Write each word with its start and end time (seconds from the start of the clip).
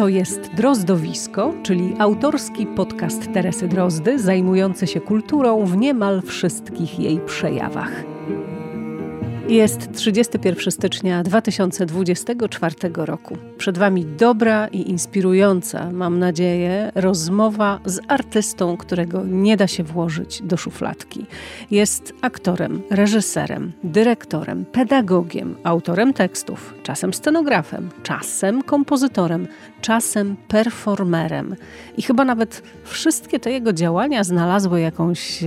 To 0.00 0.08
jest 0.08 0.54
Drozdowisko, 0.54 1.54
czyli 1.62 1.94
autorski 1.98 2.66
podcast 2.66 3.32
Teresy 3.32 3.68
Drozdy, 3.68 4.18
zajmujący 4.18 4.86
się 4.86 5.00
kulturą 5.00 5.66
w 5.66 5.76
niemal 5.76 6.22
wszystkich 6.22 6.98
jej 6.98 7.20
przejawach. 7.20 8.19
Jest 9.50 9.92
31 9.92 10.72
stycznia 10.72 11.22
2024 11.22 12.74
roku. 12.94 13.36
Przed 13.58 13.78
Wami 13.78 14.04
dobra 14.04 14.68
i 14.68 14.90
inspirująca, 14.90 15.90
mam 15.92 16.18
nadzieję, 16.18 16.92
rozmowa 16.94 17.80
z 17.84 18.00
artystą, 18.08 18.76
którego 18.76 19.24
nie 19.24 19.56
da 19.56 19.66
się 19.66 19.84
włożyć 19.84 20.42
do 20.42 20.56
szufladki. 20.56 21.26
Jest 21.70 22.12
aktorem, 22.20 22.82
reżyserem, 22.90 23.72
dyrektorem, 23.84 24.64
pedagogiem, 24.64 25.56
autorem 25.64 26.12
tekstów, 26.12 26.74
czasem 26.82 27.14
scenografem, 27.14 27.88
czasem 28.02 28.62
kompozytorem, 28.62 29.48
czasem 29.80 30.36
performerem. 30.48 31.56
I 31.96 32.02
chyba 32.02 32.24
nawet 32.24 32.62
wszystkie 32.84 33.40
te 33.40 33.50
jego 33.50 33.72
działania 33.72 34.24
znalazły 34.24 34.80
jakąś 34.80 35.44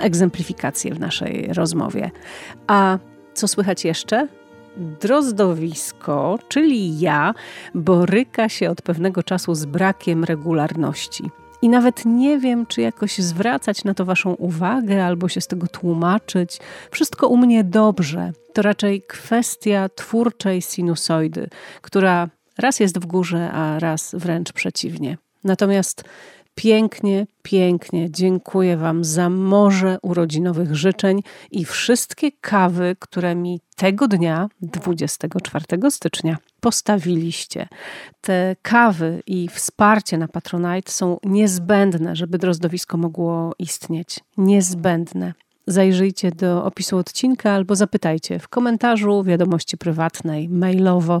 egzemplifikację 0.00 0.94
w 0.94 1.00
naszej 1.00 1.52
rozmowie. 1.52 2.10
A 2.66 2.98
co 3.38 3.48
słychać 3.48 3.84
jeszcze? 3.84 4.28
Drozdowisko, 4.76 6.38
czyli 6.48 7.00
ja, 7.00 7.34
boryka 7.74 8.48
się 8.48 8.70
od 8.70 8.82
pewnego 8.82 9.22
czasu 9.22 9.54
z 9.54 9.64
brakiem 9.64 10.24
regularności. 10.24 11.30
I 11.62 11.68
nawet 11.68 12.04
nie 12.04 12.38
wiem, 12.38 12.66
czy 12.66 12.80
jakoś 12.80 13.18
zwracać 13.18 13.84
na 13.84 13.94
to 13.94 14.04
Waszą 14.04 14.34
uwagę 14.34 15.04
albo 15.04 15.28
się 15.28 15.40
z 15.40 15.46
tego 15.46 15.66
tłumaczyć. 15.66 16.58
Wszystko 16.90 17.28
u 17.28 17.36
mnie 17.36 17.64
dobrze. 17.64 18.32
To 18.52 18.62
raczej 18.62 19.02
kwestia 19.02 19.88
twórczej 19.88 20.62
sinusoidy, 20.62 21.48
która 21.82 22.28
raz 22.58 22.80
jest 22.80 22.98
w 22.98 23.06
górze, 23.06 23.50
a 23.52 23.78
raz 23.78 24.14
wręcz 24.18 24.52
przeciwnie. 24.52 25.18
Natomiast 25.44 26.04
pięknie, 26.58 27.26
pięknie 27.42 28.10
dziękuję 28.10 28.76
Wam 28.76 29.04
za 29.04 29.30
morze 29.30 29.98
urodzinowych 30.02 30.74
życzeń 30.74 31.20
i 31.50 31.64
wszystkie 31.64 32.32
kawy, 32.32 32.96
które 32.98 33.34
mi 33.34 33.60
tego 33.76 34.08
dnia, 34.08 34.48
24 34.62 35.90
stycznia, 35.90 36.36
postawiliście. 36.60 37.68
Te 38.20 38.56
kawy 38.62 39.22
i 39.26 39.48
wsparcie 39.48 40.18
na 40.18 40.28
Patronite 40.28 40.92
są 40.92 41.18
niezbędne, 41.24 42.16
żeby 42.16 42.38
drozdowisko 42.38 42.96
mogło 42.96 43.54
istnieć. 43.58 44.20
Niezbędne 44.36 45.34
zajrzyjcie 45.66 46.30
do 46.30 46.64
opisu 46.64 46.98
odcinka 46.98 47.52
albo 47.52 47.76
zapytajcie 47.76 48.38
w 48.38 48.48
komentarzu, 48.48 49.22
wiadomości 49.22 49.78
prywatnej, 49.78 50.48
mailowo. 50.48 51.20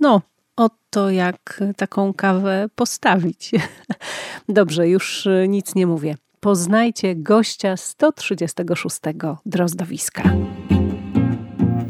No, 0.00 0.22
o 0.56 0.70
to, 0.90 1.10
jak 1.10 1.62
taką 1.76 2.14
kawę 2.14 2.66
postawić. 2.74 3.50
Dobrze, 4.48 4.88
już 4.88 5.28
nic 5.48 5.74
nie 5.74 5.86
mówię. 5.86 6.16
Poznajcie 6.40 7.14
gościa 7.16 7.76
136 7.76 9.00
drozdowiska. 9.46 10.22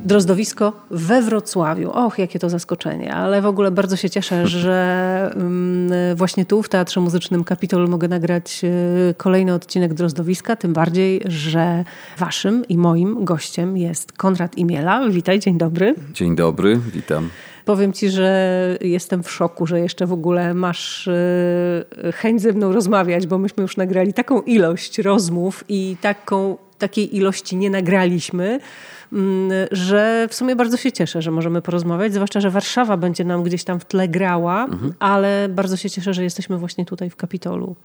Drozdowisko 0.04 0.72
we 0.90 1.22
Wrocławiu. 1.22 1.90
Och, 1.90 2.18
jakie 2.18 2.38
to 2.38 2.50
zaskoczenie, 2.50 3.14
ale 3.14 3.42
w 3.42 3.46
ogóle 3.46 3.70
bardzo 3.70 3.96
się 3.96 4.10
cieszę, 4.10 4.46
że 4.62 5.30
mm, 5.34 6.16
właśnie 6.16 6.44
tu 6.44 6.62
w 6.62 6.68
Teatrze 6.68 7.00
Muzycznym 7.00 7.44
Kapitol 7.44 7.88
mogę 7.88 8.08
nagrać 8.08 8.62
e, 8.64 9.14
kolejny 9.14 9.54
odcinek 9.54 9.94
Drozdowiska, 9.94 10.56
tym 10.56 10.72
bardziej, 10.72 11.20
że 11.24 11.84
waszym 12.18 12.64
i 12.68 12.78
moim 12.78 13.24
gościem 13.24 13.76
jest 13.76 14.12
Konrad 14.12 14.58
Imiela. 14.58 15.08
Witaj, 15.08 15.40
dzień 15.40 15.58
dobry. 15.58 15.94
Dzień 16.12 16.36
dobry, 16.36 16.80
witam. 16.92 17.28
Powiem 17.66 17.92
ci, 17.92 18.10
że 18.10 18.78
jestem 18.80 19.22
w 19.22 19.30
szoku, 19.30 19.66
że 19.66 19.80
jeszcze 19.80 20.06
w 20.06 20.12
ogóle 20.12 20.54
masz 20.54 21.08
e, 21.08 22.12
chęć 22.12 22.42
ze 22.42 22.52
mną 22.52 22.72
rozmawiać, 22.72 23.26
bo 23.26 23.38
myśmy 23.38 23.62
już 23.62 23.76
nagrali 23.76 24.12
taką 24.12 24.42
ilość 24.42 24.98
rozmów 24.98 25.64
i 25.68 25.96
taką, 26.00 26.56
takiej 26.78 27.16
ilości 27.16 27.56
nie 27.56 27.70
nagraliśmy, 27.70 28.60
mm, 29.12 29.50
że 29.70 30.26
w 30.30 30.34
sumie 30.34 30.56
bardzo 30.56 30.76
się 30.76 30.92
cieszę, 30.92 31.22
że 31.22 31.30
możemy 31.30 31.62
porozmawiać, 31.62 32.14
zwłaszcza, 32.14 32.40
że 32.40 32.50
Warszawa 32.50 32.96
będzie 32.96 33.24
nam 33.24 33.42
gdzieś 33.42 33.64
tam 33.64 33.80
w 33.80 33.84
tle 33.84 34.08
grała, 34.08 34.64
mhm. 34.64 34.94
ale 34.98 35.48
bardzo 35.48 35.76
się 35.76 35.90
cieszę, 35.90 36.14
że 36.14 36.24
jesteśmy 36.24 36.58
właśnie 36.58 36.84
tutaj 36.84 37.10
w 37.10 37.16
Kapitolu. 37.16 37.76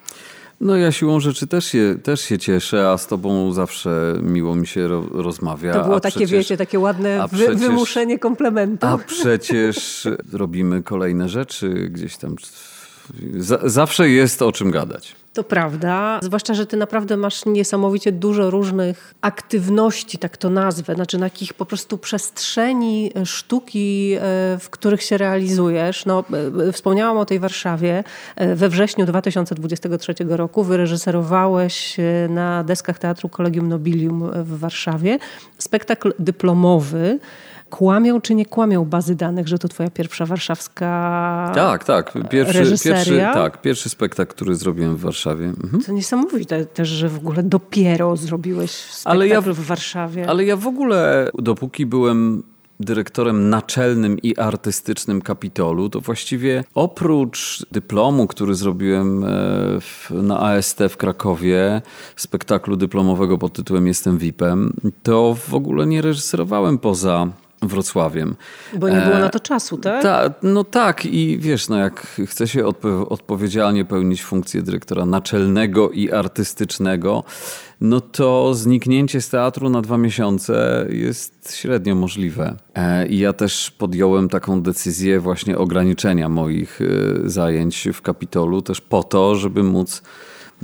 No 0.62 0.78
ja 0.78 0.92
siłą 0.92 1.20
rzeczy 1.20 1.48
też 1.48 1.66
się, 1.66 1.96
też 2.04 2.22
się 2.22 2.38
cieszę, 2.38 2.90
a 2.90 2.98
z 2.98 3.08
tobą 3.08 3.54
zawsze 3.54 4.14
miło 4.22 4.56
mi 4.56 4.68
się 4.68 4.88
ro, 4.88 5.04
rozmawia. 5.12 5.74
To 5.74 5.84
było 5.84 6.00
takie, 6.00 6.14
przecież, 6.14 6.32
wiecie, 6.32 6.58
takie 6.58 6.80
ładne 6.80 7.28
wy, 7.32 7.38
przecież, 7.38 7.56
wymuszenie 7.56 8.20
komplementu. 8.20 8.88
A 8.88 8.98
przecież 8.98 10.08
robimy 10.34 10.84
kolejne 10.84 11.30
rzeczy 11.30 11.90
gdzieś 11.90 12.18
tam. 12.18 12.36
zawsze 13.64 14.10
jest 14.10 14.42
o 14.42 14.52
czym 14.52 14.72
gadać. 14.72 15.16
To 15.34 15.44
prawda, 15.44 16.20
zwłaszcza, 16.24 16.54
że 16.54 16.66
ty 16.66 16.78
naprawdę 16.78 17.18
masz 17.18 17.46
niesamowicie 17.46 18.12
dużo 18.12 18.50
różnych 18.50 19.14
aktywności, 19.22 20.18
tak 20.18 20.38
to 20.38 20.50
nazwę, 20.50 20.96
znaczy 20.96 21.20
takich 21.20 21.54
po 21.54 21.66
prostu 21.66 21.98
przestrzeni 21.98 23.12
e, 23.16 23.26
sztuki, 23.26 24.14
e, 24.14 24.20
w 24.60 24.68
których 24.70 25.04
się 25.04 25.18
realizujesz. 25.18 26.06
No, 26.06 26.24
e, 26.68 26.72
wspomniałam 26.72 27.18
o 27.18 27.26
tej 27.26 27.40
Warszawie. 27.40 28.04
We 28.56 28.70
wrześniu 28.70 29.06
2023 29.06 30.14
roku 30.30 30.64
wyreżyserowałeś 30.64 31.98
na 32.30 32.64
deskach 32.64 33.00
Teatru 33.00 33.30
Kolegium 33.30 33.70
Nobilium 33.70 34.32
w 34.44 34.60
Warszawie 34.60 35.20
spektakl 35.58 36.14
dyplomowy 36.20 37.20
kłamią 37.72 38.22
czy 38.22 38.36
nie 38.36 38.46
kłamią 38.46 38.86
bazy 38.86 39.16
danych, 39.16 39.48
że 39.48 39.60
to 39.60 39.68
twoja 39.68 39.90
pierwsza 39.90 40.26
warszawska 40.26 41.52
Tak, 41.56 41.84
tak. 41.84 42.14
Pierwszy, 42.30 42.76
pierwszy, 42.84 43.18
tak, 43.34 43.62
pierwszy 43.62 43.90
spektakl, 43.90 44.34
który 44.34 44.56
zrobiłem 44.56 44.96
w 44.96 45.02
Warszawie. 45.02 45.46
Mhm. 45.46 45.84
To 45.84 45.92
niesamowite 45.92 46.66
też, 46.66 46.90
że 46.90 47.10
w 47.10 47.18
ogóle 47.18 47.44
dopiero 47.44 48.18
zrobiłeś 48.18 48.72
spektakl 48.72 49.10
ale 49.10 49.28
ja, 49.28 49.42
w 49.42 49.60
Warszawie. 49.60 50.30
Ale 50.30 50.46
ja 50.46 50.56
w 50.56 50.68
ogóle, 50.68 51.30
dopóki 51.34 51.86
byłem 51.86 52.44
dyrektorem 52.82 53.50
naczelnym 53.50 54.20
i 54.20 54.38
artystycznym 54.38 55.22
Kapitolu, 55.22 55.90
to 55.90 56.02
właściwie 56.02 56.64
oprócz 56.76 57.66
dyplomu, 57.72 58.28
który 58.28 58.56
zrobiłem 58.56 59.24
e, 59.24 59.28
w, 59.82 60.12
na 60.12 60.40
AST 60.40 60.80
w 60.90 60.98
Krakowie, 60.98 61.82
spektaklu 62.16 62.76
dyplomowego 62.78 63.38
pod 63.38 63.54
tytułem 63.54 63.88
Jestem 63.88 64.18
VIP-em, 64.18 64.74
to 65.04 65.38
w 65.48 65.54
ogóle 65.54 65.86
nie 65.86 66.02
reżyserowałem 66.02 66.78
poza 66.78 67.28
Wrocławiem. 67.62 68.36
Bo 68.74 68.90
nie 68.90 69.02
było 69.02 69.20
na 69.20 69.30
to 69.30 69.40
czasu, 69.40 69.78
tak? 69.78 70.04
Ta, 70.04 70.34
no 70.44 70.64
tak 70.64 71.06
i 71.06 71.38
wiesz, 71.40 71.70
no 71.70 71.78
jak 71.78 72.08
chce 72.26 72.48
się 72.48 72.66
odpo 72.66 73.10
odpowiedzialnie 73.10 73.86
pełnić 73.86 74.24
funkcję 74.24 74.62
dyrektora 74.62 75.06
naczelnego 75.06 75.90
i 75.90 76.12
artystycznego, 76.12 77.24
no 77.82 78.02
to 78.02 78.54
zniknięcie 78.54 79.22
z 79.22 79.30
teatru 79.30 79.70
na 79.70 79.82
dwa 79.82 79.98
miesiące 79.98 80.86
jest 80.90 81.56
średnio 81.56 81.96
możliwe. 81.96 82.56
E, 82.76 83.08
I 83.08 83.20
ja 83.20 83.34
też 83.34 83.72
podjąłem 83.72 84.30
taką 84.30 84.62
decyzję 84.62 85.20
właśnie 85.20 85.58
ograniczenia 85.58 86.30
moich 86.30 86.80
e, 86.82 87.30
zajęć 87.30 87.88
w 87.94 88.02
Kapitolu, 88.02 88.62
też 88.62 88.82
po 88.82 89.04
to, 89.04 89.36
żeby 89.36 89.64
móc 89.64 90.02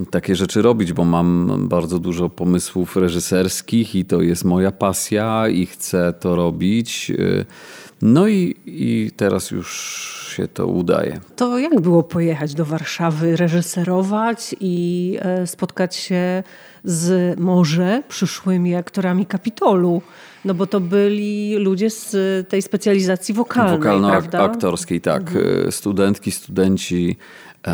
takie 0.06 0.36
rzeczy 0.36 0.62
robić, 0.62 0.94
bo 0.94 1.06
mam 1.06 1.58
bardzo 1.68 2.00
dużo 2.00 2.30
pomysłów 2.30 2.96
reżyserskich 2.96 3.96
i 3.96 4.06
to 4.06 4.22
jest 4.22 4.46
moja 4.46 4.72
pasja 4.72 5.48
i 5.48 5.66
chcę 5.66 6.14
to 6.20 6.36
robić. 6.36 7.12
No 8.02 8.28
i, 8.28 8.56
i 8.66 9.12
teraz 9.18 9.52
już 9.52 9.68
się 10.36 10.48
to 10.48 10.68
udaje. 10.68 11.20
To 11.36 11.60
jak 11.60 11.82
było 11.82 12.04
pojechać 12.04 12.54
do 12.54 12.66
Warszawy, 12.66 13.36
reżyserować 13.36 14.56
i 14.60 15.18
e, 15.22 15.48
spotkać 15.48 15.96
się 15.96 16.44
z 16.84 17.40
może 17.40 18.04
przyszłymi 18.08 18.76
aktorami 18.76 19.26
Kapitolu? 19.26 20.02
No 20.46 20.54
bo 20.54 20.68
to 20.68 20.80
byli 20.80 21.56
ludzie 21.56 21.90
z 21.90 22.16
tej 22.50 22.62
specjalizacji 22.62 23.34
wokalnej, 23.34 23.80
Wokalno-aktorskiej, 23.80 25.02
tak. 25.02 25.22
Mhm. 25.22 25.72
Studentki, 25.72 26.32
studenci 26.32 27.18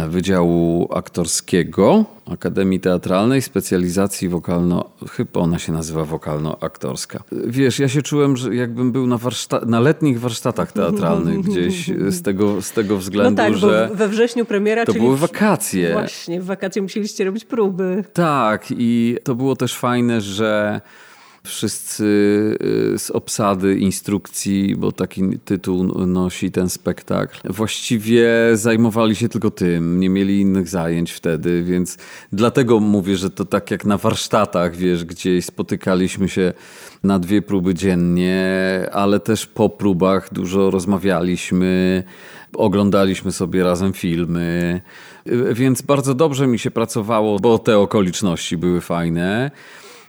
Wydziału 0.10 0.90
Aktorskiego 0.94 2.06
Akademii 2.32 2.80
Teatralnej, 2.80 3.42
specjalizacji 3.42 4.30
wokalno, 4.30 4.90
chyba 5.12 5.40
ona 5.40 5.60
się 5.60 5.72
nazywa 5.72 6.04
wokalno-aktorska. 6.04 7.20
Wiesz, 7.32 7.80
ja 7.80 7.88
się 7.88 8.02
czułem, 8.02 8.38
że 8.38 8.56
jakbym 8.56 8.92
był 8.92 9.08
na, 9.08 9.18
warszta- 9.18 9.66
na 9.66 9.80
letnich 9.80 10.20
warsztatach 10.20 10.72
teatralnych 10.72 11.42
gdzieś 11.48 11.92
z 12.08 12.22
tego, 12.22 12.62
z 12.62 12.72
tego 12.72 12.98
względu, 12.98 13.42
no 13.42 13.48
tak, 13.50 13.58
że 13.58 13.90
we 13.94 14.08
wrześniu 14.08 14.46
premiera, 14.46 14.86
to 14.86 14.94
były 14.94 15.18
wakacje. 15.18 15.94
Właśnie, 15.94 16.42
w 16.42 16.46
wakacje 16.46 16.82
musieliście 16.82 17.26
robić 17.26 17.46
próby. 17.46 18.04
Tak 18.14 18.66
i 18.70 19.18
to 19.24 19.36
było 19.36 19.56
też 19.56 19.76
fajne, 19.78 20.22
że 20.22 20.82
Wszyscy 21.48 22.04
y, 22.94 23.00
z 23.00 23.12
obsady 23.12 23.76
instrukcji, 23.76 24.76
bo 24.76 24.92
taki 24.92 25.40
tytuł 25.46 25.84
nosi 26.08 26.52
ten 26.52 26.70
spektakl, 26.70 27.54
właściwie 27.54 28.28
zajmowali 28.54 29.16
się 29.16 29.30
tylko 29.30 29.52
tym, 29.52 30.00
nie 30.00 30.10
mieli 30.10 30.40
innych 30.40 30.68
zajęć 30.68 31.12
wtedy, 31.12 31.64
więc 31.64 31.98
dlatego 32.32 32.80
mówię, 32.80 33.18
że 33.18 33.30
to 33.30 33.46
tak 33.46 33.72
jak 33.72 33.86
na 33.86 33.98
warsztatach, 33.98 34.76
wiesz, 34.76 35.06
gdzieś 35.06 35.46
spotykaliśmy 35.46 36.30
się 36.30 36.54
na 37.04 37.20
dwie 37.20 37.42
próby 37.42 37.74
dziennie, 37.74 38.46
ale 38.92 39.20
też 39.20 39.46
po 39.46 39.70
próbach 39.70 40.34
dużo 40.34 40.72
rozmawialiśmy, 40.72 42.04
oglądaliśmy 42.54 43.32
sobie 43.32 43.64
razem 43.64 43.94
filmy. 43.94 44.82
Więc 45.54 45.82
bardzo 45.82 46.14
dobrze 46.14 46.48
mi 46.48 46.60
się 46.60 46.72
pracowało, 46.72 47.40
bo 47.40 47.60
te 47.60 47.80
okoliczności 47.80 48.58
były 48.58 48.82
fajne. 48.82 49.52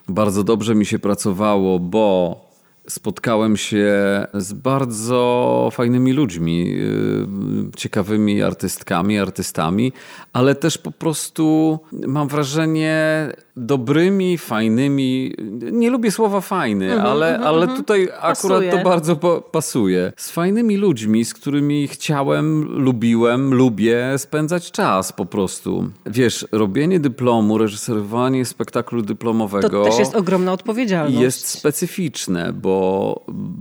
Bardzo 0.07 0.43
dobrze 0.43 0.75
mi 0.75 0.85
się 0.85 0.99
pracowało, 0.99 1.79
bo 1.79 2.44
spotkałem 2.87 3.57
się 3.57 3.85
z 4.33 4.53
bardzo 4.53 5.69
fajnymi 5.71 6.13
ludźmi, 6.13 6.75
y, 6.79 7.77
ciekawymi 7.77 8.41
artystkami, 8.41 9.19
artystami, 9.19 9.93
ale 10.33 10.55
też 10.55 10.77
po 10.77 10.91
prostu 10.91 11.79
mam 11.91 12.27
wrażenie 12.27 13.29
dobrymi, 13.57 14.37
fajnymi. 14.37 15.33
Nie 15.71 15.89
lubię 15.89 16.11
słowa 16.11 16.41
fajny, 16.41 16.85
mm 16.91 17.05
-hmm, 17.05 17.09
ale, 17.09 17.35
mm 17.35 17.47
ale 17.47 17.61
mhm. 17.61 17.77
tutaj 17.77 18.03
akurat 18.03 18.37
pasuje. 18.37 18.71
to 18.71 18.83
bardzo 18.83 19.15
pasuje. 19.51 20.13
Z 20.17 20.31
fajnymi 20.31 20.77
ludźmi, 20.77 21.25
z 21.25 21.33
którymi 21.33 21.87
chciałem, 21.87 22.63
lubiłem, 22.63 23.53
lubię 23.53 24.17
spędzać 24.17 24.71
czas 24.71 25.13
po 25.13 25.25
prostu. 25.25 25.89
Wiesz, 26.05 26.47
robienie 26.51 26.99
dyplomu, 26.99 27.57
reżyserowanie 27.57 28.45
spektaklu 28.45 29.01
dyplomowego. 29.01 29.83
To 29.83 29.89
też 29.89 29.99
jest 29.99 30.15
ogromna 30.15 30.53
odpowiedzialność. 30.53 31.19
Jest 31.19 31.47
specyficzne, 31.47 32.53
bo, 32.53 32.74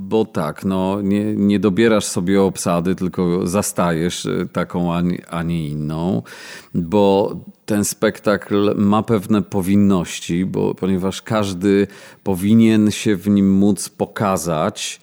bo 0.09 0.25
tak, 0.25 0.65
no, 0.65 1.01
nie, 1.03 1.25
nie 1.25 1.61
dobierasz 1.61 2.05
sobie 2.05 2.43
obsady, 2.43 2.95
tylko 2.95 3.47
zastajesz 3.47 4.29
taką, 4.53 4.95
a 5.31 5.43
nie 5.43 5.69
inną, 5.69 6.23
bo 6.75 7.37
ten 7.67 7.85
spektakl 7.85 8.75
ma 8.77 9.03
pewne 9.03 9.43
powinności, 9.43 10.47
bo, 10.47 10.75
ponieważ 10.75 11.23
każdy 11.23 11.87
powinien 12.23 12.91
się 12.91 13.17
w 13.17 13.29
nim 13.29 13.53
móc 13.53 13.89
pokazać 13.89 15.01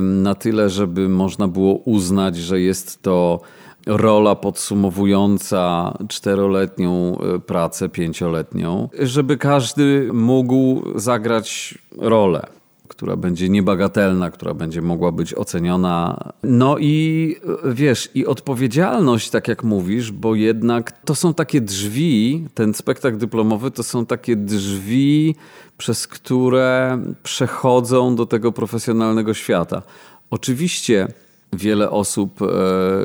na 0.00 0.34
tyle, 0.34 0.70
żeby 0.70 1.08
można 1.08 1.48
było 1.48 1.74
uznać, 1.74 2.36
że 2.36 2.60
jest 2.60 3.02
to 3.02 3.40
rola 3.86 4.34
podsumowująca 4.34 5.92
czteroletnią 6.08 7.18
e, 7.18 7.38
pracę, 7.38 7.88
pięcioletnią, 7.88 8.88
żeby 8.98 9.36
każdy 9.36 10.10
mógł 10.12 10.82
zagrać 10.94 11.78
rolę 11.98 12.46
która 12.86 13.16
będzie 13.16 13.48
niebagatelna, 13.48 14.30
która 14.30 14.54
będzie 14.54 14.82
mogła 14.82 15.12
być 15.12 15.34
oceniona. 15.34 16.18
No 16.42 16.78
i 16.78 17.36
wiesz, 17.64 18.10
i 18.14 18.26
odpowiedzialność, 18.26 19.30
tak 19.30 19.48
jak 19.48 19.64
mówisz, 19.64 20.12
bo 20.12 20.34
jednak 20.34 21.04
to 21.04 21.14
są 21.14 21.34
takie 21.34 21.60
drzwi, 21.60 22.46
ten 22.54 22.74
spektakl 22.74 23.18
dyplomowy 23.18 23.70
to 23.70 23.82
są 23.82 24.06
takie 24.06 24.36
drzwi, 24.36 25.34
przez 25.78 26.06
które 26.06 26.98
przechodzą 27.22 28.16
do 28.16 28.26
tego 28.26 28.52
profesjonalnego 28.52 29.34
świata. 29.34 29.82
Oczywiście 30.30 31.08
wiele 31.52 31.90
osób, 31.90 32.42
e, 32.42 32.46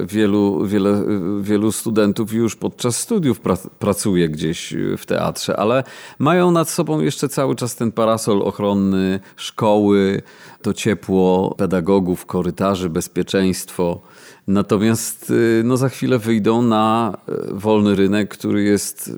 wielu, 0.06 0.66
wiele, 0.66 1.04
wielu 1.42 1.72
studentów 1.72 2.34
już 2.34 2.56
podczas 2.56 3.00
studiów 3.00 3.40
pra, 3.40 3.58
pracuje 3.80 4.30
gdzieś 4.30 4.74
w 4.98 5.06
teatrze, 5.06 5.58
ale 5.58 5.84
mają 6.20 6.52
nad 6.52 6.70
sobą 6.70 7.00
jeszcze 7.00 7.30
cały 7.30 7.56
czas 7.56 7.76
ten 7.76 7.92
parasol 7.92 8.42
ochronny 8.42 9.20
szkoły, 9.36 10.22
to 10.62 10.74
ciepło 10.74 11.56
pedagogów, 11.58 12.26
korytarzy, 12.26 12.90
bezpieczeństwo. 12.90 14.02
Natomiast 14.48 15.32
e, 15.60 15.64
no, 15.64 15.78
za 15.78 15.90
chwilę 15.90 16.20
wyjdą 16.20 16.62
na 16.62 17.18
e, 17.28 17.34
wolny 17.54 17.96
rynek, 17.96 18.30
który 18.30 18.64
jest, 18.64 19.12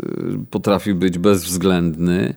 potrafi 0.51 0.93
być 0.93 1.17
bezwzględny. 1.17 2.35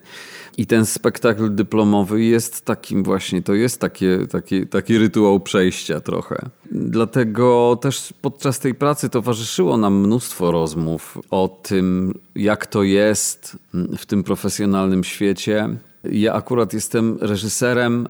I 0.59 0.67
ten 0.67 0.87
spektakl 0.87 1.55
dyplomowy 1.55 2.25
jest 2.25 2.65
takim 2.65 3.05
właśnie, 3.05 3.43
to 3.43 3.55
jest 3.55 3.81
takie, 3.81 4.27
taki, 4.27 4.67
taki 4.67 4.99
rytuał 4.99 5.41
przejścia 5.41 6.01
trochę. 6.01 6.37
Dlatego 6.71 7.79
też 7.81 8.15
podczas 8.23 8.59
tej 8.59 8.75
pracy 8.75 9.09
towarzyszyło 9.11 9.77
nam 9.77 10.01
mnóstwo 10.01 10.51
rozmów 10.51 11.19
o 11.31 11.61
tym, 11.63 12.15
jak 12.35 12.67
to 12.67 12.83
jest 12.83 13.59
w 13.99 14.07
tym 14.07 14.25
profesjonalnym 14.25 15.05
świecie. 15.05 15.69
Ja 16.05 16.35
akurat 16.35 16.73
jestem 16.73 17.19
reżyserem, 17.21 18.09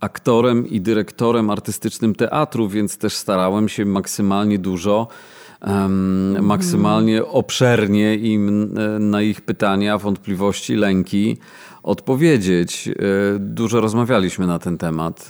aktorem 0.00 0.68
i 0.68 0.80
dyrektorem 0.80 1.50
artystycznym 1.50 2.14
teatru, 2.14 2.68
więc 2.68 2.98
też 2.98 3.14
starałem 3.14 3.68
się 3.68 3.84
maksymalnie 3.84 4.58
dużo 4.58 5.08
um, 5.66 6.44
maksymalnie 6.44 7.24
obszernie 7.24 8.16
im 8.16 8.74
na 9.00 9.22
ich 9.22 9.40
pytania, 9.40 9.98
wątpliwości, 9.98 10.74
lęki 10.74 11.36
odpowiedzieć. 11.86 12.88
E, 12.88 12.92
dużo 13.38 13.80
rozmawialiśmy 13.80 14.46
na 14.46 14.58
ten 14.58 14.78
temat, 14.78 15.28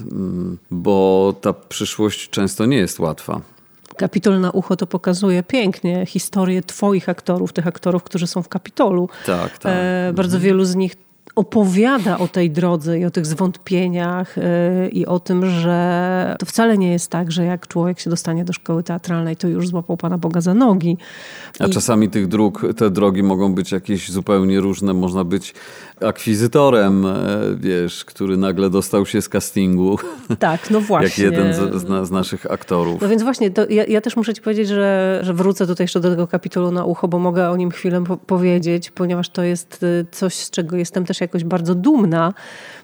bo 0.71 1.35
ta 1.41 1.53
przyszłość 1.53 2.31
często 2.31 2.67
nie 2.67 2.77
jest 2.77 2.99
łatwa. 2.99 3.41
Kapitol 3.97 4.41
na 4.41 4.51
ucho 4.51 4.77
to 4.77 4.87
pokazuje 4.87 5.43
pięknie 5.43 6.07
historię 6.07 6.63
twoich 6.63 7.09
aktorów, 7.09 7.53
tych 7.53 7.67
aktorów, 7.67 8.03
którzy 8.03 8.27
są 8.27 8.43
w 8.43 8.49
Kapitolu. 8.49 9.09
Tak, 9.27 9.59
tak. 9.59 9.73
E, 9.75 10.13
bardzo 10.15 10.41
wielu 10.41 10.65
z 10.65 10.75
nich 10.75 11.06
opowiada 11.37 12.19
o 12.19 12.29
tej 12.29 12.51
drodze 12.51 12.99
i 12.99 13.05
o 13.05 13.11
tych 13.11 13.27
zwątpieniach 13.27 14.39
y, 14.39 14.43
i 14.89 15.07
o 15.07 15.21
tym, 15.21 15.51
że 15.51 16.37
to 16.39 16.47
wcale 16.47 16.79
nie 16.79 16.93
jest 16.93 17.11
tak, 17.11 17.33
że 17.33 17.45
jak 17.45 17.67
człowiek 17.67 18.01
się 18.01 18.11
dostanie 18.11 18.45
do 18.45 18.53
szkoły 18.53 18.83
teatralnej, 18.83 19.37
to 19.37 19.49
już 19.49 19.69
złapał 19.69 19.97
Pana 19.97 20.19
Boga 20.19 20.41
za 20.41 20.55
nogi. 20.55 20.97
A 21.59 21.67
I... 21.67 21.71
czasami 21.71 22.09
tych 22.09 22.29
dróg, 22.29 22.67
te 22.77 22.91
drogi 22.91 23.23
mogą 23.23 23.55
być 23.55 23.73
jakieś 23.73 24.11
zupełnie 24.11 24.61
różne. 24.61 24.95
Można 24.95 25.25
być 25.25 25.55
akwizytorem, 26.01 27.07
e, 27.07 27.13
wiesz, 27.57 28.05
który 28.05 28.37
nagle 28.37 28.71
dostał 28.71 29.07
się 29.07 29.23
z 29.23 29.29
castingu. 29.29 29.99
Tak, 30.39 30.71
no 30.71 30.81
właśnie. 30.81 31.25
Jak 31.25 31.33
jeden 31.33 31.55
z, 31.55 31.83
z, 31.83 32.09
z 32.09 32.11
naszych 32.11 32.51
aktorów. 32.51 33.01
No 33.01 33.09
więc 33.09 33.23
właśnie, 33.23 33.51
ja, 33.69 33.85
ja, 33.85 34.01
też 34.01 34.17
muszę 34.17 34.35
ci 34.35 34.43
powiedzieć, 34.43 34.69
że, 34.69 35.21
że 35.23 35.35
wrócę 35.35 35.67
tutaj 35.67 35.85
jeszcze 35.85 36.01
do 36.01 36.11
tego 36.11 36.27
kapitolu 36.27 36.71
na 36.71 36.85
ucho, 36.85 37.09
bo 37.09 37.19
mogę 37.19 37.51
o 37.51 37.57
nim 37.57 37.71
chwilę 37.71 38.05
po 38.05 38.17
powiedzieć, 38.17 38.91
ponieważ 38.91 39.29
to 39.29 39.43
jest 39.43 39.83
y, 39.83 40.07
coś, 40.11 40.35
z 40.35 40.51
czego 40.51 40.77
jestem 40.77 41.05
też 41.05 41.21
jakoś 41.27 41.45
bardzo 41.45 41.75
dumna, 41.75 42.35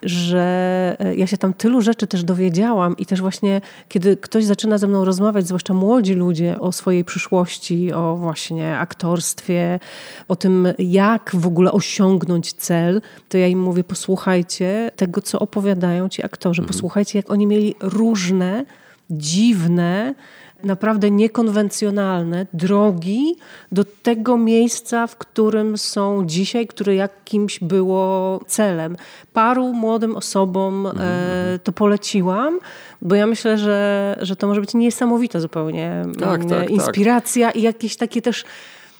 że 0.03 0.95
e, 0.99 1.15
ja 1.15 1.27
się 1.27 1.37
tam 1.37 1.53
tylu 1.53 1.81
rzeczy 1.81 2.07
też 2.07 2.23
dowiedziałam 2.23 2.97
i 2.97 3.05
też 3.05 3.21
właśnie, 3.21 3.61
kiedy 3.89 4.17
ktoś 4.17 4.45
zaczyna 4.45 4.77
ze 4.77 4.87
mną 4.87 5.05
rozmawiać, 5.05 5.47
zwłaszcza 5.47 5.73
młodzi 5.73 6.13
ludzie, 6.13 6.59
o 6.59 6.71
swojej 6.71 7.05
przyszłości, 7.05 7.93
o 7.93 8.15
właśnie 8.15 8.77
aktorstwie, 8.77 9.79
o 10.27 10.35
tym, 10.35 10.67
jak 10.79 11.31
w 11.33 11.47
ogóle 11.47 11.71
osiągnąć 11.71 12.53
cel, 12.53 13.01
to 13.29 13.37
ja 13.37 13.47
im 13.47 13.61
mówię, 13.61 13.83
posłuchajcie 13.83 14.91
tego, 14.95 15.21
co 15.21 15.39
opowiadają 15.39 16.09
ci 16.09 16.25
aktorzy. 16.25 16.61
Mhm. 16.61 16.73
Posłuchajcie, 16.73 17.19
jak 17.19 17.31
oni 17.31 17.47
mieli 17.47 17.75
różne, 17.79 18.65
dziwne, 19.09 20.15
naprawdę 20.63 21.11
niekonwencjonalne 21.11 22.47
drogi 22.53 23.35
do 23.71 23.83
tego 23.83 24.37
miejsca, 24.37 25.07
w 25.07 25.15
którym 25.15 25.77
są 25.77 26.25
dzisiaj, 26.25 26.67
które 26.67 26.95
jakimś 26.95 27.59
było 27.59 28.39
celem. 28.47 28.97
Paru 29.33 29.73
młodym 29.73 30.15
osobom 30.15 30.85
mhm, 30.85 31.07
e, 31.07 31.41
mhm. 31.41 31.59
to 31.59 31.71
poleciłam, 31.71 32.59
bo 33.01 33.15
ja 33.15 33.27
myślę, 33.27 33.57
że, 33.57 34.15
że 34.21 34.35
to 34.35 34.47
może 34.47 34.61
być 34.61 34.73
niesamowita 34.73 35.39
zupełnie 35.39 36.05
tak, 36.19 36.41
tak, 36.41 36.49
tak. 36.49 36.69
inspiracja 36.69 37.47
tak. 37.47 37.55
i 37.55 37.61
jakieś 37.61 37.95
takie 37.95 38.21
też 38.21 38.45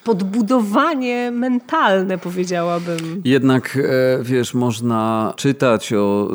podbudowanie 0.04 1.32
mentalne, 1.32 2.18
powiedziałabym. 2.18 3.22
Jednak, 3.26 3.78
e, 3.78 4.24
wiesz, 4.24 4.54
można 4.54 5.34
czytać 5.38 5.94
o 5.94 6.30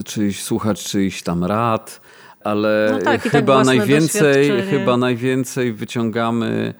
e, 0.00 0.02
czyjś, 0.02 0.42
słuchać 0.42 0.84
czyichś 0.84 1.22
tam 1.22 1.44
rad, 1.44 2.00
ale 2.44 2.88
no 2.92 2.98
tak, 2.98 3.22
tak 3.22 3.32
chyba, 3.32 3.56
tak 3.56 3.66
najwięcej, 3.66 4.62
chyba 4.62 4.96
najwięcej 4.96 5.72
wyciągamy 5.72 6.74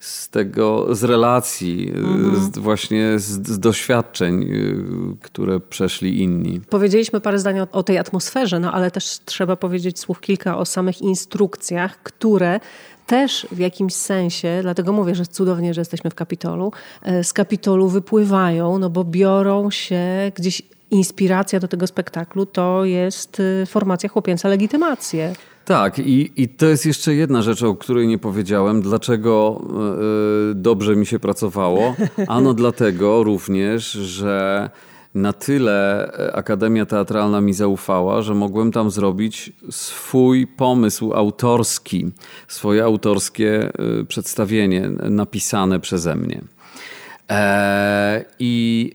z 0.00 0.28
tego, 0.28 0.94
z 0.94 1.04
relacji, 1.04 1.92
mhm. 1.94 2.52
z, 2.52 2.58
właśnie 2.58 3.18
z, 3.18 3.48
z, 3.48 3.58
doświadczeń, 3.58 4.42
y, 4.42 4.76
które 5.22 5.60
przeszli 5.60 6.22
inni. 6.22 6.60
Powiedzieliśmy 6.70 7.20
parę 7.20 7.38
zdań 7.38 7.60
o, 7.60 7.66
o 7.72 7.82
tej 7.82 7.98
atmosferze, 7.98 8.60
no 8.60 8.72
ale 8.72 8.90
też 8.90 9.18
trzeba 9.24 9.56
powiedzieć 9.56 9.98
słów 9.98 10.20
kilka 10.20 10.58
o 10.58 10.64
samych 10.64 11.02
instrukcjach, 11.02 12.02
które 12.02 12.60
też 13.06 13.46
w 13.52 13.58
jakimś 13.58 13.94
sensie, 13.94 14.58
dlatego 14.62 14.92
mówię, 14.92 15.14
że 15.14 15.26
cudownie, 15.26 15.74
że 15.74 15.80
jesteśmy 15.80 16.10
w 16.10 16.14
Kapitolu, 16.14 16.72
e, 17.02 17.24
z 17.24 17.32
Kapitolu 17.32 17.88
wypływają, 17.88 18.78
no 18.78 18.90
bo 18.90 19.04
biorą 19.04 19.70
się 19.70 20.32
gdzieś 20.34 20.62
inspiracja 20.92 21.60
do 21.60 21.68
tego 21.68 21.86
spektaklu 21.86 22.46
to 22.46 22.84
jest 22.84 23.40
y, 23.40 23.66
formacja 23.66 24.08
chłopięca 24.08 24.48
legitymację. 24.48 25.32
Tak, 25.64 25.98
i, 25.98 26.32
i 26.36 26.48
to 26.48 26.66
jest 26.66 26.86
jeszcze 26.86 27.14
jedna 27.14 27.42
rzecz, 27.42 27.62
o 27.62 27.74
której 27.74 28.08
nie 28.08 28.18
powiedziałem. 28.18 28.82
Dlaczego 28.82 29.62
yy, 30.48 30.54
dobrze 30.54 30.96
mi 30.96 31.06
się 31.06 31.18
pracowało? 31.18 31.94
Ano 32.28 32.54
dlatego 32.62 33.24
również, 33.24 33.92
że 33.92 34.70
na 35.14 35.32
tyle 35.32 36.10
Akademia 36.32 36.86
Teatralna 36.86 37.40
mi 37.40 37.54
zaufała, 37.54 38.22
że 38.22 38.34
mogłem 38.34 38.72
tam 38.72 38.90
zrobić 38.90 39.52
swój 39.70 40.46
pomysł 40.46 41.14
autorski, 41.14 42.10
swoje 42.48 42.84
autorskie 42.84 43.72
przedstawienie 44.08 44.90
napisane 45.10 45.80
przeze 45.80 46.16
mnie. 46.16 46.40
E, 47.30 48.24
I 48.38 48.90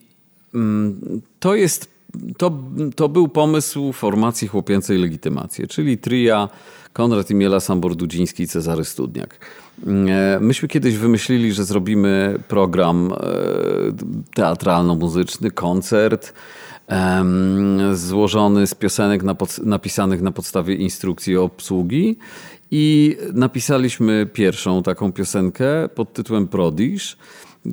to 1.40 1.56
jest 1.56 1.98
to, 2.38 2.60
to 2.96 3.10
był 3.10 3.28
pomysł 3.28 3.94
formacji 3.94 4.48
chłopięcej 4.48 4.98
legitymacji, 4.98 5.68
czyli 5.68 5.98
tria 5.98 6.50
Konrad 6.94 7.32
Imiela, 7.32 7.60
Sambor 7.60 7.96
Dudziński, 7.96 8.48
Cezary 8.48 8.86
Studniak. 8.86 9.40
Myśmy 10.40 10.68
kiedyś 10.68 10.98
wymyślili, 10.98 11.54
że 11.54 11.66
zrobimy 11.66 12.40
program 12.48 13.14
teatralno-muzyczny, 14.36 15.52
koncert 15.52 16.34
złożony 17.94 18.68
z 18.68 18.76
piosenek 18.76 19.22
napisanych 19.64 20.22
na 20.22 20.32
podstawie 20.32 20.76
instrukcji 20.76 21.38
obsługi 21.38 22.18
i 22.72 23.18
napisaliśmy 23.34 24.28
pierwszą 24.34 24.84
taką 24.84 25.12
piosenkę 25.12 25.90
pod 25.96 26.14
tytułem 26.14 26.48
Prodisz, 26.48 27.18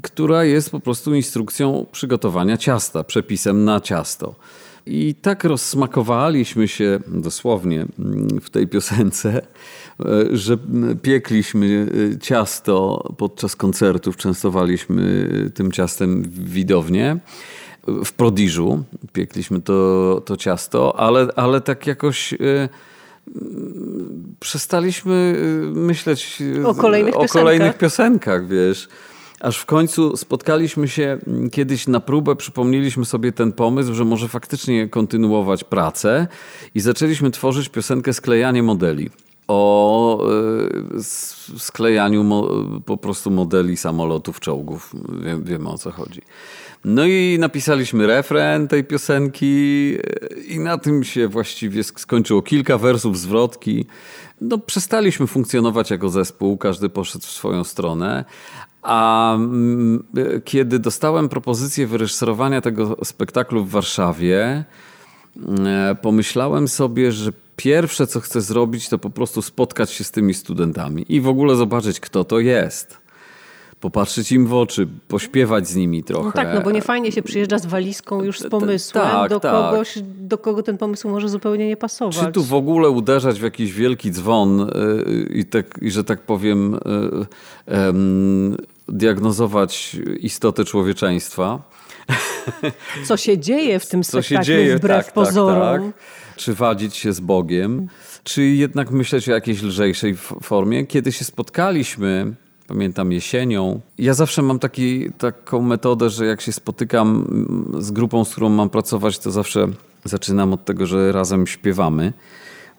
która 0.02 0.44
jest 0.44 0.70
po 0.70 0.80
prostu 0.80 1.14
instrukcją 1.14 1.86
przygotowania 1.92 2.56
ciasta, 2.56 3.04
przepisem 3.04 3.64
na 3.64 3.80
ciasto. 3.80 4.34
I 4.86 5.14
tak 5.14 5.44
rozsmakowaliśmy 5.44 6.68
się 6.68 7.00
dosłownie 7.06 7.86
w 8.42 8.50
tej 8.50 8.68
piosence, 8.68 9.42
że 10.32 10.58
piekliśmy 11.02 11.86
ciasto 12.20 13.04
podczas 13.16 13.56
koncertów, 13.56 14.16
częstowaliśmy 14.16 15.28
tym 15.54 15.72
ciastem 15.72 16.22
widownię 16.28 17.20
w 18.04 18.12
Prodiżu 18.12 18.84
piekliśmy 19.12 19.60
to, 19.60 20.22
to 20.26 20.36
ciasto, 20.36 21.00
ale, 21.00 21.28
ale 21.36 21.60
tak 21.60 21.86
jakoś 21.86 22.32
e, 22.32 22.36
przestaliśmy 24.40 25.36
e, 25.36 25.78
myśleć 25.78 26.42
o 26.64 26.74
kolejnych, 26.74 27.16
o 27.16 27.20
piosenkach. 27.20 27.42
kolejnych 27.42 27.78
piosenkach, 27.78 28.48
wiesz. 28.48 28.88
Aż 29.44 29.58
w 29.58 29.66
końcu 29.66 30.16
spotkaliśmy 30.16 30.88
się 30.88 31.18
kiedyś 31.52 31.86
na 31.86 32.00
próbę, 32.00 32.36
przypomnieliśmy 32.36 33.04
sobie 33.04 33.32
ten 33.32 33.52
pomysł, 33.52 33.94
że 33.94 34.04
może 34.04 34.28
faktycznie 34.28 34.88
kontynuować 34.88 35.64
pracę 35.64 36.26
i 36.74 36.80
zaczęliśmy 36.80 37.30
tworzyć 37.30 37.68
piosenkę 37.68 38.12
Sklejanie 38.12 38.62
modeli 38.62 39.10
o 39.48 40.26
e, 40.98 41.02
sklejaniu 41.58 42.24
po 42.86 42.96
prostu 42.96 43.30
modeli 43.30 43.76
samolotów, 43.76 44.40
czołgów. 44.40 44.94
wiemy 45.42 45.68
o 45.68 45.78
co 45.78 45.90
chodzi. 45.90 46.20
No 46.84 47.06
i 47.06 47.36
napisaliśmy 47.40 48.06
refren 48.06 48.68
tej 48.68 48.84
piosenki 48.84 49.96
i 50.48 50.58
na 50.58 50.78
tym 50.78 51.04
się 51.04 51.28
właściwie 51.28 51.84
skończyło. 51.84 52.42
Kilka 52.42 52.78
wersów 52.78 53.18
zwrotki. 53.18 53.86
No, 54.40 54.58
przestaliśmy 54.58 55.26
funkcjonować 55.26 55.90
jako 55.90 56.08
zespół, 56.08 56.56
każdy 56.56 56.88
poszedł 56.88 57.24
w 57.24 57.30
swoją 57.30 57.64
stronę. 57.64 58.24
A 58.82 59.34
mm, 59.34 60.04
kiedy 60.44 60.78
dostałem 60.78 61.28
propozycję 61.28 61.86
wyreżyserowania 61.86 62.60
tego 62.60 62.96
spektaklu 63.04 63.64
w 63.64 63.70
Warszawie, 63.70 64.64
pomyślałem 66.02 66.68
sobie, 66.68 67.12
że 67.12 67.32
pierwsze 67.56 68.06
co 68.06 68.20
chcę 68.20 68.40
zrobić, 68.40 68.88
to 68.88 68.98
po 68.98 69.10
prostu 69.10 69.42
spotkać 69.42 69.90
się 69.90 70.04
z 70.04 70.10
tymi 70.10 70.34
studentami 70.34 71.04
i 71.08 71.20
w 71.20 71.28
ogóle 71.28 71.56
zobaczyć, 71.56 72.00
kto 72.00 72.24
to 72.24 72.40
jest 72.40 73.04
popatrzeć 73.84 74.32
im 74.32 74.46
w 74.46 74.54
oczy, 74.54 74.88
pośpiewać 75.08 75.68
z 75.68 75.76
nimi 75.76 76.04
trochę. 76.04 76.24
No 76.24 76.32
tak, 76.32 76.48
no 76.54 76.60
bo 76.60 76.70
nie 76.70 76.82
fajnie 76.82 77.12
się 77.12 77.22
przyjeżdża 77.22 77.58
z 77.58 77.66
walizką 77.66 78.22
już 78.22 78.40
z 78.40 78.48
pomysłem 78.48 79.04
tak, 79.04 79.30
do 79.30 79.40
tak. 79.40 79.52
kogoś, 79.52 79.98
do 80.02 80.38
kogo 80.38 80.62
ten 80.62 80.78
pomysł 80.78 81.08
może 81.08 81.28
zupełnie 81.28 81.68
nie 81.68 81.76
pasować. 81.76 82.18
Czy 82.18 82.32
tu 82.32 82.44
w 82.44 82.54
ogóle 82.54 82.90
uderzać 82.90 83.40
w 83.40 83.42
jakiś 83.42 83.72
wielki 83.72 84.10
dzwon 84.10 84.60
y, 84.60 85.28
i, 85.34 85.44
tak, 85.44 85.78
i 85.82 85.90
że 85.90 86.04
tak 86.04 86.22
powiem, 86.22 86.78
um, 87.66 88.56
diagnozować 88.88 89.96
istotę 90.20 90.64
człowieczeństwa. 90.64 91.62
Co 93.08 93.16
się 93.16 93.38
dzieje 93.38 93.78
w 93.78 93.86
tym 93.86 94.04
spektaklu 94.04 94.36
Co 94.36 94.42
się 94.42 94.46
dzieje, 94.46 94.76
wbrew 94.76 94.96
tak, 94.96 95.04
tak 95.04 95.14
pozorom. 95.14 95.92
Tak, 95.92 96.02
czy 96.36 96.54
wadzić 96.54 96.96
się 96.96 97.12
z 97.12 97.20
Bogiem, 97.20 97.88
czy 98.24 98.44
jednak 98.44 98.90
myśleć 98.90 99.28
o 99.28 99.32
jakiejś 99.32 99.62
lżejszej 99.62 100.16
formie. 100.16 100.86
Kiedy 100.86 101.12
się 101.12 101.24
spotkaliśmy 101.24 102.34
Pamiętam 102.66 103.12
jesienią. 103.12 103.80
Ja 103.98 104.14
zawsze 104.14 104.42
mam 104.42 104.58
taki, 104.58 105.12
taką 105.18 105.62
metodę, 105.62 106.10
że 106.10 106.26
jak 106.26 106.40
się 106.40 106.52
spotykam 106.52 107.26
z 107.78 107.90
grupą, 107.90 108.24
z 108.24 108.32
którą 108.32 108.48
mam 108.48 108.70
pracować, 108.70 109.18
to 109.18 109.30
zawsze 109.30 109.68
zaczynam 110.04 110.52
od 110.52 110.64
tego, 110.64 110.86
że 110.86 111.12
razem 111.12 111.46
śpiewamy, 111.46 112.12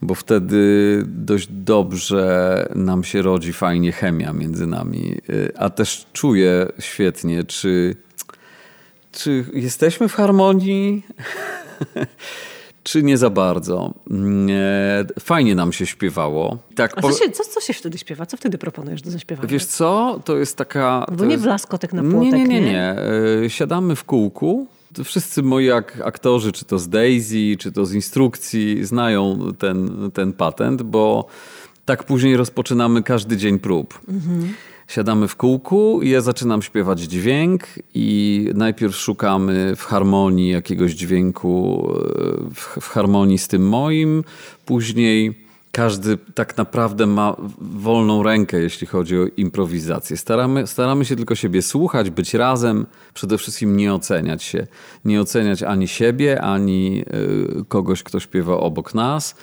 bo 0.02 0.16
wtedy 0.16 1.04
dość 1.08 1.48
dobrze 1.52 2.70
nam 2.76 3.04
się 3.04 3.22
rodzi 3.22 3.54
fajnie 3.54 3.92
chemia 3.92 4.34
między 4.34 4.68
nami. 4.68 5.18
A 5.58 5.70
też 5.70 6.06
czuję 6.14 6.68
świetnie, 6.80 7.44
czy, 7.44 7.96
czy 9.12 9.46
jesteśmy 9.54 10.08
w 10.08 10.14
harmonii. 10.14 11.06
czy 12.86 13.04
nie 13.04 13.18
za 13.18 13.30
bardzo. 13.30 13.94
Mm, 14.12 14.48
e, 14.50 15.20
fajnie 15.20 15.56
nam 15.56 15.74
się 15.74 15.86
śpiewało. 15.86 16.58
Tak, 16.76 16.98
A 16.98 17.02
co 17.02 17.12
się, 17.12 17.32
co, 17.32 17.44
co 17.44 17.62
się 17.62 17.74
wtedy 17.74 17.98
śpiewa? 17.98 18.26
Co 18.26 18.38
wtedy 18.38 18.58
proponujesz 18.58 19.02
do 19.02 19.12
zaśpiewania? 19.12 19.50
Wiesz 19.50 19.66
co? 19.66 20.20
To 20.26 20.38
jest 20.38 20.58
taka... 20.58 21.06
Bo 21.18 21.26
nie 21.26 21.32
jest... 21.32 21.44
wlaskotek 21.44 21.94
na 21.94 22.02
płotek, 22.02 22.34
nie? 22.34 22.44
Nie, 22.44 22.48
nie, 22.48 22.62
nie. 22.62 22.72
nie. 22.72 22.96
E, 23.46 23.50
siadamy 23.50 23.96
w 23.96 24.04
kółku. 24.04 24.68
Wszyscy 25.04 25.44
moi 25.44 25.72
aktorzy, 26.04 26.52
czy 26.52 26.66
to 26.66 26.80
z 26.80 26.90
Daisy, 26.90 27.58
czy 27.60 27.72
to 27.72 27.86
z 27.86 27.94
instrukcji, 27.94 28.86
znają 28.86 29.40
ten, 29.60 30.12
ten 30.14 30.34
patent, 30.34 30.82
bo 30.82 31.28
tak 31.86 32.04
później 32.04 32.38
rozpoczynamy 32.38 33.04
każdy 33.04 33.38
dzień 33.38 33.60
prób. 33.60 34.00
Mhm 34.08 34.54
siadamy 34.88 35.28
w 35.28 35.36
kółku 35.36 36.00
ja 36.04 36.22
zaczynam 36.22 36.62
śpiewać 36.62 37.00
dźwięk 37.00 37.64
i 37.94 38.50
najpierw 38.54 38.96
szukamy 38.96 39.76
w 39.76 39.84
harmonii 39.84 40.50
jakiegoś 40.50 40.92
dźwięku, 40.92 41.88
e, 41.92 42.54
w, 42.54 42.78
w 42.82 42.90
harmonii 42.90 43.38
z 43.38 43.48
tym 43.48 43.70
moim, 43.70 44.24
później 44.66 45.46
każdy 45.76 46.18
tak 46.18 46.58
naprawdę 46.58 47.06
ma 47.06 47.36
wolną 47.60 48.24
rękę, 48.24 48.60
jeśli 48.60 48.88
chodzi 48.88 49.18
o 49.18 49.26
improwizację. 49.38 50.18
Staramy, 50.18 50.68
staramy 50.68 51.06
się 51.06 51.16
tylko 51.16 51.36
siebie 51.36 51.62
słuchać, 51.62 52.10
być 52.10 52.34
razem, 52.34 52.86
przede 53.14 53.38
wszystkim 53.38 53.78
nie 53.78 53.94
oceniać 53.94 54.44
się. 54.44 54.68
Nie 55.06 55.22
oceniać 55.22 55.64
ani 55.64 55.88
siebie, 55.88 56.42
ani 56.42 57.04
e, 57.60 57.64
kogoś, 57.68 58.04
kto 58.04 58.20
śpiewa 58.20 58.58
obok 58.58 58.94
nas. 58.94 59.36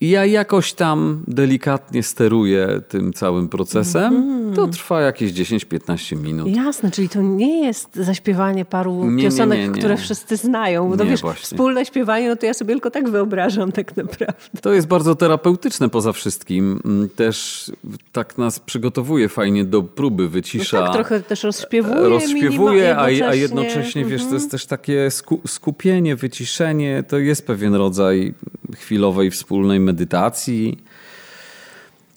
I 0.00 0.10
ja 0.10 0.26
jakoś 0.26 0.72
tam 0.72 1.22
delikatnie 1.28 2.02
steruję 2.02 2.80
tym 2.88 3.12
całym 3.12 3.48
procesem. 3.48 4.14
Mm. 4.14 4.54
To 4.54 4.68
trwa 4.68 5.00
jakieś 5.00 5.32
10-15 5.32 6.16
minut. 6.16 6.48
Jasne, 6.48 6.90
czyli 6.90 7.08
to 7.08 7.22
nie 7.22 7.66
jest 7.66 7.96
zaśpiewanie 7.96 8.64
paru 8.64 9.10
nie, 9.10 9.22
piosenek, 9.22 9.58
nie, 9.58 9.68
nie, 9.68 9.78
które 9.78 9.96
wszyscy 9.96 10.36
znają. 10.36 10.96
To 10.96 11.04
wiesz, 11.04 11.20
właśnie. 11.20 11.42
wspólne 11.42 11.86
śpiewanie, 11.86 12.28
no 12.28 12.36
to 12.36 12.46
ja 12.46 12.54
sobie 12.54 12.74
tylko 12.74 12.90
tak 12.90 13.08
wyobrażam 13.08 13.72
tak 13.72 13.96
naprawdę. 13.96 14.34
To 14.62 14.72
jest 14.72 14.86
bardzo 14.86 15.14
terapeutyczne 15.14 15.88
poza 15.88 16.12
wszystkim. 16.12 16.80
Mm, 16.84 17.08
też 17.08 17.70
tak 18.12 18.38
nas 18.38 18.60
przygotowuje 18.60 19.28
fajnie 19.28 19.64
do 19.64 19.82
próby, 19.82 20.28
wycisza. 20.28 20.80
No 20.80 20.86
tak, 20.86 20.94
trochę 20.94 21.20
też 21.20 21.42
rozśpiewuje. 21.42 22.08
Rozśpiewuje, 22.08 22.96
a, 22.96 23.04
a 23.04 23.34
jednocześnie, 23.34 24.04
wiesz, 24.04 24.22
to 24.22 24.34
jest 24.34 24.44
mhm. 24.44 24.50
też 24.50 24.66
takie 24.66 25.08
skupienie, 25.46 26.16
wyciszenie. 26.16 27.04
To 27.08 27.18
jest 27.18 27.46
pewien 27.46 27.74
rodzaj 27.74 28.34
chwilowej 28.76 29.30
wspólnej 29.30 29.80
medytacji. 29.90 30.78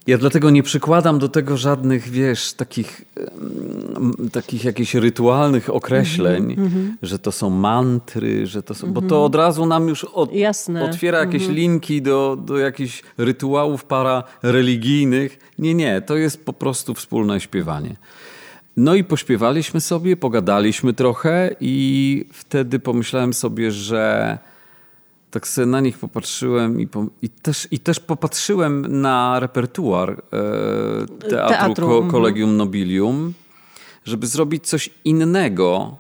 Ja 0.08 0.18
dlatego 0.18 0.50
nie 0.50 0.64
przykładam 0.64 1.20
do 1.20 1.30
tego 1.30 1.58
żadnych, 1.58 2.10
wiesz, 2.10 2.54
takich, 2.54 3.06
takich 4.32 4.64
jakichś 4.64 4.96
rytualnych 4.96 5.70
określeń, 5.70 6.54
mm 6.54 6.70
-hmm. 6.70 6.92
że 7.02 7.20
to 7.20 7.32
są 7.32 7.50
mantry, 7.50 8.48
że 8.48 8.64
to 8.64 8.74
są, 8.76 8.88
mm 8.88 8.92
-hmm. 8.92 8.96
bo 8.96 9.02
to 9.02 9.16
mhm. 9.16 9.22
od 9.22 9.36
razu 9.36 9.66
nam 9.66 9.88
już 9.88 10.04
od, 10.04 10.30
otwiera 10.90 11.20
jakieś 11.20 11.44
mm 11.44 11.54
-hmm. 11.54 11.58
linki 11.58 12.02
do, 12.02 12.38
do 12.46 12.58
jakichś 12.58 13.04
rytuałów 13.18 13.86
parareligijnych. 13.86 15.40
Nie, 15.60 15.74
nie, 15.74 16.02
to 16.02 16.18
jest 16.18 16.46
po 16.46 16.54
prostu 16.54 16.94
wspólne 16.94 17.40
śpiewanie. 17.40 17.96
No 18.78 18.96
i 18.96 19.04
pośpiewaliśmy 19.04 19.82
sobie, 19.82 20.18
pogadaliśmy 20.18 20.94
trochę 20.94 21.56
i 21.60 22.26
wtedy 22.34 22.80
pomyślałem 22.80 23.34
sobie, 23.34 23.72
że 23.72 24.38
tak 25.34 25.48
sobie 25.48 25.66
na 25.66 25.80
nich 25.80 25.98
popatrzyłem 25.98 26.80
i, 26.80 26.88
po, 26.88 27.06
i, 27.22 27.30
też, 27.30 27.68
i 27.72 27.80
też 27.80 28.00
popatrzyłem 28.00 29.02
na 29.02 29.40
repertuar 29.40 30.12
e, 30.12 31.30
teatru, 31.30 31.50
teatru. 31.50 31.88
Ko, 31.88 31.96
mhm. 31.96 32.12
Collegium 32.12 32.58
Nobilium, 32.58 33.34
żeby 34.06 34.28
zrobić 34.28 34.68
coś 34.68 34.90
innego. 35.06 35.98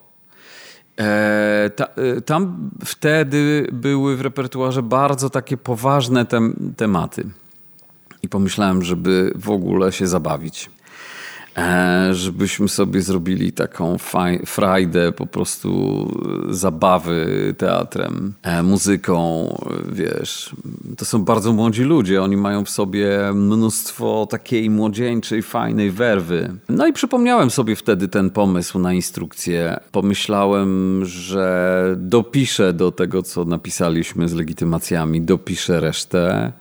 E, 0.99 1.71
ta, 1.75 1.85
e, 1.85 2.21
tam 2.21 2.69
wtedy 2.85 3.67
były 3.71 4.17
w 4.17 4.21
repertuarze 4.21 4.83
bardzo 4.83 5.29
takie 5.29 5.57
poważne 5.57 6.25
tem, 6.25 6.73
tematy. 6.77 7.29
I 8.23 8.29
pomyślałem, 8.29 8.83
żeby 8.83 9.33
w 9.35 9.49
ogóle 9.49 9.91
się 9.91 10.07
zabawić. 10.07 10.69
E, 11.57 12.09
żebyśmy 12.11 12.69
sobie 12.69 13.01
zrobili 13.01 13.51
taką 13.51 13.97
frajdę, 14.45 15.11
po 15.11 15.25
prostu 15.25 15.71
zabawy 16.49 17.55
teatrem, 17.57 18.33
e, 18.41 18.63
muzyką, 18.63 19.47
wiesz. 19.91 20.55
To 20.97 21.05
są 21.05 21.23
bardzo 21.23 21.53
młodzi 21.53 21.83
ludzie, 21.83 22.23
oni 22.23 22.37
mają 22.37 22.65
w 22.65 22.69
sobie 22.69 23.33
mnóstwo 23.33 24.27
takiej 24.29 24.69
młodzieńczej, 24.69 25.41
fajnej 25.41 25.91
werwy. 25.91 26.53
No 26.69 26.87
i 26.87 26.93
przypomniałem 26.93 27.51
sobie 27.51 27.75
wtedy 27.75 28.07
ten 28.07 28.29
pomysł 28.29 28.79
na 28.79 28.93
instrukcję. 28.93 29.79
Pomyślałem, 29.91 31.01
że 31.05 31.95
dopiszę 31.97 32.73
do 32.73 32.91
tego, 32.91 33.23
co 33.23 33.45
napisaliśmy 33.45 34.29
z 34.29 34.33
legitymacjami, 34.33 35.21
dopiszę 35.21 35.79
resztę. 35.79 36.51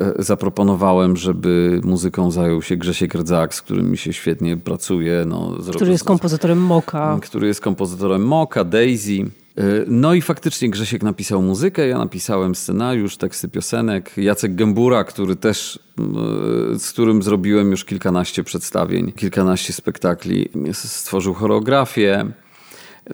E, 0.00 0.22
zaproponowałem, 0.22 1.16
żeby 1.16 1.80
muzyką 1.84 2.30
zajął 2.30 2.62
się 2.62 2.76
Grzesiek 2.76 3.14
Rdzak, 3.14 3.54
z 3.54 3.62
którym 3.62 3.90
mi 3.90 3.98
się 3.98 4.12
świetnie 4.12 4.56
pracuje. 4.56 5.24
No, 5.26 5.56
który 5.74 5.92
jest 5.92 6.04
kompozytorem 6.04 6.58
Moka. 6.58 7.18
Który 7.22 7.46
jest 7.46 7.60
kompozytorem 7.60 8.26
Moka, 8.26 8.64
Daisy. 8.64 9.12
E, 9.56 9.62
no 9.86 10.14
i 10.14 10.22
faktycznie 10.22 10.70
Grzesiek 10.70 11.02
napisał 11.02 11.42
muzykę, 11.42 11.88
ja 11.88 11.98
napisałem 11.98 12.54
scenariusz, 12.54 13.16
teksty 13.16 13.48
piosenek. 13.48 14.12
Jacek 14.16 14.54
Gębura, 14.54 15.04
który 15.04 15.36
też, 15.36 15.78
e, 16.74 16.78
z 16.78 16.92
którym 16.92 17.22
zrobiłem 17.22 17.70
już 17.70 17.84
kilkanaście 17.84 18.44
przedstawień, 18.44 19.12
kilkanaście 19.12 19.72
spektakli, 19.72 20.48
stworzył 20.72 21.34
choreografię. 21.34 22.26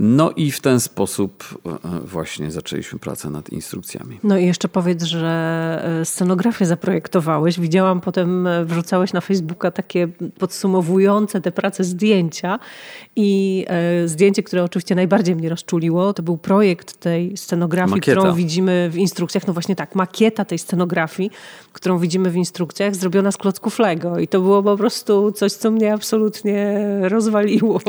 No 0.01 0.31
i 0.31 0.51
w 0.51 0.61
ten 0.61 0.81
sposób 0.81 1.45
e, 1.67 2.01
właśnie 2.05 2.51
zaczęliśmy 2.51 2.99
pracę 2.99 3.31
nad 3.31 3.51
instrukcjami. 3.51 4.19
No 4.23 4.39
i 4.39 4.47
jeszcze 4.47 4.69
powiedz, 4.69 5.03
że 5.03 6.01
e, 6.01 6.05
scenografię 6.05 6.67
zaprojektowałeś. 6.67 7.61
Widziałam 7.61 8.01
potem, 8.01 8.47
e, 8.47 8.65
wrzucałeś 8.65 9.13
na 9.13 9.21
Facebooka 9.21 9.71
takie 9.71 10.09
podsumowujące 10.39 11.41
te 11.41 11.53
prace 11.53 11.85
zdjęcia 11.85 12.59
i 13.17 13.67
zdjęcie, 14.05 14.43
które 14.43 14.65
oczywiście 14.65 14.95
najbardziej 14.95 15.37
mnie 15.37 15.49
rozczuliło, 15.49 16.15
to 16.15 16.23
był 16.23 16.39
projekt 16.39 17.01
tej 17.01 17.37
scenografii, 17.37 17.95
makieta. 17.95 18.21
którą 18.21 18.35
widzimy 18.35 18.91
w 18.91 18.97
instrukcjach. 18.97 19.47
No 19.47 19.53
właśnie 19.53 19.77
tak, 19.77 19.95
makieta 19.95 20.45
tej 20.45 20.59
scenografii, 20.59 21.31
którą 21.73 21.99
widzimy 21.99 22.31
w 22.31 22.37
instrukcjach, 22.37 22.95
zrobiona 22.95 23.33
z 23.33 23.37
klocków 23.37 23.79
Lego 23.79 24.19
i 24.19 24.29
to 24.29 24.41
było 24.41 24.63
po 24.63 24.77
prostu 24.77 25.33
coś, 25.33 25.53
co 25.53 25.71
mnie 25.71 25.95
absolutnie 25.95 26.81
rozwaliło. 27.01 27.81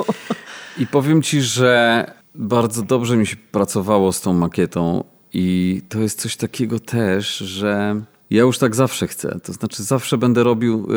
I 0.77 0.87
powiem 0.87 1.21
ci, 1.21 1.41
że 1.41 1.92
bardzo 2.35 2.81
dobrze 2.81 3.17
mi 3.17 3.27
się 3.27 3.35
pracowało 3.51 4.11
z 4.11 4.21
tą 4.21 4.33
makietą 4.33 5.03
i 5.33 5.81
to 5.89 5.99
jest 5.99 6.21
coś 6.21 6.35
takiego 6.35 6.79
też, 6.79 7.37
że 7.37 8.01
ja 8.29 8.41
już 8.41 8.57
tak 8.57 8.75
zawsze 8.75 9.07
chcę. 9.07 9.39
To 9.43 9.53
znaczy, 9.53 9.83
zawsze 9.83 10.17
będę 10.17 10.43
robił. 10.43 10.87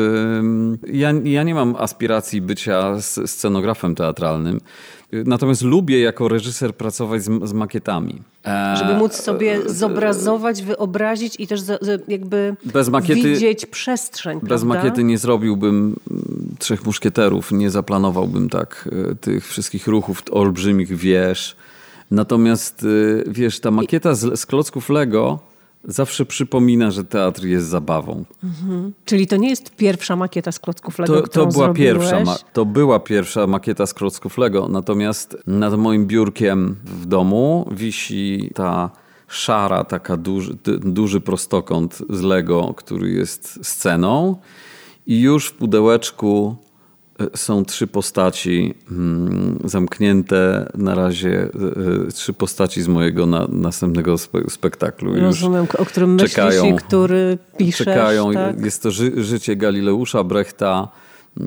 Ja, 0.87 1.13
ja 1.23 1.43
nie 1.43 1.55
mam 1.55 1.75
aspiracji 1.75 2.41
bycia 2.41 3.01
scenografem 3.25 3.95
teatralnym. 3.95 4.59
Natomiast 5.11 5.61
lubię 5.61 5.99
jako 5.99 6.27
reżyser 6.27 6.75
pracować 6.75 7.23
z, 7.23 7.49
z 7.49 7.53
makietami. 7.53 8.21
E, 8.45 8.75
Żeby 8.77 8.93
móc 8.93 9.13
sobie 9.13 9.53
e, 9.53 9.69
zobrazować, 9.69 10.63
wyobrazić 10.63 11.35
i 11.39 11.47
też 11.47 11.61
jakby 12.07 12.55
bez 12.65 12.89
makiety, 12.89 13.21
widzieć 13.21 13.65
przestrzeń. 13.65 14.39
Bez 14.39 14.47
prawda? 14.47 14.65
makiety 14.65 15.03
nie 15.03 15.17
zrobiłbym 15.17 15.95
Trzech 16.57 16.85
Muszkieterów, 16.85 17.51
nie 17.51 17.69
zaplanowałbym 17.69 18.49
tak 18.49 18.89
e, 19.11 19.15
tych 19.15 19.47
wszystkich 19.47 19.87
ruchów 19.87 20.23
olbrzymich 20.31 20.97
wież. 20.97 21.55
Natomiast 22.11 22.85
wiesz, 23.27 23.59
ta 23.59 23.71
makieta 23.71 24.15
z, 24.15 24.39
z 24.39 24.45
klocków 24.45 24.89
Lego 24.89 25.39
zawsze 25.87 26.25
przypomina, 26.25 26.91
że 26.91 27.03
teatr 27.03 27.43
jest 27.43 27.67
zabawą. 27.67 28.25
Mhm. 28.43 28.93
Czyli 29.05 29.27
to 29.27 29.35
nie 29.35 29.49
jest 29.49 29.75
pierwsza 29.75 30.15
makieta 30.15 30.51
z 30.51 30.59
klocków 30.59 30.99
Lego, 30.99 31.21
to, 31.21 31.27
to 31.27 31.45
była 31.45 31.73
pierwsza, 31.73 32.23
To 32.53 32.65
była 32.65 32.99
pierwsza 32.99 33.47
makieta 33.47 33.85
z 33.85 33.93
klocków 33.93 34.37
Lego, 34.37 34.67
natomiast 34.67 35.37
nad 35.47 35.77
moim 35.77 36.07
biurkiem 36.07 36.75
w 36.83 37.05
domu 37.05 37.69
wisi 37.71 38.51
ta 38.55 38.89
szara, 39.27 39.83
taka 39.83 40.17
duży, 40.17 40.57
duży 40.79 41.21
prostokąt 41.21 42.03
z 42.09 42.21
Lego, 42.21 42.73
który 42.77 43.11
jest 43.11 43.65
sceną 43.65 44.35
i 45.07 45.21
już 45.21 45.47
w 45.47 45.53
pudełeczku 45.53 46.55
są 47.35 47.65
trzy 47.65 47.87
postaci 47.87 48.73
hmm, 48.89 49.59
zamknięte 49.63 50.71
na 50.75 50.95
razie, 50.95 51.49
e, 52.07 52.11
trzy 52.11 52.33
postaci 52.33 52.81
z 52.81 52.87
mojego 52.87 53.25
na, 53.25 53.47
następnego 53.47 54.17
spe, 54.17 54.49
spektaklu. 54.49 55.19
Rozumiem, 55.19 55.65
Już 55.65 55.75
o 55.75 55.85
którym 55.85 56.17
czekają, 56.17 56.63
myślisz 56.63 56.81
i 56.81 56.85
który 56.85 57.37
piszesz. 57.57 57.85
Czekają. 57.85 58.33
Tak? 58.33 58.65
Jest 58.65 58.83
to 58.83 58.91
ży, 58.91 59.23
życie 59.23 59.55
Galileusza 59.55 60.23
Brechta, 60.23 60.87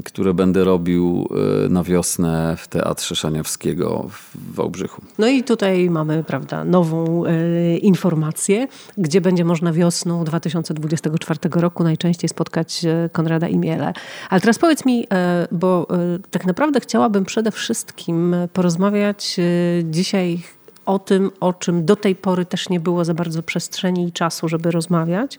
które 0.04 0.34
będę 0.34 0.64
robił 0.64 1.28
e, 1.64 1.68
na 1.68 1.82
wiosnę 1.84 2.56
w 2.58 2.68
Teatrze 2.68 3.16
Szaniawskiego 3.16 4.06
w 4.10 4.54
Wałbrzychu. 4.54 5.02
No 5.18 5.28
i 5.28 5.44
tutaj 5.44 5.90
mamy 5.90 6.24
prawda, 6.24 6.64
nową 6.64 7.24
e, 7.24 7.76
informację, 7.76 8.68
gdzie 8.98 9.20
będzie 9.20 9.44
można 9.44 9.72
wiosną 9.72 10.24
2024 10.24 11.38
roku 11.52 11.84
najczęściej 11.84 12.28
spotkać 12.28 12.84
e, 12.84 13.10
Konrada 13.12 13.48
Imiele. 13.48 13.92
Ale 14.30 14.40
teraz 14.40 14.58
powiedz 14.58 14.84
mi, 14.84 15.06
bo 15.52 15.86
tak 16.30 16.46
naprawdę 16.46 16.80
chciałabym 16.80 17.24
przede 17.24 17.50
wszystkim 17.50 18.36
porozmawiać 18.52 19.36
dzisiaj 19.84 20.38
o 20.86 20.98
tym, 20.98 21.30
o 21.40 21.52
czym 21.52 21.84
do 21.84 21.96
tej 21.96 22.14
pory 22.14 22.44
też 22.44 22.68
nie 22.68 22.80
było 22.80 23.04
za 23.04 23.14
bardzo 23.14 23.42
przestrzeni 23.42 24.08
i 24.08 24.12
czasu, 24.12 24.48
żeby 24.48 24.70
rozmawiać, 24.70 25.38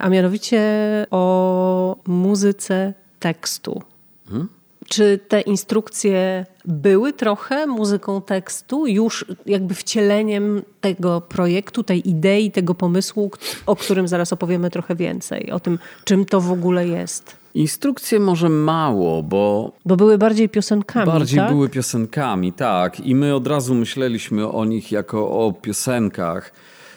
a 0.00 0.08
mianowicie 0.08 0.62
o 1.10 1.96
muzyce 2.06 2.94
tekstu. 3.22 3.82
Hmm? 4.28 4.48
Czy 4.88 5.18
te 5.28 5.40
instrukcje 5.40 6.46
były 6.64 7.12
trochę 7.12 7.66
muzyką 7.66 8.22
tekstu, 8.22 8.86
już 8.86 9.24
jakby 9.46 9.74
wcieleniem 9.74 10.62
tego 10.80 11.20
projektu, 11.20 11.82
tej 11.82 12.08
idei, 12.08 12.50
tego 12.50 12.74
pomysłu, 12.74 13.30
o 13.66 13.76
którym 13.76 14.08
zaraz 14.08 14.32
opowiemy 14.32 14.70
trochę 14.70 14.94
więcej, 14.94 15.50
o 15.50 15.60
tym, 15.60 15.78
czym 16.04 16.24
to 16.24 16.40
w 16.40 16.52
ogóle 16.52 16.88
jest? 16.88 17.36
Instrukcje 17.54 18.20
może 18.20 18.48
mało, 18.48 19.22
bo. 19.22 19.72
Bo 19.84 19.96
były 19.96 20.18
bardziej 20.18 20.48
piosenkami. 20.48 21.06
Bardziej 21.06 21.38
tak? 21.38 21.50
były 21.50 21.68
piosenkami, 21.68 22.52
tak. 22.52 23.00
I 23.00 23.14
my 23.14 23.34
od 23.34 23.46
razu 23.46 23.74
myśleliśmy 23.74 24.48
o 24.48 24.64
nich 24.64 24.92
jako 24.92 25.30
o 25.30 25.52
piosenkach. 25.52 26.52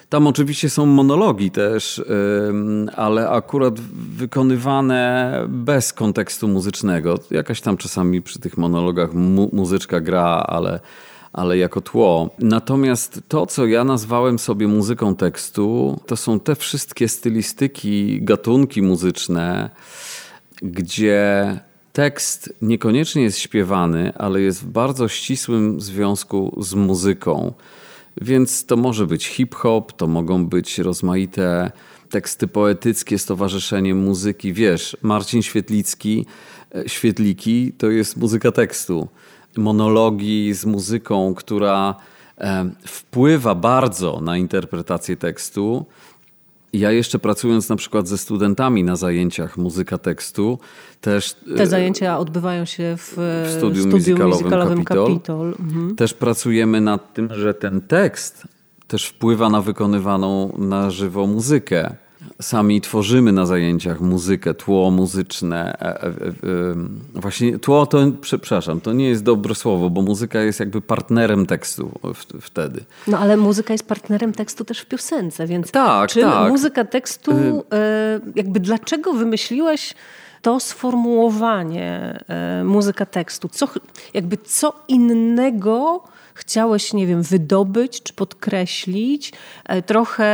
Tam 0.09 0.27
oczywiście 0.27 0.69
są 0.69 0.85
monologi 0.85 1.51
też, 1.51 2.03
ale 2.95 3.29
akurat 3.29 3.79
wykonywane 4.15 5.41
bez 5.47 5.93
kontekstu 5.93 6.47
muzycznego. 6.47 7.19
Jakaś 7.31 7.61
tam 7.61 7.77
czasami 7.77 8.21
przy 8.21 8.39
tych 8.39 8.57
monologach 8.57 9.13
mu 9.13 9.49
muzyczka 9.53 9.99
gra, 10.01 10.45
ale, 10.47 10.79
ale 11.33 11.57
jako 11.57 11.81
tło. 11.81 12.29
Natomiast 12.39 13.21
to, 13.27 13.45
co 13.45 13.65
ja 13.65 13.83
nazwałem 13.83 14.39
sobie 14.39 14.67
muzyką 14.67 15.15
tekstu, 15.15 15.99
to 16.05 16.15
są 16.15 16.39
te 16.39 16.55
wszystkie 16.55 17.07
stylistyki, 17.07 18.21
gatunki 18.21 18.81
muzyczne, 18.81 19.69
gdzie 20.61 21.59
tekst 21.93 22.53
niekoniecznie 22.61 23.23
jest 23.23 23.39
śpiewany, 23.39 24.13
ale 24.17 24.41
jest 24.41 24.61
w 24.61 24.67
bardzo 24.67 25.07
ścisłym 25.07 25.81
związku 25.81 26.57
z 26.61 26.73
muzyką. 26.73 27.53
Więc 28.21 28.65
to 28.65 28.77
może 28.77 29.07
być 29.07 29.27
hip-hop, 29.27 29.93
to 29.93 30.07
mogą 30.07 30.45
być 30.45 30.79
rozmaite 30.79 31.71
teksty 32.09 32.47
poetyckie, 32.47 33.19
stowarzyszenie 33.19 33.95
muzyki. 33.95 34.53
Wiesz, 34.53 34.97
Marcin 35.01 35.41
Świetlicki, 35.41 36.25
e, 36.75 36.89
Świetliki 36.89 37.73
to 37.77 37.89
jest 37.89 38.17
muzyka 38.17 38.51
tekstu. 38.51 39.07
Monologi 39.57 40.53
z 40.53 40.65
muzyką, 40.65 41.33
która 41.35 41.95
e, 42.37 42.69
wpływa 42.87 43.55
bardzo 43.55 44.21
na 44.21 44.37
interpretację 44.37 45.17
tekstu. 45.17 45.85
Ja 46.79 46.91
jeszcze 46.91 47.19
pracując 47.19 47.69
na 47.69 47.75
przykład 47.75 48.07
ze 48.07 48.17
studentami 48.17 48.83
na 48.83 48.95
zajęciach 48.95 49.57
muzyka 49.57 49.97
tekstu, 49.97 50.59
też... 51.01 51.35
Te 51.57 51.63
e, 51.63 51.67
zajęcia 51.67 52.17
odbywają 52.19 52.65
się 52.65 52.95
w, 52.97 53.13
w 53.17 53.53
studium, 53.57 53.91
studium 53.91 54.29
muzykalowym, 54.29 54.77
Capitol. 54.77 55.07
Capitol. 55.07 55.55
Mhm. 55.59 55.95
Też 55.95 56.13
pracujemy 56.13 56.81
nad 56.81 57.13
tym, 57.13 57.29
że 57.31 57.53
ten 57.53 57.81
tekst 57.81 58.47
też 58.87 59.05
wpływa 59.05 59.49
na 59.49 59.61
wykonywaną 59.61 60.57
na 60.57 60.91
żywo 60.91 61.27
muzykę. 61.27 61.95
Sami 62.41 62.81
tworzymy 62.81 63.31
na 63.31 63.45
zajęciach 63.45 64.01
muzykę, 64.01 64.53
tło 64.53 64.91
muzyczne. 64.91 65.79
E, 65.79 66.05
e, 66.05 66.13
właśnie 67.13 67.59
tło 67.59 67.85
to, 67.85 67.97
przepraszam, 68.21 68.81
to 68.81 68.93
nie 68.93 69.09
jest 69.09 69.23
dobre 69.23 69.55
słowo, 69.55 69.89
bo 69.89 70.01
muzyka 70.01 70.39
jest 70.39 70.59
jakby 70.59 70.81
partnerem 70.81 71.45
tekstu 71.45 71.91
wtedy. 72.41 72.83
No 73.07 73.19
ale 73.19 73.37
muzyka 73.37 73.73
jest 73.73 73.87
partnerem 73.87 74.33
tekstu 74.33 74.65
też 74.65 74.79
w 74.79 74.85
piosence, 74.85 75.47
więc 75.47 75.71
tak, 75.71 76.09
czym 76.09 76.23
tak. 76.23 76.51
muzyka 76.51 76.85
tekstu, 76.85 77.31
y- 77.31 77.63
jakby 78.35 78.59
dlaczego 78.59 79.13
wymyśliłeś 79.13 79.93
to 80.41 80.59
sformułowanie 80.59 82.19
e, 82.27 82.63
muzyka 82.63 83.05
tekstu, 83.05 83.49
co, 83.49 83.67
jakby 84.13 84.37
co 84.37 84.73
innego 84.87 86.03
chciałeś, 86.35 86.93
nie 86.93 87.07
wiem, 87.07 87.21
wydobyć 87.21 88.03
czy 88.03 88.13
podkreślić, 88.13 89.33
e, 89.65 89.81
trochę 89.81 90.25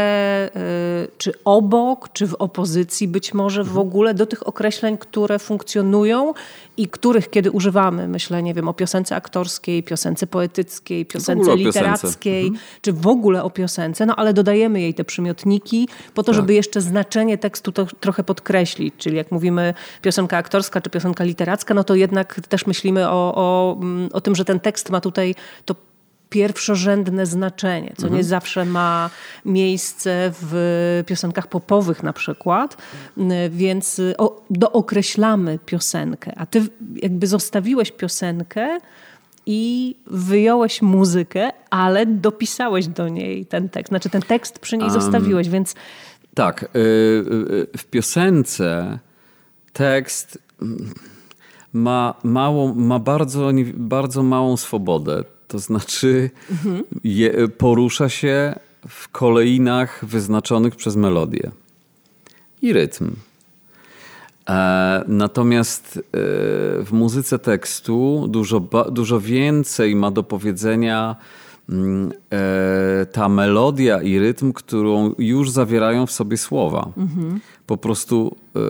czy 1.18 1.34
obok, 1.46 2.10
czy 2.14 2.28
w 2.28 2.34
opozycji 2.34 3.08
być 3.08 3.34
może 3.34 3.64
w 3.64 3.68
mhm. 3.68 3.88
ogóle 3.88 4.14
do 4.14 4.26
tych 4.26 4.48
określeń, 4.48 4.98
które 4.98 5.40
funkcjonują 5.40 6.34
i 6.78 6.88
których, 6.88 7.30
kiedy 7.30 7.52
używamy, 7.52 8.08
myślę, 8.08 8.44
nie 8.44 8.54
wiem, 8.54 8.68
o 8.68 8.74
piosence 8.74 9.16
aktorskiej, 9.16 9.84
piosence 9.84 10.28
poetyckiej, 10.28 11.06
piosence 11.06 11.56
literackiej, 11.56 12.48
mhm. 12.48 12.66
czy 12.82 12.94
w 12.94 13.08
ogóle 13.08 13.44
o 13.44 13.50
piosence, 13.50 14.06
no 14.06 14.16
ale 14.16 14.34
dodajemy 14.34 14.82
jej 14.82 14.94
te 14.94 15.04
przymiotniki 15.04 15.88
po 16.14 16.24
to, 16.24 16.32
tak. 16.32 16.36
żeby 16.36 16.54
jeszcze 16.54 16.82
znaczenie 16.82 17.38
tekstu 17.38 17.72
trochę 18.00 18.24
podkreślić. 18.24 18.94
Czyli 18.98 19.18
jak 19.18 19.32
mówimy 19.32 19.74
piosenka 20.02 20.38
aktorska 20.38 20.82
czy 20.82 20.90
piosenka 20.90 21.24
literacka, 21.24 21.74
no 21.74 21.84
to 21.84 21.96
jednak 21.96 22.42
też 22.50 22.66
myślimy 22.66 23.10
o, 23.10 23.34
o, 23.36 23.78
mm, 23.82 24.10
o 24.14 24.22
tym, 24.22 24.36
że 24.36 24.46
ten 24.46 24.60
tekst 24.60 24.90
ma 24.90 25.02
tutaj 25.02 25.36
to 25.66 25.76
pierwszorzędne 26.32 27.26
znaczenie, 27.26 27.94
co 27.98 28.04
mhm. 28.04 28.14
nie 28.14 28.24
zawsze 28.24 28.66
ma 28.66 29.10
miejsce 29.46 30.32
w 30.42 31.04
piosenkach 31.08 31.48
popowych 31.48 32.04
na 32.04 32.14
przykład, 32.14 32.78
więc 33.50 34.02
o, 34.18 34.42
dookreślamy 34.50 35.60
piosenkę, 35.66 36.34
a 36.36 36.46
ty 36.46 36.62
jakby 36.96 37.28
zostawiłeś 37.28 37.92
piosenkę 37.92 38.80
i 39.46 39.96
wyjąłeś 40.08 40.82
muzykę, 40.82 41.50
ale 41.70 42.06
dopisałeś 42.06 42.88
do 42.88 43.10
niej 43.10 43.46
ten 43.46 43.70
tekst, 43.70 43.90
znaczy 43.90 44.10
ten 44.10 44.22
tekst 44.22 44.60
przy 44.60 44.78
niej 44.78 44.90
um, 44.90 45.02
zostawiłeś, 45.02 45.50
więc... 45.50 45.76
Tak, 46.34 46.64
y, 46.64 46.80
y, 46.80 47.78
w 47.78 47.86
piosence 47.86 49.00
tekst 49.74 50.40
ma, 51.74 52.14
małą, 52.24 52.76
ma 52.76 53.00
bardzo, 53.00 53.52
bardzo 53.74 54.24
małą 54.24 54.58
swobodę. 54.58 55.24
To 55.52 55.60
znaczy 55.60 56.30
mhm. 56.52 56.84
je, 57.04 57.48
porusza 57.48 58.10
się 58.10 58.56
w 58.88 59.10
kolejnach 59.10 60.06
wyznaczonych 60.06 60.76
przez 60.76 60.96
melodię 60.96 61.52
i 62.62 62.74
rytm. 62.74 63.16
E, 64.50 65.04
natomiast 65.08 65.98
e, 65.98 66.02
w 66.84 66.90
muzyce 66.92 67.40
tekstu 67.40 68.28
dużo, 68.28 68.60
dużo 68.92 69.22
więcej 69.22 69.96
ma 69.96 70.12
do 70.12 70.24
powiedzenia 70.24 71.16
ta 73.12 73.30
melodia 73.30 74.02
i 74.02 74.20
rytm, 74.20 74.54
którą 74.54 75.16
już 75.18 75.50
zawierają 75.50 76.06
w 76.06 76.12
sobie 76.12 76.38
słowa. 76.38 76.92
Mhm. 76.98 77.40
Po 77.68 77.78
prostu, 77.78 78.36
e, 78.56 78.60
e, 78.60 78.66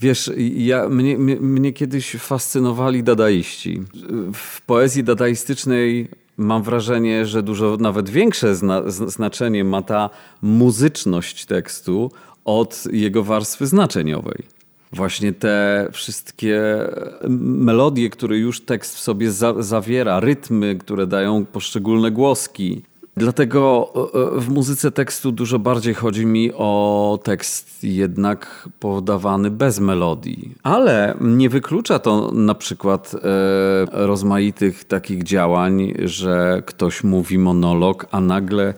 wiesz, 0.00 0.30
ja, 0.56 0.88
mnie, 0.88 1.18
mnie, 1.18 1.36
mnie 1.36 1.72
kiedyś 1.72 2.16
fascynowali 2.16 3.02
dadaiści. 3.02 3.82
W 4.34 4.60
poezji 4.60 5.04
dadaistycznej 5.04 6.08
mam 6.36 6.62
wrażenie, 6.62 7.26
że 7.26 7.42
dużo 7.42 7.76
nawet 7.80 8.10
większe 8.10 8.54
zna, 8.54 8.82
znaczenie 8.90 9.64
ma 9.64 9.82
ta 9.82 10.10
muzyczność 10.42 11.46
tekstu 11.46 12.10
od 12.44 12.84
jego 12.92 13.24
warstwy 13.24 13.66
znaczeniowej. 13.66 14.57
Właśnie 14.92 15.32
te 15.32 15.88
wszystkie 15.92 16.62
melodie, 17.38 18.10
które 18.10 18.38
już 18.38 18.60
tekst 18.60 18.96
w 18.96 19.00
sobie 19.00 19.32
za 19.32 19.62
zawiera, 19.62 20.20
rytmy, 20.20 20.76
które 20.76 21.06
dają 21.06 21.44
poszczególne 21.44 22.10
głoski, 22.10 22.82
Dlatego 23.18 23.92
e, 24.14 24.36
e, 24.36 24.40
w 24.40 24.48
muzyce 24.48 24.90
tekstu 24.90 25.32
dużo 25.32 25.58
bardziej 25.58 25.94
chodzi 25.94 26.26
mi 26.26 26.52
o 26.54 27.18
tekst 27.22 27.84
jednak 27.84 28.68
podawany 28.80 29.50
bez 29.50 29.80
melodii. 29.80 30.54
Ale 30.62 31.14
nie 31.20 31.48
wyklucza 31.48 31.98
to 31.98 32.32
na 32.32 32.54
przykład 32.54 33.14
e, 33.14 33.18
rozmaitych 34.06 34.84
takich 34.84 35.22
działań, 35.22 35.94
że 36.04 36.62
ktoś 36.66 37.04
mówi 37.04 37.38
monolog, 37.38 38.06
a 38.10 38.20
nagle 38.20 38.74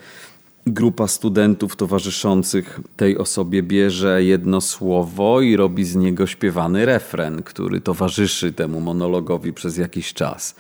grupa 0.73 1.09
studentów 1.09 1.77
towarzyszących 1.77 2.81
tej 2.97 3.19
osobie 3.19 3.63
bierze 3.63 4.25
jedno 4.25 4.61
słowo 4.61 5.41
i 5.41 5.57
robi 5.57 5.85
z 5.85 5.97
niego 5.97 6.27
śpiewany 6.27 6.87
refren, 6.87 7.43
który 7.43 7.81
towarzyszy 7.81 8.53
temu 8.53 8.81
monologowi 8.81 9.53
przez 9.53 9.77
jakiś 9.77 10.15
czas 10.15 10.55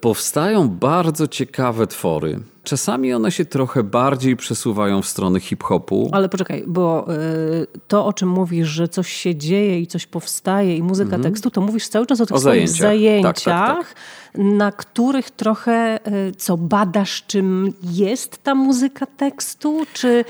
powstają 0.00 0.68
bardzo 0.68 1.28
ciekawe 1.28 1.86
twory. 1.86 2.40
Czasami 2.68 3.14
one 3.14 3.32
się 3.32 3.44
trochę 3.44 3.82
bardziej 3.82 4.36
przesuwają 4.36 5.02
w 5.02 5.06
stronę 5.06 5.40
hip-hopu. 5.40 6.10
Ale 6.12 6.28
poczekaj, 6.28 6.64
bo 6.66 7.06
y, 7.14 7.66
to, 7.88 8.06
o 8.06 8.12
czym 8.12 8.28
mówisz, 8.28 8.68
że 8.68 8.88
coś 8.88 9.12
się 9.12 9.36
dzieje 9.36 9.80
i 9.80 9.86
coś 9.86 10.06
powstaje 10.06 10.76
i 10.76 10.82
muzyka 10.82 11.08
mm 11.08 11.20
-hmm. 11.20 11.24
tekstu, 11.24 11.50
to 11.50 11.60
mówisz 11.60 11.88
cały 11.88 12.06
czas 12.06 12.20
o 12.20 12.26
tych 12.26 12.36
o 12.36 12.40
swoich 12.40 12.68
zajęciach, 12.68 13.34
tak, 13.34 13.44
tak, 13.44 13.76
tak 13.76 13.94
na 14.34 14.72
których 14.72 15.30
trochę 15.30 15.98
y, 16.28 16.32
co 16.36 16.56
badasz, 16.56 17.24
czym 17.26 17.72
jest 17.82 18.42
ta 18.42 18.54
muzyka 18.54 19.06
tekstu, 19.06 19.86
czy 19.92 20.24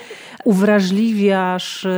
uwrażliwiasz 0.44 1.84
y, 1.84 1.88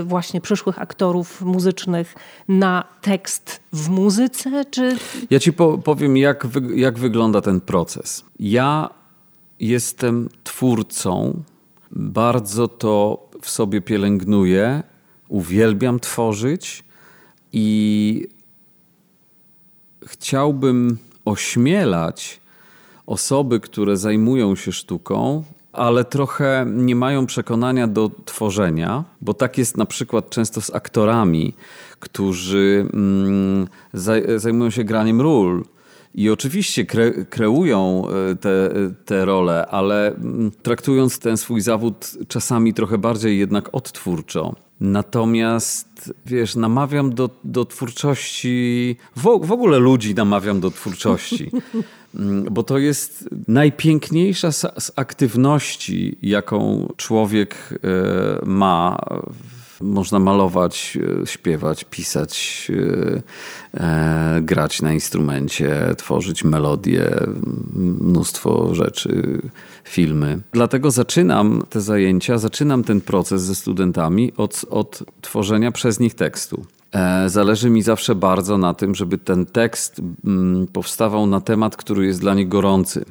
y, 0.00 0.02
właśnie 0.02 0.40
przyszłych 0.40 0.82
aktorów 0.82 1.42
muzycznych 1.42 2.14
na 2.48 2.84
tekst 3.00 3.60
w 3.72 3.88
muzyce, 3.88 4.64
czy... 4.70 4.96
Ja 5.30 5.40
ci 5.40 5.52
powiem, 5.84 6.16
jak, 6.16 6.46
wy 6.46 6.76
jak 6.76 6.98
wygląda 6.98 7.40
ten 7.40 7.60
proces. 7.60 8.24
Ja 8.38 8.99
jestem 9.60 10.28
twórcą, 10.44 11.42
bardzo 11.90 12.68
to 12.68 13.26
w 13.42 13.50
sobie 13.50 13.80
pielęgnuję, 13.80 14.82
uwielbiam 15.28 16.00
tworzyć 16.00 16.84
i 17.52 18.28
chciałbym 20.06 20.98
ośmielać 21.24 22.40
osoby, 23.06 23.60
które 23.60 23.96
zajmują 23.96 24.56
się 24.56 24.72
sztuką, 24.72 25.44
ale 25.72 26.04
trochę 26.04 26.66
nie 26.68 26.96
mają 26.96 27.26
przekonania 27.26 27.86
do 27.86 28.10
tworzenia, 28.24 29.04
bo 29.20 29.34
tak 29.34 29.58
jest 29.58 29.76
na 29.76 29.86
przykład 29.86 30.30
często 30.30 30.60
z 30.60 30.74
aktorami, 30.74 31.54
którzy 32.00 32.86
mm, 32.92 33.68
zajmują 34.36 34.70
się 34.70 34.84
graniem 34.84 35.20
ról. 35.20 35.64
I 36.14 36.30
oczywiście 36.30 36.86
kre, 36.86 37.24
kreują 37.24 38.04
e, 38.08 38.36
te, 38.36 38.70
te 39.04 39.24
role, 39.24 39.66
ale 39.66 40.14
mm, 40.14 40.50
traktując 40.62 41.18
ten 41.18 41.36
swój 41.36 41.60
zawód 41.60 42.10
czasami 42.28 42.74
trochę 42.74 42.98
bardziej 42.98 43.38
jednak 43.38 43.68
odtwórczo. 43.72 44.54
Natomiast, 44.80 46.14
wiesz, 46.26 46.56
namawiam 46.56 47.14
do, 47.14 47.30
do 47.44 47.64
twórczości, 47.64 48.96
w, 49.16 49.22
w 49.22 49.52
ogóle 49.52 49.78
ludzi 49.78 50.14
namawiam 50.14 50.60
do 50.60 50.70
twórczości, 50.70 51.50
mm, 52.14 52.44
bo 52.50 52.62
to 52.62 52.78
jest 52.78 53.28
najpiękniejsza 53.48 54.52
z, 54.52 54.60
z 54.60 54.92
aktywności, 54.96 56.16
jaką 56.22 56.88
człowiek 56.96 57.54
e, 57.84 58.46
ma 58.46 58.98
można 59.80 60.18
malować, 60.18 60.98
e, 61.22 61.26
śpiewać, 61.26 61.84
pisać, 61.84 62.66
e, 63.74 63.80
e, 63.80 64.40
grać 64.42 64.82
na 64.82 64.92
instrumencie, 64.92 65.94
tworzyć 65.96 66.44
melodie, 66.44 67.10
mnóstwo 68.00 68.74
rzeczy, 68.74 69.42
filmy. 69.84 70.40
Dlatego 70.52 70.90
zaczynam 70.90 71.62
te 71.70 71.80
zajęcia, 71.80 72.38
zaczynam 72.38 72.84
ten 72.84 73.00
proces 73.00 73.42
ze 73.42 73.54
studentami 73.54 74.32
od, 74.36 74.64
od 74.70 75.02
tworzenia 75.20 75.72
przez 75.72 76.00
nich 76.00 76.14
tekstu. 76.14 76.64
Zależy 77.26 77.70
mi 77.70 77.82
zawsze 77.82 78.14
bardzo 78.14 78.58
na 78.58 78.74
tym, 78.74 78.94
żeby 78.94 79.18
ten 79.18 79.46
tekst 79.46 80.02
mm, 80.24 80.66
powstawał 80.66 81.26
na 81.26 81.40
temat, 81.40 81.76
który 81.76 82.06
jest 82.06 82.20
dla 82.20 82.34
nich 82.34 82.48
gorący 82.48 83.04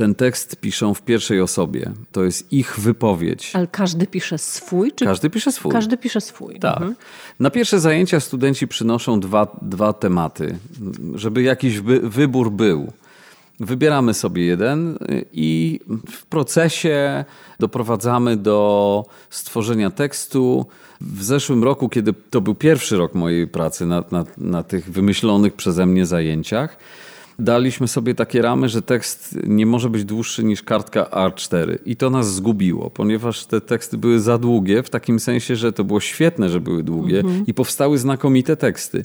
ten 0.00 0.14
tekst 0.14 0.56
piszą 0.56 0.94
w 0.94 1.02
pierwszej 1.02 1.40
osobie. 1.40 1.92
To 2.12 2.24
jest 2.24 2.52
ich 2.52 2.80
wypowiedź. 2.80 3.50
Ale 3.54 3.66
każdy 3.66 4.06
pisze 4.06 4.38
swój? 4.38 4.92
Czy... 4.92 5.04
Każdy 5.04 5.30
pisze 5.30 5.52
swój. 5.52 5.72
Każdy 5.72 5.96
pisze 5.96 6.20
swój. 6.20 6.58
Tak. 6.58 6.76
Mhm. 6.76 6.94
Na 7.40 7.50
pierwsze 7.50 7.80
zajęcia 7.80 8.20
studenci 8.20 8.68
przynoszą 8.68 9.20
dwa, 9.20 9.56
dwa 9.62 9.92
tematy, 9.92 10.58
żeby 11.14 11.42
jakiś 11.42 11.80
wy, 11.80 12.00
wybór 12.00 12.50
był. 12.50 12.92
Wybieramy 13.60 14.14
sobie 14.14 14.44
jeden 14.44 14.98
i 15.32 15.80
w 16.10 16.26
procesie 16.26 17.24
doprowadzamy 17.58 18.36
do 18.36 19.04
stworzenia 19.30 19.90
tekstu. 19.90 20.66
W 21.00 21.24
zeszłym 21.24 21.64
roku, 21.64 21.88
kiedy 21.88 22.14
to 22.30 22.40
był 22.40 22.54
pierwszy 22.54 22.96
rok 22.96 23.14
mojej 23.14 23.46
pracy 23.46 23.86
na, 23.86 24.04
na, 24.10 24.24
na 24.38 24.62
tych 24.62 24.90
wymyślonych 24.90 25.54
przeze 25.54 25.86
mnie 25.86 26.06
zajęciach, 26.06 26.76
daliśmy 27.40 27.88
sobie 27.88 28.14
takie 28.14 28.42
ramy, 28.42 28.68
że 28.68 28.82
tekst 28.82 29.38
nie 29.46 29.66
może 29.66 29.90
być 29.90 30.04
dłuższy 30.04 30.44
niż 30.44 30.62
kartka 30.62 31.04
A4. 31.04 31.78
I 31.86 31.96
to 31.96 32.10
nas 32.10 32.34
zgubiło, 32.34 32.90
ponieważ 32.90 33.46
te 33.46 33.60
teksty 33.60 33.98
były 33.98 34.20
za 34.20 34.38
długie, 34.38 34.82
w 34.82 34.90
takim 34.90 35.20
sensie, 35.20 35.56
że 35.56 35.72
to 35.72 35.84
było 35.84 36.00
świetne, 36.00 36.48
że 36.50 36.60
były 36.60 36.82
długie 36.82 37.20
mhm. 37.20 37.46
i 37.46 37.54
powstały 37.54 37.98
znakomite 37.98 38.56
teksty. 38.56 39.04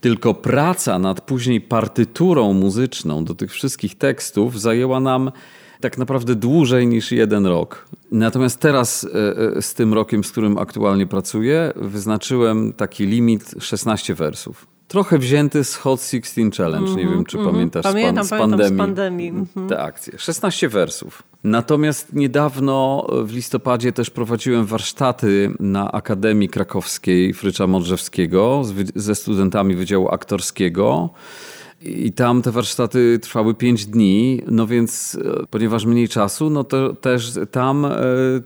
Tylko 0.00 0.34
praca 0.34 0.98
nad 0.98 1.20
później 1.20 1.60
partyturą 1.60 2.52
muzyczną 2.52 3.24
do 3.24 3.34
tych 3.34 3.52
wszystkich 3.52 3.98
tekstów 3.98 4.60
zajęła 4.60 5.00
nam 5.00 5.32
tak 5.80 5.98
naprawdę 5.98 6.34
dłużej 6.34 6.86
niż 6.86 7.12
jeden 7.12 7.46
rok. 7.46 7.88
Natomiast 8.12 8.60
teraz 8.60 9.04
e, 9.04 9.56
e, 9.56 9.62
z 9.62 9.74
tym 9.74 9.94
rokiem, 9.94 10.24
z 10.24 10.32
którym 10.32 10.58
aktualnie 10.58 11.06
pracuję, 11.06 11.72
wyznaczyłem 11.76 12.72
taki 12.72 13.06
limit 13.06 13.54
16 13.60 14.14
wersów 14.14 14.73
trochę 14.94 15.18
wzięty 15.18 15.64
z 15.64 15.76
Hot 15.76 16.02
16 16.02 16.50
Challenge. 16.56 16.90
Mm 16.90 16.94
-hmm, 16.94 16.96
nie 16.96 17.08
wiem, 17.14 17.24
czy 17.24 17.38
mm 17.38 17.48
-hmm. 17.48 17.52
pamiętasz 17.52 17.82
Pamiętam, 17.82 18.24
z, 18.24 18.30
pan, 18.30 18.38
z 18.38 18.40
pandemii. 18.40 18.74
Z 18.74 18.78
pandemii. 18.78 19.32
-hmm. 19.32 19.68
Te 19.68 19.82
akcje. 19.82 20.18
16 20.18 20.68
wersów. 20.68 21.22
Natomiast 21.44 22.12
niedawno 22.12 23.06
w 23.24 23.32
listopadzie 23.32 23.92
też 23.92 24.10
prowadziłem 24.10 24.66
warsztaty 24.66 25.50
na 25.60 25.92
Akademii 25.92 26.48
Krakowskiej 26.48 27.34
Frycza 27.34 27.66
Modrzewskiego 27.66 28.62
ze 28.94 29.14
studentami 29.14 29.74
Wydziału 29.74 30.08
Aktorskiego. 30.08 31.10
I 31.82 32.12
tam 32.12 32.42
te 32.42 32.50
warsztaty 32.50 33.18
trwały 33.18 33.54
5 33.54 33.86
dni, 33.86 34.42
no 34.46 34.66
więc 34.66 35.18
e, 35.42 35.46
ponieważ 35.50 35.84
mniej 35.84 36.08
czasu, 36.08 36.50
no 36.50 36.64
to 36.64 36.94
też 36.94 37.32
tam 37.50 37.84
e, 37.84 37.90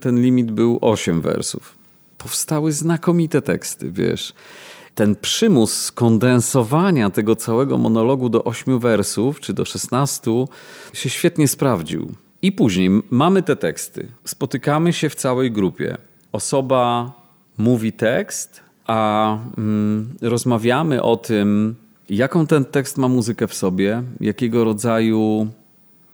ten 0.00 0.22
limit 0.22 0.50
był 0.50 0.78
8 0.80 1.20
wersów. 1.20 1.78
Powstały 2.18 2.72
znakomite 2.72 3.42
teksty, 3.42 3.90
wiesz. 3.92 4.34
Ten 4.98 5.16
przymus 5.16 5.74
skondensowania 5.74 7.10
tego 7.10 7.36
całego 7.36 7.78
monologu 7.78 8.28
do 8.28 8.44
8 8.44 8.78
wersów, 8.78 9.40
czy 9.40 9.52
do 9.52 9.64
16, 9.64 10.30
się 10.92 11.10
świetnie 11.10 11.48
sprawdził. 11.48 12.12
I 12.42 12.52
później 12.52 12.90
mamy 13.10 13.42
te 13.42 13.56
teksty. 13.56 14.08
Spotykamy 14.24 14.92
się 14.92 15.08
w 15.08 15.14
całej 15.14 15.52
grupie. 15.52 15.96
Osoba 16.32 17.12
mówi 17.58 17.92
tekst, 17.92 18.60
a 18.86 19.38
mm, 19.58 20.14
rozmawiamy 20.22 21.02
o 21.02 21.16
tym, 21.16 21.74
Jaką 22.10 22.46
ten 22.46 22.64
tekst 22.64 22.98
ma 22.98 23.08
muzykę 23.08 23.46
w 23.46 23.54
sobie? 23.54 24.02
Jakiego 24.20 24.64
rodzaju 24.64 25.48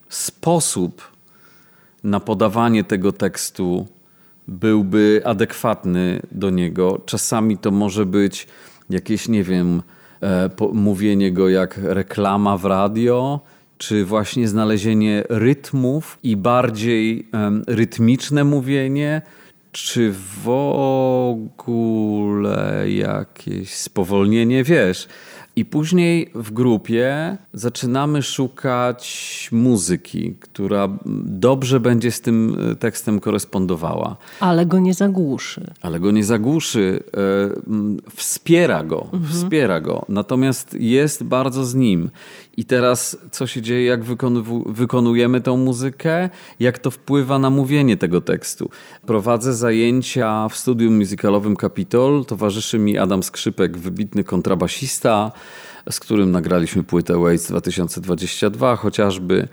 sposób 0.08 1.02
na 2.02 2.20
podawanie 2.20 2.84
tego 2.84 3.12
tekstu 3.12 3.86
byłby 4.48 5.22
adekwatny 5.24 6.20
do 6.32 6.50
niego? 6.50 7.00
Czasami 7.06 7.58
to 7.58 7.70
może 7.70 8.06
być 8.06 8.46
jakieś, 8.90 9.28
nie 9.28 9.44
wiem, 9.44 9.82
e, 10.22 10.50
mówienie 10.72 11.32
go 11.32 11.48
jak 11.48 11.78
reklama 11.82 12.58
w 12.58 12.64
radio, 12.64 13.40
czy 13.78 14.04
właśnie 14.04 14.48
znalezienie 14.48 15.24
rytmów 15.28 16.18
i 16.22 16.36
bardziej 16.36 17.28
rytmiczne 17.66 18.44
mówienie, 18.44 19.22
czy 19.72 20.14
w 20.44 20.48
ogóle 21.56 22.86
jakieś 22.90 23.74
spowolnienie, 23.74 24.64
wiesz? 24.64 25.08
I 25.56 25.64
później 25.64 26.30
w 26.34 26.52
grupie 26.52 27.36
zaczynamy 27.52 28.22
szukać 28.22 29.48
muzyki, 29.52 30.34
która 30.40 30.88
dobrze 31.24 31.80
będzie 31.80 32.10
z 32.10 32.20
tym 32.20 32.56
e, 32.72 32.76
tekstem 32.76 33.20
korespondowała. 33.20 34.16
Ale 34.40 34.66
go 34.66 34.78
nie 34.78 34.94
zagłuszy. 34.94 35.72
Ale 35.82 36.00
go 36.00 36.10
nie 36.10 36.24
zagłuszy. 36.24 37.02
E, 37.16 38.10
wspiera 38.16 38.84
go, 38.84 39.02
mhm. 39.12 39.24
wspiera 39.32 39.80
go. 39.80 40.04
Natomiast 40.08 40.76
jest 40.80 41.24
bardzo 41.24 41.64
z 41.64 41.74
nim. 41.74 42.10
I 42.56 42.64
teraz 42.64 43.18
co 43.30 43.46
się 43.46 43.62
dzieje, 43.62 43.84
jak 43.84 44.00
wykonujemy 44.66 45.40
tą 45.40 45.56
muzykę, 45.56 46.30
jak 46.60 46.78
to 46.78 46.90
wpływa 46.90 47.38
na 47.38 47.50
mówienie 47.50 47.96
tego 47.96 48.20
tekstu. 48.20 48.70
Prowadzę 49.06 49.54
zajęcia 49.54 50.48
w 50.48 50.56
studium 50.56 50.98
muzykalowym 50.98 51.56
Capitol. 51.56 52.24
Towarzyszy 52.24 52.78
mi 52.78 52.98
Adam 52.98 53.22
Skrzypek, 53.22 53.78
wybitny 53.78 54.24
kontrabasista, 54.24 55.32
z 55.90 56.00
którym 56.00 56.30
nagraliśmy 56.30 56.82
płytę 56.82 57.18
Waits 57.18 57.46
2022 57.46 58.76
chociażby. 58.76 59.48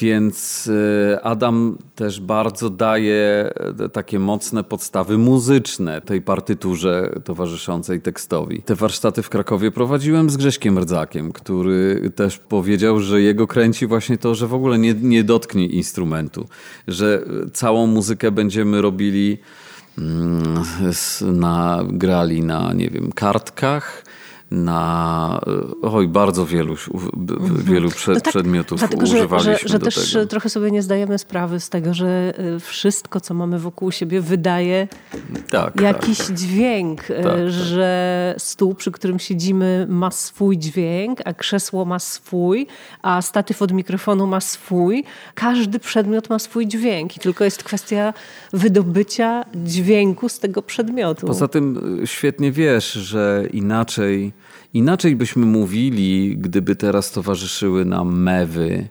Więc 0.00 0.70
e, 1.12 1.20
Adam 1.24 1.78
też 1.94 2.20
bardzo 2.20 2.70
daje 2.70 3.50
e, 3.80 3.88
takie 3.88 4.18
mocne 4.18 4.64
podstawy 4.64 5.18
muzyczne 5.18 6.00
tej 6.00 6.22
partyturze 6.22 7.20
towarzyszącej 7.24 8.00
tekstowi. 8.00 8.62
Te 8.62 8.74
warsztaty 8.74 9.22
w 9.22 9.28
Krakowie 9.28 9.70
prowadziłem 9.70 10.30
z 10.30 10.36
Grześkiem 10.36 10.78
Rdzakiem, 10.78 11.32
który 11.32 12.10
też 12.16 12.38
powiedział, 12.38 13.00
że 13.00 13.22
jego 13.22 13.46
kręci 13.46 13.86
właśnie 13.86 14.18
to, 14.18 14.34
że 14.34 14.46
w 14.46 14.54
ogóle 14.54 14.78
nie, 14.78 14.94
nie 14.94 15.24
dotknie 15.24 15.66
instrumentu, 15.66 16.48
że 16.88 17.22
całą 17.52 17.86
muzykę 17.86 18.30
będziemy 18.30 18.82
robili 18.82 19.38
mm, 19.98 20.64
na, 21.22 21.84
grali 21.88 22.42
na, 22.42 22.72
nie 22.72 22.90
wiem, 22.90 23.12
kartkach, 23.12 24.04
na 24.54 25.40
oj, 25.82 26.08
bardzo 26.08 26.46
wielu, 26.46 26.74
wielu 27.56 27.90
przed, 27.90 28.14
no 28.14 28.20
tak, 28.20 28.32
przedmiotów 28.32 28.78
dlatego, 28.78 29.02
używaliśmy 29.02 29.52
że, 29.52 29.58
że, 29.58 29.68
że 29.68 29.78
też 29.78 30.12
tego. 30.12 30.26
trochę 30.26 30.48
sobie 30.48 30.70
nie 30.70 30.82
zdajemy 30.82 31.18
sprawy 31.18 31.60
z 31.60 31.68
tego, 31.68 31.94
że 31.94 32.34
y, 32.56 32.60
wszystko, 32.60 33.20
co 33.20 33.34
mamy 33.34 33.58
wokół 33.58 33.92
siebie 33.92 34.20
wydaje 34.20 34.88
tak, 35.50 35.80
jakiś 35.80 36.18
tak. 36.18 36.36
dźwięk, 36.36 37.10
y, 37.10 37.14
tak, 37.14 37.24
tak, 37.24 37.50
że 37.50 38.34
stół, 38.38 38.74
przy 38.74 38.92
którym 38.92 39.18
siedzimy 39.18 39.86
ma 39.90 40.10
swój 40.10 40.58
dźwięk, 40.58 41.18
a 41.24 41.34
krzesło 41.34 41.84
ma 41.84 41.98
swój, 41.98 42.66
a 43.02 43.22
statyw 43.22 43.62
od 43.62 43.72
mikrofonu 43.72 44.26
ma 44.26 44.40
swój. 44.40 45.04
Każdy 45.34 45.78
przedmiot 45.78 46.30
ma 46.30 46.38
swój 46.38 46.66
dźwięk 46.66 47.16
i 47.16 47.20
tylko 47.20 47.44
jest 47.44 47.62
kwestia 47.62 48.14
wydobycia 48.52 49.44
dźwięku 49.54 50.28
z 50.28 50.38
tego 50.38 50.62
przedmiotu. 50.62 51.26
Poza 51.26 51.48
tym 51.48 52.00
świetnie 52.04 52.52
wiesz, 52.52 52.92
że 52.92 53.46
inaczej 53.52 54.32
Inaczej 54.74 55.16
byśmy 55.16 55.46
mówili, 55.46 56.36
gdyby 56.38 56.76
teraz 56.76 57.12
towarzyszyły 57.12 57.84
nam 57.84 58.20
mewy, 58.20 58.88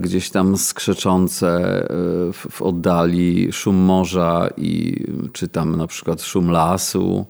gdzieś 0.00 0.30
tam 0.30 0.56
skrzeczące 0.56 1.48
e, 1.48 2.32
w 2.32 2.62
oddali 2.62 3.52
szum 3.52 3.76
morza 3.76 4.48
i 4.56 5.04
czy 5.32 5.48
tam 5.48 5.76
na 5.76 5.86
przykład 5.86 6.22
szum 6.22 6.50
lasu. 6.50 7.26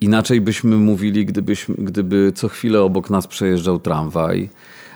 Inaczej 0.00 0.40
byśmy 0.40 0.76
mówili, 0.76 1.26
gdybyśmy, 1.26 1.74
gdyby 1.78 2.32
co 2.34 2.48
chwilę 2.48 2.82
obok 2.82 3.10
nas 3.10 3.26
przejeżdżał 3.26 3.78
tramwaj. 3.78 4.48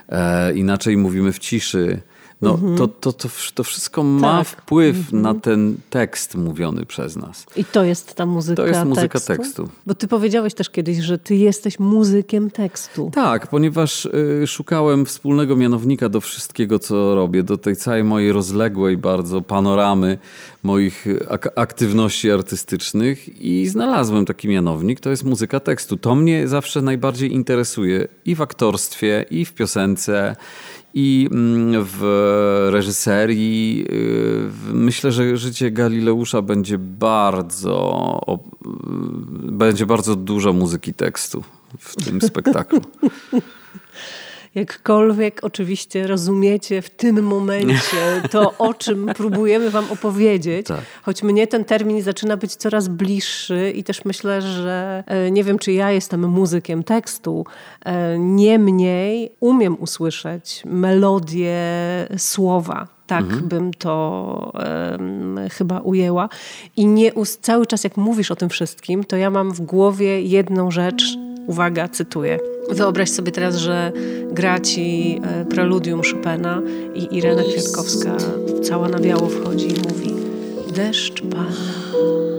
E, 0.08 0.52
inaczej 0.52 0.96
mówimy 0.96 1.32
w 1.32 1.38
ciszy. 1.38 2.00
No, 2.42 2.50
mhm. 2.50 2.76
to, 2.76 2.88
to, 2.88 3.12
to, 3.12 3.28
to 3.54 3.64
wszystko 3.64 4.02
ma 4.02 4.38
tak. 4.38 4.48
wpływ 4.48 4.96
mhm. 4.96 5.22
na 5.22 5.34
ten 5.34 5.76
tekst 5.90 6.34
mówiony 6.34 6.86
przez 6.86 7.16
nas. 7.16 7.46
I 7.56 7.64
to 7.64 7.84
jest 7.84 8.14
ta 8.14 8.26
muzyka 8.26 8.62
To 8.62 8.68
jest 8.68 8.84
muzyka 8.84 9.20
tekstu? 9.20 9.36
tekstu. 9.36 9.68
Bo 9.86 9.94
ty 9.94 10.08
powiedziałeś 10.08 10.54
też 10.54 10.70
kiedyś, 10.70 10.98
że 10.98 11.18
ty 11.18 11.34
jesteś 11.36 11.78
muzykiem 11.78 12.50
tekstu. 12.50 13.10
Tak, 13.14 13.46
ponieważ 13.46 14.06
y, 14.06 14.46
szukałem 14.46 15.06
wspólnego 15.06 15.56
mianownika 15.56 16.08
do 16.08 16.20
wszystkiego, 16.20 16.78
co 16.78 17.14
robię, 17.14 17.42
do 17.42 17.58
tej 17.58 17.76
całej 17.76 18.04
mojej 18.04 18.32
rozległej 18.32 18.96
bardzo 18.96 19.40
panoramy 19.40 20.18
moich 20.62 21.06
ak 21.28 21.48
aktywności 21.56 22.30
artystycznych 22.30 23.42
i 23.42 23.68
znalazłem 23.68 24.26
taki 24.26 24.48
mianownik, 24.48 25.00
to 25.00 25.10
jest 25.10 25.24
muzyka 25.24 25.60
tekstu. 25.60 25.96
To 25.96 26.14
mnie 26.14 26.48
zawsze 26.48 26.82
najbardziej 26.82 27.32
interesuje 27.32 28.08
i 28.24 28.34
w 28.34 28.42
aktorstwie, 28.42 29.24
i 29.30 29.44
w 29.44 29.52
piosence, 29.54 30.36
i 30.94 31.28
mm, 31.32 31.84
w 31.84 32.68
reżyserii. 32.72 33.84
Y, 33.90 34.50
myślę, 34.72 35.12
że 35.12 35.36
życie 35.36 35.70
Galileusza 35.70 36.42
będzie 36.42 36.78
bardzo, 36.78 38.20
będzie 39.42 39.86
bardzo 39.86 40.16
dużo 40.16 40.52
muzyki 40.52 40.94
tekstu 40.94 41.44
w 41.78 42.04
tym 42.04 42.20
spektaklu. 42.20 42.80
jakkolwiek 44.54 45.40
oczywiście 45.42 46.06
rozumiecie 46.06 46.82
w 46.82 46.90
tym 46.90 47.22
momencie 47.22 48.22
to, 48.32 48.54
o 48.58 48.74
czym 48.74 49.06
próbujemy 49.16 49.70
wam 49.70 49.84
opowiedzieć, 49.90 50.66
tak. 50.66 50.80
choć 51.02 51.22
mnie 51.22 51.46
ten 51.46 51.64
termin 51.64 52.02
zaczyna 52.02 52.36
być 52.36 52.56
coraz 52.56 52.88
bliższy 52.88 53.72
i 53.76 53.84
też 53.84 54.04
myślę, 54.04 54.42
że 54.42 55.04
e, 55.06 55.30
nie 55.30 55.44
wiem, 55.44 55.58
czy 55.58 55.72
ja 55.72 55.90
jestem 55.90 56.28
muzykiem 56.28 56.82
tekstu, 56.82 57.46
e, 57.84 58.18
niemniej 58.18 59.32
umiem 59.40 59.76
usłyszeć 59.80 60.62
melodię 60.66 61.58
słowa 62.16 62.88
tak 63.06 63.24
mhm. 63.24 63.48
bym 63.48 63.74
to 63.74 64.52
um, 64.90 65.38
chyba 65.50 65.80
ujęła. 65.80 66.28
I 66.76 66.86
nie, 66.86 67.12
cały 67.40 67.66
czas 67.66 67.84
jak 67.84 67.96
mówisz 67.96 68.30
o 68.30 68.36
tym 68.36 68.48
wszystkim, 68.48 69.04
to 69.04 69.16
ja 69.16 69.30
mam 69.30 69.52
w 69.52 69.60
głowie 69.60 70.20
jedną 70.20 70.70
rzecz, 70.70 71.02
uwaga, 71.46 71.88
cytuję. 71.88 72.38
Wyobraź 72.72 73.10
sobie 73.10 73.32
teraz, 73.32 73.56
że 73.56 73.92
gra 74.32 74.60
ci 74.60 75.20
e, 75.24 75.44
preludium 75.44 76.00
Chopina 76.02 76.62
i 76.94 77.16
Irena 77.16 77.42
Kwiatkowska 77.42 78.16
cała 78.62 78.88
na 78.88 78.98
biało 78.98 79.28
wchodzi 79.28 79.68
i 79.68 79.88
mówi 79.88 80.14
Deszcz 80.74 81.22
pada, 81.22 81.44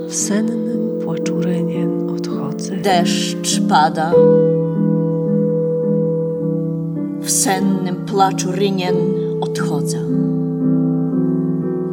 w 0.07 0.15
sennym 0.15 0.99
płaczu 1.03 1.41
rynien 1.41 2.09
odchodzę. 2.09 2.77
Deszcz 2.77 3.61
pada, 3.69 4.11
w 7.21 7.31
sennym 7.31 7.95
płaczu 7.95 8.51
rynien 8.51 8.95
odchodzę. 9.41 9.97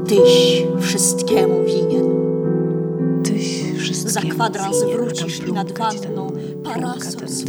Tyś 0.09 0.63
wszystkiemu 0.81 1.65
winien. 1.65 2.07
Tyś 3.25 3.73
wszystkie 3.79 4.11
Za 4.11 4.21
kwadrans 4.21 4.85
wrócisz 4.85 5.41
i 5.49 5.53
nad 5.53 5.79
wanną 5.79 6.33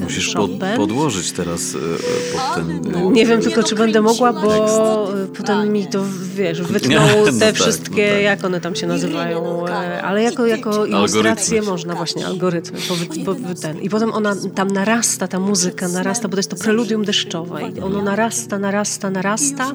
Musisz 0.04 0.34
pod, 0.34 0.52
podłożyć 0.78 1.32
teraz 1.32 1.76
e, 1.76 1.78
e, 1.78 2.34
pod 2.34 2.56
ten... 2.56 2.96
e, 2.96 3.12
Nie 3.12 3.26
wiem 3.26 3.42
tylko, 3.42 3.64
czy 3.64 3.76
będę 3.76 4.02
mogła, 4.02 4.34
bo 4.34 5.10
potem 5.38 5.74
mi 5.74 5.88
to, 5.88 6.04
wiesz, 6.36 6.62
wytną 6.62 6.90
Nie, 6.90 7.00
no 7.26 7.32
te 7.32 7.40
tak, 7.40 7.56
wszystkie, 7.56 8.08
no 8.08 8.14
tak. 8.14 8.24
jak 8.24 8.46
one 8.46 8.62
tam 8.62 8.76
się 8.76 8.88
nazywają, 8.88 9.66
ale 10.04 10.24
jako, 10.24 10.46
jako 10.48 10.86
ilustrację 10.86 11.62
można 11.62 11.96
właśnie, 11.96 12.28
algorytmy, 12.28 12.80
bo, 13.26 13.36
bo, 13.36 13.56
ten. 13.62 13.80
I 13.82 13.90
potem 13.90 14.14
ona 14.14 14.36
tam 14.56 14.68
narasta, 14.68 15.28
ta 15.28 15.40
muzyka 15.40 15.88
narasta, 15.88 16.28
bo 16.28 16.32
to 16.32 16.40
jest 16.40 16.50
to 16.50 16.56
preludium 16.56 17.06
deszczowe 17.06 17.62
i 17.70 17.80
ono 17.80 18.02
narasta, 18.02 18.60
narasta, 18.60 19.10
narasta 19.10 19.72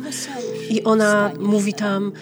i 0.71 0.85
ona 0.85 1.31
mówi 1.39 1.75
tam 1.75 2.13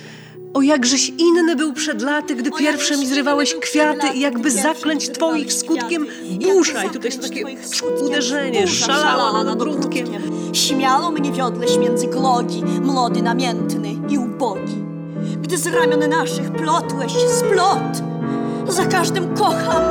o 0.54 0.62
jakżeś 0.62 1.08
inny 1.08 1.56
był 1.56 1.72
przed 1.72 2.02
laty, 2.02 2.34
gdy 2.34 2.50
pierwsze 2.50 2.96
mi 2.96 3.06
zrywałeś 3.06 3.54
kwiaty 3.54 4.06
i 4.14 4.20
jakby 4.20 4.50
zaklęć 4.50 5.10
twoich 5.10 5.52
skutkiem 5.52 6.06
burza. 6.40 6.84
I 6.84 6.90
tutaj 6.90 7.10
jest 7.10 7.22
takie 7.22 7.44
uderzenie, 8.04 8.68
szalała 8.68 9.44
nad 9.44 9.58
grunkiem. 9.58 10.06
Śmiało 10.52 11.10
mnie 11.10 11.32
wiodleś 11.32 11.78
między 11.78 12.06
glogi, 12.06 12.64
młody, 12.64 13.22
namiętny 13.22 13.96
i 14.08 14.18
ubogi. 14.18 14.84
Gdy 15.42 15.58
z 15.58 15.66
ramion 15.66 16.08
naszych 16.08 16.52
plotłeś 16.52 17.12
splot, 17.12 18.02
za 18.68 18.86
każdym 18.86 19.34
kocham, 19.34 19.82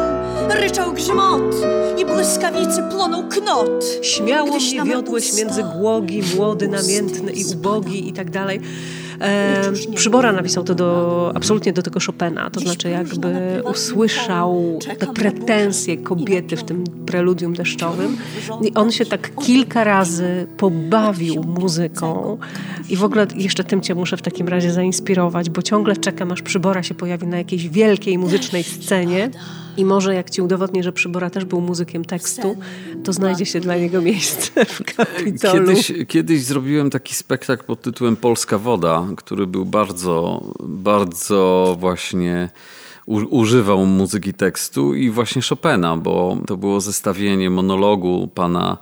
ryczał 0.50 0.94
grzmot 0.94 1.56
i 1.98 2.06
błyskawicy 2.06 2.84
plonął 2.90 3.24
knot. 3.30 3.86
Śmiało 4.02 4.52
Gdyś 4.52 4.74
mnie 4.74 4.84
wiodłeś 4.84 5.34
między 5.34 5.64
głogi, 5.64 6.24
młody, 6.36 6.68
namiętny 6.68 7.32
i 7.32 7.46
ubogi 7.46 8.10
i 8.10 8.14
tak 8.14 8.30
dalej. 8.30 8.62
E, 9.22 9.72
Przybora 9.96 10.32
napisał 10.32 10.64
to 10.64 10.76
do, 10.76 11.32
absolutnie 11.36 11.74
do 11.74 11.82
tego 11.82 12.00
Chopina, 12.06 12.50
to 12.50 12.60
znaczy 12.60 12.90
jakby 12.90 13.62
usłyszał 13.66 14.80
te 15.00 15.08
pretensje 15.08 15.98
kobiety 15.98 16.58
w 16.58 16.64
tym 16.64 16.84
preludium 17.06 17.54
deszczowym 17.54 18.18
i 18.62 18.74
on 18.74 18.92
się 18.92 19.06
tak 19.06 19.36
kilka 19.36 19.84
razy 19.84 20.48
pobawił 20.58 21.44
muzyką 21.44 22.38
i 22.90 22.96
w 22.96 23.04
ogóle 23.04 23.28
jeszcze 23.36 23.64
tym 23.64 23.82
cię 23.82 23.96
muszę 23.96 24.18
w 24.18 24.22
takim 24.22 24.48
razie 24.48 24.72
zainspirować, 24.72 25.50
bo 25.50 25.62
ciągle 25.62 25.98
czekam 25.98 26.32
aż 26.32 26.42
Przybora 26.42 26.84
się 26.84 26.94
pojawi 26.94 27.28
na 27.28 27.38
jakiejś 27.38 27.70
wielkiej 27.70 28.18
muzycznej 28.18 28.64
scenie 28.64 29.30
i 29.78 29.86
może 29.86 30.16
jak 30.16 30.30
ci 30.30 30.42
udowodnię, 30.42 30.84
że 30.84 30.92
Przybora 30.92 31.30
też 31.30 31.46
był 31.46 31.62
muzykiem 31.62 32.06
tekstu, 32.06 32.58
to 33.04 33.14
znajdzie 33.14 33.46
się 33.46 33.60
dla 33.60 33.78
niego 33.78 34.02
miejsce 34.02 34.66
w 34.66 34.96
Kapitolu. 34.96 35.68
Kiedyś, 35.68 35.94
kiedyś 36.08 36.44
zrobiłem 36.44 36.90
taki 36.90 37.16
spektakl 37.16 37.66
pod 37.66 37.82
tytułem 37.82 38.16
Polska 38.16 38.58
Woda, 38.58 39.08
który 39.18 39.48
był 39.48 39.66
bardzo, 39.66 40.44
bardzo 40.60 41.78
właśnie 41.80 42.50
używał 43.30 43.86
muzyki 43.86 44.34
tekstu 44.34 44.96
i 44.96 45.10
właśnie 45.10 45.42
Chopina, 45.42 45.98
bo 45.98 46.38
to 46.48 46.58
było 46.58 46.82
zestawienie 46.82 47.50
monologu 47.50 48.30
pana 48.36 48.78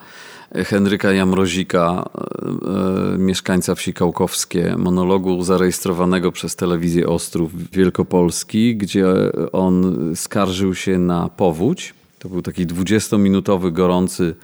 Henryka 0.55 1.11
Jamrozika, 1.11 2.09
e, 2.15 3.13
e, 3.13 3.17
mieszkańca 3.17 3.75
wsi 3.75 3.93
Kałkowskie, 3.93 4.75
monologu 4.77 5.43
zarejestrowanego 5.43 6.31
przez 6.31 6.55
telewizję 6.55 7.07
Ostrów 7.07 7.71
Wielkopolski, 7.71 8.75
gdzie 8.75 9.05
on 9.51 9.95
skarżył 10.15 10.75
się 10.75 10.97
na 10.97 11.29
powódź. 11.29 11.93
To 12.19 12.29
był 12.29 12.41
taki 12.41 12.67
20-minutowy, 12.67 13.71
gorący 13.71 14.35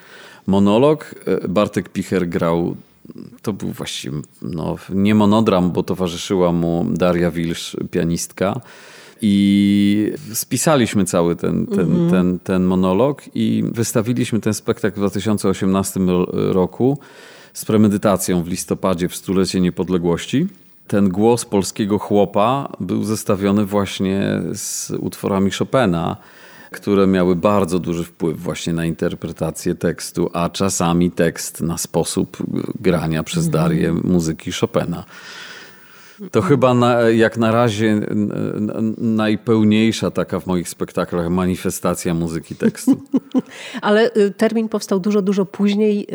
monolog. 0.47 1.15
E, 1.25 1.47
Bartek 1.47 1.89
Picher 1.89 2.29
grał, 2.29 2.75
to 3.41 3.53
był 3.53 3.71
właściwie 3.71 4.21
no, 4.41 4.75
nie 4.89 5.15
monodram, 5.15 5.71
bo 5.71 5.83
towarzyszyła 5.83 6.51
mu 6.51 6.85
Daria 6.89 7.31
Wilsz, 7.31 7.77
pianistka. 7.91 8.61
I 9.27 10.11
spisaliśmy 10.33 11.05
cały 11.05 11.35
ten, 11.35 11.67
ten, 11.67 12.09
ten, 12.09 12.39
ten 12.39 12.63
monolog 12.63 13.21
i 13.35 13.63
wystawiliśmy 13.71 14.39
ten 14.39 14.53
spektakl 14.53 14.95
w 14.95 14.99
2018 14.99 15.99
ro- 15.99 16.27
roku 16.31 16.97
z 17.53 17.65
premedytacją 17.65 18.43
w 18.43 18.47
listopadzie 18.47 19.09
w 19.09 19.15
stulecie 19.15 19.61
niepodległości. 19.61 20.47
Ten 20.87 21.09
głos 21.09 21.45
polskiego 21.45 21.99
chłopa 21.99 22.71
był 22.79 23.03
zestawiony 23.03 23.65
właśnie 23.65 24.41
z 24.53 24.91
utworami 24.91 25.51
Chopina, 25.51 26.17
które 26.71 27.07
miały 27.07 27.35
bardzo 27.35 27.79
duży 27.79 28.03
wpływ 28.03 28.39
właśnie 28.39 28.73
na 28.73 28.85
interpretację 28.85 29.75
tekstu, 29.75 30.29
a 30.33 30.49
czasami 30.49 31.11
tekst 31.11 31.61
na 31.61 31.77
sposób 31.77 32.37
grania 32.81 33.23
przez 33.23 33.49
Darię 33.49 33.93
muzyki 33.93 34.51
Chopina. 34.51 35.05
To 36.31 36.41
chyba 36.41 36.73
na, 36.73 37.01
jak 37.01 37.37
na 37.37 37.51
razie 37.51 38.01
najpełniejsza 38.97 40.11
taka 40.11 40.39
w 40.39 40.47
moich 40.47 40.69
spektaklach 40.69 41.29
manifestacja 41.29 42.13
muzyki 42.13 42.55
tekstu. 42.55 43.01
Ale 43.81 44.11
y, 44.17 44.31
termin 44.31 44.69
powstał 44.69 44.99
dużo, 44.99 45.21
dużo 45.21 45.45
później, 45.45 46.07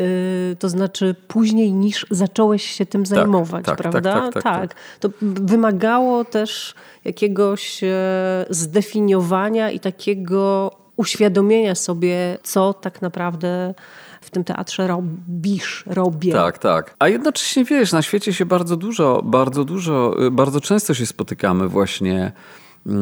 y, 0.51 0.55
to 0.55 0.69
znaczy 0.69 1.15
później 1.27 1.73
niż 1.73 2.05
zacząłeś 2.11 2.63
się 2.63 2.85
tym 2.85 3.05
zajmować, 3.05 3.65
tak, 3.65 3.77
tak, 3.77 3.91
prawda? 3.91 4.13
tak, 4.13 4.33
tak, 4.33 4.43
tak. 4.43 4.75
To 4.99 5.09
wymagało 5.21 6.25
też 6.25 6.75
jakiegoś 7.05 7.83
e, 7.83 8.45
zdefiniowania 8.49 9.71
i 9.71 9.79
takiego 9.79 10.71
uświadomienia 10.95 11.75
sobie, 11.75 12.37
co 12.43 12.73
tak 12.73 13.01
naprawdę 13.01 13.73
w 14.21 14.29
tym 14.29 14.43
teatrze 14.43 14.87
robisz, 14.87 15.83
robię. 15.87 16.33
Tak, 16.33 16.57
tak. 16.57 16.95
A 16.99 17.07
jednocześnie 17.07 17.65
wiesz, 17.65 17.91
na 17.91 18.01
świecie 18.01 18.33
się 18.33 18.45
bardzo 18.45 18.77
dużo, 18.77 19.21
bardzo 19.25 19.63
dużo, 19.65 20.25
y, 20.25 20.31
bardzo 20.31 20.61
często 20.61 20.93
się 20.93 21.05
spotykamy 21.05 21.67
właśnie 21.67 22.31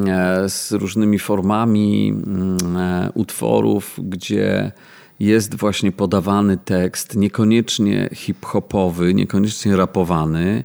e, 0.08 0.50
z 0.50 0.72
różnymi 0.72 1.20
formami 1.20 2.10
mm, 2.10 2.78
e, 2.78 3.10
utworów, 3.14 4.00
gdzie 4.04 4.72
jest 5.20 5.56
właśnie 5.56 5.92
podawany 5.92 6.58
tekst, 6.58 7.16
niekoniecznie 7.16 8.10
hip-hopowy, 8.14 9.14
niekoniecznie 9.14 9.76
rapowany, 9.76 10.64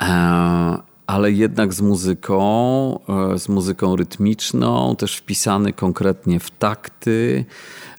e, 0.00 0.92
ale 1.06 1.32
jednak 1.32 1.72
z 1.72 1.80
muzyką, 1.80 2.40
z 3.36 3.48
muzyką 3.48 3.96
rytmiczną, 3.96 4.96
też 4.96 5.16
wpisany 5.16 5.72
konkretnie 5.72 6.40
w 6.40 6.50
takty. 6.50 7.44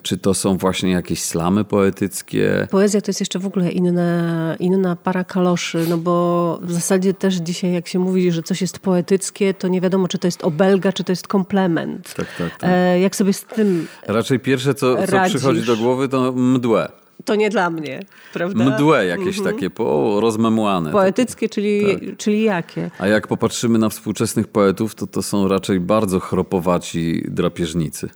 Czy 0.03 0.17
to 0.17 0.33
są 0.33 0.57
właśnie 0.57 0.91
jakieś 0.91 1.21
slamy 1.23 1.63
poetyckie? 1.63 2.67
Poezja 2.71 3.01
to 3.01 3.09
jest 3.09 3.19
jeszcze 3.19 3.39
w 3.39 3.45
ogóle 3.45 3.71
inna, 3.71 4.55
inna 4.59 4.95
para 4.95 5.23
kaloszy, 5.23 5.85
no 5.89 5.97
bo 5.97 6.59
w 6.61 6.71
zasadzie 6.71 7.13
też 7.13 7.35
dzisiaj 7.35 7.73
jak 7.73 7.87
się 7.87 7.99
mówi, 7.99 8.31
że 8.31 8.43
coś 8.43 8.61
jest 8.61 8.79
poetyckie, 8.79 9.53
to 9.53 9.67
nie 9.67 9.81
wiadomo, 9.81 10.07
czy 10.07 10.17
to 10.17 10.27
jest 10.27 10.43
obelga, 10.43 10.93
czy 10.93 11.03
to 11.03 11.11
jest 11.11 11.27
komplement. 11.27 12.13
Tak, 12.15 12.27
tak, 12.37 12.57
tak. 12.57 12.69
E, 12.73 12.99
jak 12.99 13.15
sobie 13.15 13.33
z 13.33 13.43
tym, 13.43 13.87
Raczej 14.07 14.39
pierwsze, 14.39 14.73
co, 14.73 14.95
co 15.05 15.11
Radzisz. 15.11 15.37
przychodzi 15.37 15.61
do 15.61 15.77
głowy, 15.77 16.09
to 16.09 16.31
mdłe. 16.31 16.91
to 17.25 17.35
nie 17.35 17.49
dla 17.49 17.69
mnie, 17.69 17.99
prawda? 18.33 18.63
Mdłe 18.65 19.05
jakieś 19.05 19.41
takie, 19.41 19.69
po, 19.69 20.17
rozmemłane. 20.21 20.91
Poetyckie, 20.91 21.49
czyli, 21.49 21.81
Tak. 21.85 22.17
czyli 22.17 22.43
jakie? 22.43 22.91
A 22.99 23.07
jak 23.07 23.27
popatrzymy 23.27 23.79
na 23.79 23.89
współczesnych 23.89 24.47
poetów, 24.47 24.95
to 24.95 25.07
to 25.07 25.21
są 25.21 25.47
raczej 25.47 25.79
bardzo 25.79 26.19
chropowaci 26.19 27.23
drapieżnicy. 27.27 28.09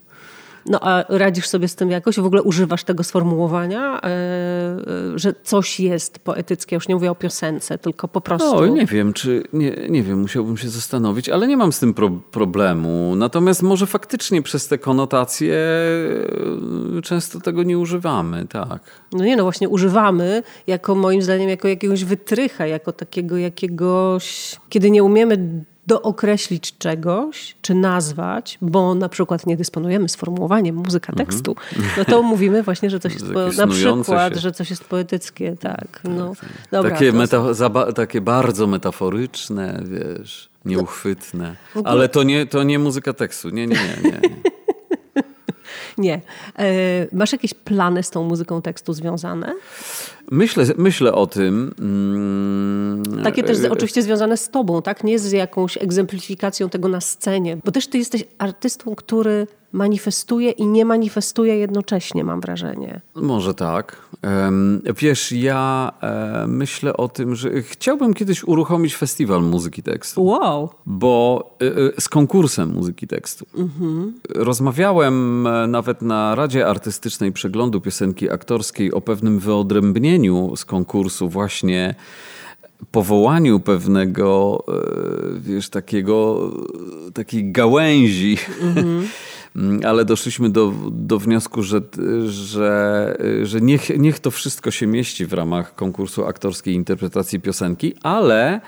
No 0.65 0.79
a 0.81 1.03
radzisz 1.09 1.47
sobie 1.47 1.67
z 1.67 1.75
tym 1.75 1.91
jakoś? 1.91 2.19
W 2.19 2.25
ogóle 2.25 2.41
używasz 2.43 2.83
tego 2.83 3.03
sformułowania, 3.03 4.01
e, 4.01 4.05
e, 4.05 4.79
że 5.15 5.33
coś 5.43 5.79
jest 5.79 6.19
poetyckie? 6.19 6.75
Już 6.75 6.87
nie 6.87 6.95
mówię 6.95 7.11
o 7.11 7.15
piosence, 7.15 7.77
tylko 7.77 8.07
po 8.07 8.21
prostu... 8.21 8.55
No, 8.55 8.67
nie 8.67 8.85
wiem, 8.85 9.13
czy 9.13 9.43
nie, 9.53 9.71
nie 9.89 10.03
wiem, 10.03 10.19
musiałbym 10.21 10.57
się 10.57 10.69
zastanowić, 10.69 11.29
ale 11.29 11.47
nie 11.47 11.57
mam 11.57 11.71
z 11.71 11.79
tym 11.79 11.93
pro, 11.93 12.09
problemu. 12.09 13.13
Natomiast 13.15 13.63
może 13.63 13.85
faktycznie 13.85 14.41
przez 14.41 14.67
te 14.67 14.77
konotacje 14.77 15.55
e, 16.97 17.01
często 17.01 17.39
tego 17.39 17.63
nie 17.63 17.77
używamy, 17.77 18.45
tak. 18.47 18.79
No 19.11 19.25
nie, 19.25 19.35
no 19.35 19.43
właśnie 19.43 19.69
używamy 19.69 20.43
jako 20.67 20.95
moim 20.95 21.21
zdaniem 21.21 21.49
jako 21.49 21.67
jakiegoś 21.67 22.03
wytrycha, 22.03 22.67
jako 22.67 22.93
takiego 22.93 23.37
jakiegoś, 23.37 24.55
kiedy 24.69 24.91
nie 24.91 25.03
umiemy 25.03 25.65
dookreślić 25.87 26.77
czegoś, 26.77 27.55
czy 27.61 27.75
nazwać, 27.75 28.57
bo 28.61 28.95
na 28.95 29.09
przykład 29.09 29.45
nie 29.45 29.57
dysponujemy 29.57 30.09
sformułowaniem 30.09 30.75
muzyka 30.75 31.13
tekstu, 31.13 31.55
no 31.97 32.05
to 32.05 32.23
mówimy 32.23 32.63
właśnie, 32.63 32.89
że 32.89 32.99
coś 32.99 33.13
jest, 33.13 33.25
po, 33.33 33.47
na 33.57 33.67
przykład, 33.67 34.33
się. 34.33 34.39
że 34.39 34.51
coś 34.51 34.69
jest 34.69 34.83
poetyckie, 34.83 35.55
tak. 35.59 36.01
No. 36.03 36.33
Dobra, 36.71 36.91
takie, 36.91 37.13
to- 37.27 37.93
takie 37.93 38.21
bardzo 38.21 38.67
metaforyczne, 38.67 39.83
wiesz, 39.85 40.49
nieuchwytne. 40.65 41.55
Ale 41.83 42.09
to 42.09 42.23
nie, 42.23 42.45
to 42.45 42.63
nie 42.63 42.79
muzyka 42.79 43.13
tekstu. 43.13 43.49
Nie, 43.49 43.67
nie, 43.67 43.75
nie. 44.03 44.11
nie, 44.11 44.19
nie. 45.97 46.21
E, 46.59 46.65
masz 47.11 47.31
jakieś 47.31 47.53
plany 47.53 48.03
z 48.03 48.09
tą 48.09 48.23
muzyką 48.23 48.61
tekstu 48.61 48.93
związane? 48.93 49.53
Myślę, 50.31 50.65
myślę 50.77 51.13
o 51.13 51.27
tym. 51.27 51.73
Mm, 51.79 53.23
Takie 53.23 53.43
też 53.43 53.57
z, 53.57 53.65
e, 53.65 53.71
oczywiście 53.71 54.01
związane 54.01 54.37
z 54.37 54.49
tobą, 54.49 54.81
tak? 54.81 55.03
Nie 55.03 55.19
z 55.19 55.31
jakąś 55.31 55.77
egzemplifikacją 55.77 56.69
tego 56.69 56.87
na 56.87 57.01
scenie. 57.01 57.57
Bo 57.65 57.71
też 57.71 57.87
ty 57.87 57.97
jesteś 57.97 58.23
artystą, 58.37 58.95
który 58.95 59.47
manifestuje 59.77 60.51
i 60.51 60.67
nie 60.67 60.85
manifestuje 60.85 61.57
jednocześnie, 61.57 62.23
mam 62.23 62.41
wrażenie. 62.41 63.01
Może 63.15 63.53
tak. 63.53 64.07
Wiesz, 64.97 65.31
ja 65.31 65.91
e, 66.01 66.45
myślę 66.47 66.97
o 66.97 67.07
tym, 67.07 67.35
że 67.35 67.61
chciałbym 67.61 68.13
kiedyś 68.13 68.43
uruchomić 68.43 68.95
festiwal 68.95 69.43
muzyki 69.43 69.83
tekstu. 69.83 70.23
Wow. 70.25 70.69
Bo 70.85 71.43
e, 71.61 71.65
e, 71.65 72.01
z 72.01 72.09
konkursem 72.09 72.73
muzyki 72.73 73.07
tekstu. 73.07 73.45
Mhm. 73.57 74.13
Rozmawiałem 74.35 75.47
nawet 75.67 76.01
na 76.01 76.35
Radzie 76.35 76.67
Artystycznej 76.67 77.31
Przeglądu 77.31 77.81
Piosenki 77.81 78.29
Aktorskiej 78.29 78.93
o 78.93 79.01
pewnym 79.01 79.39
wyodrębnieniu 79.39 80.55
z 80.55 80.65
konkursu 80.65 81.29
właśnie 81.29 81.95
powołaniu 82.91 83.59
pewnego, 83.59 84.63
wiesz, 85.39 85.69
takiego, 85.69 86.51
takiej 87.13 87.51
gałęzi, 87.51 88.37
mm-hmm. 88.61 89.01
ale 89.85 90.05
doszliśmy 90.05 90.49
do, 90.49 90.73
do 90.91 91.19
wniosku, 91.19 91.63
że, 91.63 91.81
że, 92.27 93.17
że 93.43 93.61
niech, 93.61 93.99
niech 93.99 94.19
to 94.19 94.31
wszystko 94.31 94.71
się 94.71 94.87
mieści 94.87 95.25
w 95.25 95.33
ramach 95.33 95.75
konkursu 95.75 96.25
aktorskiej 96.25 96.73
interpretacji 96.73 97.39
piosenki, 97.39 97.93
ale 98.03 98.61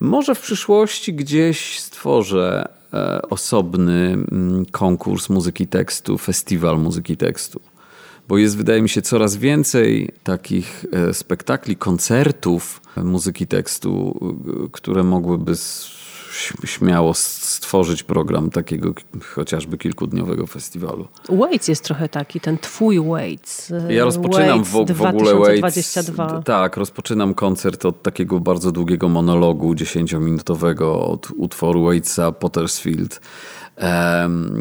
może 0.00 0.34
w 0.34 0.40
przyszłości 0.40 1.14
gdzieś 1.14 1.80
stworzę 1.80 2.68
e, 2.92 3.22
osobny 3.22 4.18
mm, 4.32 4.66
konkurs 4.66 5.28
muzyki 5.28 5.66
tekstu, 5.66 6.18
festiwal 6.18 6.78
muzyki 6.78 7.16
tekstu. 7.16 7.60
Bo 8.28 8.38
jest, 8.38 8.56
wydaje 8.56 8.82
mi 8.82 8.88
się, 8.88 9.02
coraz 9.02 9.36
więcej 9.36 10.12
takich 10.24 10.84
e, 10.92 11.14
spektakli, 11.14 11.76
koncertów 11.76 12.80
muzyki 12.96 13.46
tekstu, 13.46 14.18
e, 14.64 14.68
które 14.72 15.04
mogłyby 15.04 15.56
śmiało 16.64 17.14
stworzyć 17.14 18.02
program 18.02 18.50
takiego 18.50 18.94
chociażby 19.34 19.78
kilkudniowego 19.78 20.46
festiwalu. 20.46 21.08
Waits 21.28 21.68
jest 21.68 21.84
trochę 21.84 22.08
taki, 22.08 22.40
ten 22.40 22.58
twój 22.58 23.00
Waits. 23.00 23.70
E, 23.70 23.94
ja 23.94 24.04
rozpoczynam 24.04 24.64
w, 24.64 24.70
w 24.94 25.02
ogóle 25.02 25.34
Waits. 25.34 25.98
Tak, 26.44 26.76
rozpoczynam 26.76 27.34
koncert 27.34 27.84
od 27.84 28.02
takiego 28.02 28.40
bardzo 28.40 28.72
długiego 28.72 29.08
monologu 29.08 29.74
dziesięciominutowego 29.74 31.06
od 31.06 31.28
utworu 31.36 31.84
Waitsa 31.84 32.32
Pottersfield 32.32 33.20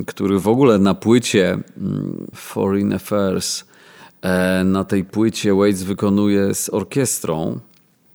który 0.07 0.39
w 0.39 0.47
ogóle 0.47 0.80
na 0.80 0.93
płycie 0.93 1.49
mm, 1.78 2.28
Foreign 2.36 2.93
Affairs, 2.93 3.65
e, 4.22 4.63
na 4.63 4.84
tej 4.84 5.05
płycie 5.05 5.55
Waits 5.55 5.84
wykonuje 5.84 6.53
z 6.53 6.70
orkiestrą 6.70 7.59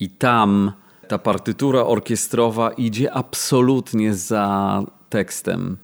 i 0.01 0.11
tam 0.11 0.73
ta 1.09 1.19
partytura 1.19 1.87
orkiestrowa 1.87 2.71
idzie 2.71 3.13
absolutnie 3.13 4.15
za 4.15 4.83
tekstem. 5.09 5.77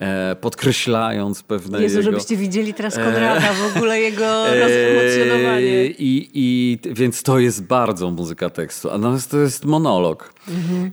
E, 0.00 0.36
podkreślając 0.40 1.42
pewne 1.42 1.82
Jezu, 1.82 1.98
jego... 1.98 2.10
żebyście 2.10 2.36
widzieli 2.36 2.74
teraz 2.74 2.94
Konrada, 2.94 3.52
w 3.52 3.76
ogóle 3.76 4.00
jego 4.00 4.24
e, 4.48 4.60
rozemocjonowanie. 4.60 5.86
I, 5.86 6.30
I, 6.34 6.78
więc 6.92 7.22
to 7.22 7.38
jest 7.38 7.64
bardzo 7.64 8.10
muzyka 8.10 8.50
tekstu, 8.50 8.90
a 8.90 8.98
natomiast 8.98 9.30
to 9.30 9.38
jest 9.38 9.64
monolog. 9.64 10.34
Mhm. 10.48 10.92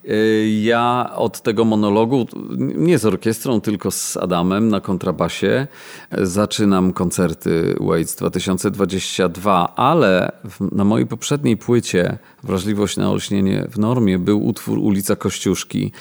Ja 0.62 1.12
od 1.16 1.42
tego 1.42 1.66
monologu, 1.66 2.28
nie 2.58 2.98
z 2.98 3.06
orkiestrą, 3.06 3.62
tylko 3.62 3.92
z 3.92 4.18
Adamem 4.18 4.70
na 4.70 4.82
kontrabasie, 4.82 5.68
zaczynam 6.12 6.94
koncerty 6.94 7.76
Waits 7.80 8.16
2022, 8.16 9.76
ale 9.76 10.32
na 10.72 10.84
mojej 10.84 11.08
poprzedniej 11.08 11.58
płycie 11.58 12.18
Wrażliwość 12.44 12.98
na 12.98 13.12
olśnienie 13.12 13.68
w 13.70 13.80
normie 13.80 14.20
był 14.20 14.46
utwór 14.46 14.78
Ulica 14.78 15.16
Kościuszki, 15.16 15.92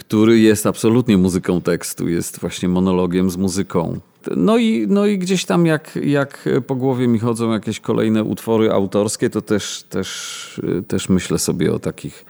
który 0.00 0.38
jest 0.38 0.66
absolutnie 0.66 1.18
muzyką 1.18 1.60
tekstu, 1.60 2.08
jest 2.08 2.40
właśnie 2.40 2.68
monologiem 2.68 3.30
z 3.30 3.36
muzyką. 3.36 4.00
No 4.36 4.58
i, 4.58 4.86
no 4.88 5.06
i 5.06 5.18
gdzieś 5.18 5.44
tam 5.44 5.66
jak, 5.66 5.98
jak 6.02 6.48
po 6.66 6.74
głowie 6.74 7.08
mi 7.08 7.18
chodzą 7.18 7.52
jakieś 7.52 7.80
kolejne 7.80 8.24
utwory 8.24 8.72
autorskie, 8.72 9.30
to 9.30 9.42
też, 9.42 9.84
też, 9.90 10.60
też 10.88 11.08
myślę 11.08 11.38
sobie 11.38 11.72
o 11.72 11.78
takich 11.78 12.24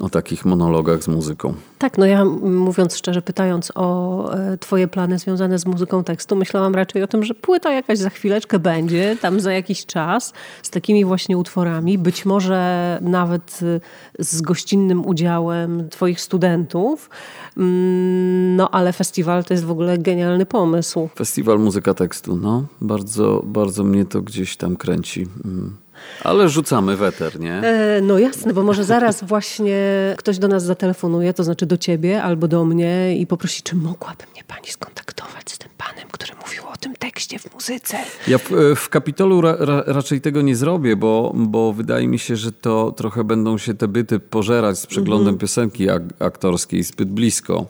o 0.00 0.08
takich 0.08 0.44
monologach 0.44 1.02
z 1.02 1.08
muzyką. 1.08 1.54
Tak, 1.78 1.98
no 1.98 2.06
ja 2.06 2.24
mówiąc 2.24 2.96
szczerze, 2.96 3.22
pytając 3.22 3.72
o 3.74 4.34
e, 4.34 4.58
twoje 4.58 4.88
plany 4.88 5.18
związane 5.18 5.58
z 5.58 5.66
muzyką 5.66 6.04
tekstu, 6.04 6.36
myślałam 6.36 6.74
raczej 6.74 7.02
o 7.02 7.06
tym, 7.06 7.24
że 7.24 7.34
płyta 7.34 7.72
jakaś 7.72 7.98
za 7.98 8.10
chwileczkę 8.10 8.58
będzie, 8.58 9.16
tam 9.20 9.40
za 9.40 9.52
jakiś 9.52 9.86
czas, 9.86 10.32
z 10.62 10.70
takimi 10.70 11.04
właśnie 11.04 11.38
utworami, 11.38 11.98
być 11.98 12.26
może 12.26 12.98
nawet 13.02 13.60
e, 13.62 14.24
z 14.24 14.40
gościnnym 14.40 15.06
udziałem 15.06 15.88
twoich 15.88 16.20
studentów. 16.20 17.10
Mm, 17.56 18.56
no 18.56 18.70
ale 18.70 18.92
festiwal 18.92 19.44
to 19.44 19.54
jest 19.54 19.64
w 19.64 19.70
ogóle 19.70 19.98
genialny 19.98 20.46
pomysł. 20.46 21.08
Festiwal 21.14 21.58
muzyka 21.58 21.94
tekstu, 21.94 22.36
no. 22.36 22.64
Bardzo, 22.80 23.42
bardzo 23.46 23.84
mnie 23.84 24.04
to 24.04 24.22
gdzieś 24.22 24.56
tam 24.56 24.76
kręci. 24.76 25.26
Mm. 26.16 26.20
Ale 26.24 26.48
rzucamy 26.48 26.96
weter, 26.96 27.40
nie? 27.40 27.52
E, 27.52 28.00
no 28.00 28.18
jasne, 28.18 28.52
bo 28.52 28.62
może 28.62 28.84
zaraz 28.84 29.24
właśnie 29.24 29.78
ktoś 30.18 30.38
do 30.38 30.48
nas 30.48 30.64
zatelefonuje, 30.64 31.34
to 31.34 31.44
znaczy 31.44 31.66
do 31.66 31.76
ciebie 31.76 32.22
albo 32.22 32.48
do 32.48 32.64
mnie 32.64 33.16
i 33.18 33.26
poprosi, 33.26 33.62
czy 33.62 33.76
mogłaby 33.76 34.24
mnie 34.32 34.44
pani 34.46 34.68
skontaktować 34.68 35.50
z 35.50 35.58
tym 35.58 35.70
panem, 35.78 36.08
który 36.12 36.32
mówił 36.46 36.62
o 36.72 36.76
tym 36.76 36.94
tekście 36.94 37.38
w 37.38 37.54
muzyce. 37.54 37.96
Ja 38.28 38.38
w, 38.38 38.52
e, 38.52 38.74
w 38.74 38.88
Kapitolu 38.88 39.40
ra, 39.40 39.56
ra, 39.58 39.82
raczej 39.86 40.20
tego 40.20 40.42
nie 40.42 40.56
zrobię, 40.56 40.96
bo, 40.96 41.32
bo 41.34 41.72
wydaje 41.72 42.08
mi 42.08 42.18
się, 42.18 42.36
że 42.36 42.52
to 42.52 42.92
trochę 42.96 43.24
będą 43.24 43.58
się 43.58 43.74
te 43.74 43.88
byty 43.88 44.18
pożerać 44.18 44.78
z 44.78 44.86
przeglądem 44.86 45.28
mhm. 45.28 45.38
piosenki 45.38 45.90
ak 45.90 46.02
aktorskiej 46.18 46.82
zbyt 46.82 47.08
blisko 47.08 47.66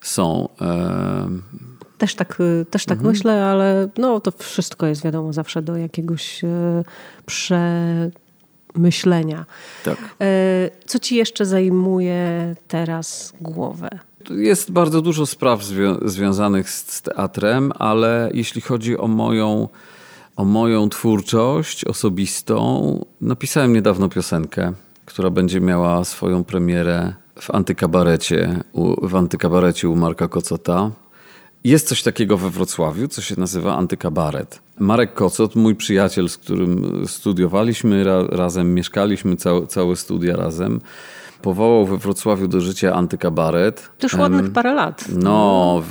są. 0.00 0.48
E 0.60 1.28
też 1.98 2.14
tak, 2.14 2.40
y, 2.40 2.66
też 2.70 2.84
tak 2.84 2.98
mhm. 2.98 3.14
myślę, 3.14 3.44
ale 3.44 3.88
no, 3.98 4.20
to 4.20 4.30
wszystko 4.30 4.86
jest 4.86 5.04
wiadomo 5.04 5.32
zawsze 5.32 5.62
do 5.62 5.76
jakiegoś 5.76 6.44
e, 6.44 6.84
przemyślenia. 8.74 9.44
Tak. 9.84 9.98
E, 10.20 10.70
co 10.86 10.98
ci 10.98 11.16
jeszcze 11.16 11.46
zajmuje 11.46 12.54
teraz 12.68 13.32
głowę? 13.40 13.88
Jest 14.30 14.70
bardzo 14.70 15.02
dużo 15.02 15.26
spraw 15.26 15.64
zwią 15.64 15.96
związanych 16.02 16.70
z 16.70 17.02
teatrem, 17.02 17.72
ale 17.78 18.30
jeśli 18.34 18.60
chodzi 18.60 18.98
o 18.98 19.08
moją, 19.08 19.68
o 20.36 20.44
moją 20.44 20.88
twórczość 20.88 21.84
osobistą, 21.84 23.04
napisałem 23.20 23.72
niedawno 23.72 24.08
piosenkę, 24.08 24.72
która 25.06 25.30
będzie 25.30 25.60
miała 25.60 26.04
swoją 26.04 26.44
premierę 26.44 27.14
w 27.40 27.50
antykabarecie, 27.50 28.62
w 29.02 29.16
antykabarecie 29.16 29.88
u 29.88 29.96
Marka 29.96 30.28
Kocota. 30.28 30.90
Jest 31.64 31.88
coś 31.88 32.02
takiego 32.02 32.36
we 32.36 32.50
Wrocławiu, 32.50 33.08
co 33.08 33.22
się 33.22 33.40
nazywa 33.40 33.76
antykabaret. 33.76 34.60
Marek 34.78 35.14
Kocot, 35.14 35.56
mój 35.56 35.74
przyjaciel, 35.74 36.28
z 36.28 36.36
którym 36.36 37.02
studiowaliśmy 37.06 38.04
ra 38.04 38.26
razem, 38.28 38.74
mieszkaliśmy 38.74 39.36
całe, 39.36 39.66
całe 39.66 39.96
studia 39.96 40.36
razem, 40.36 40.80
powołał 41.42 41.86
we 41.86 41.98
Wrocławiu 41.98 42.48
do 42.48 42.60
życia 42.60 42.94
antykabaret. 42.94 43.90
To 43.98 44.06
już 44.06 44.14
ładnych 44.14 44.52
parę 44.52 44.74
lat. 44.74 45.04
No, 45.22 45.82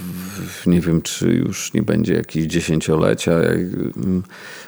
w, 0.48 0.68
nie 0.68 0.82
wiem, 0.82 1.02
czy 1.02 1.28
już 1.34 1.74
nie 1.74 1.84
będzie 1.84 2.14
jakieś 2.14 2.46
dziesięciolecia. 2.46 3.32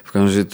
W 0.04 0.12
każdym 0.12 0.26
razie 0.26 0.46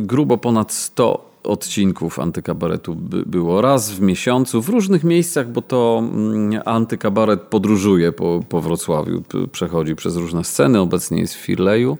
grubo 0.00 0.38
ponad 0.38 0.72
100 0.72 1.33
odcinków 1.44 2.18
antykabaretu 2.18 2.94
by 2.94 3.22
było. 3.26 3.60
Raz 3.60 3.90
w 3.90 4.00
miesiącu, 4.00 4.62
w 4.62 4.68
różnych 4.68 5.04
miejscach, 5.04 5.50
bo 5.50 5.62
to 5.62 6.02
mm, 6.02 6.62
antykabaret 6.64 7.40
podróżuje 7.40 8.12
po, 8.12 8.44
po 8.48 8.60
Wrocławiu. 8.60 9.22
Przechodzi 9.52 9.96
przez 9.96 10.16
różne 10.16 10.44
sceny. 10.44 10.80
Obecnie 10.80 11.20
jest 11.20 11.34
w 11.34 11.38
Firleju, 11.38 11.98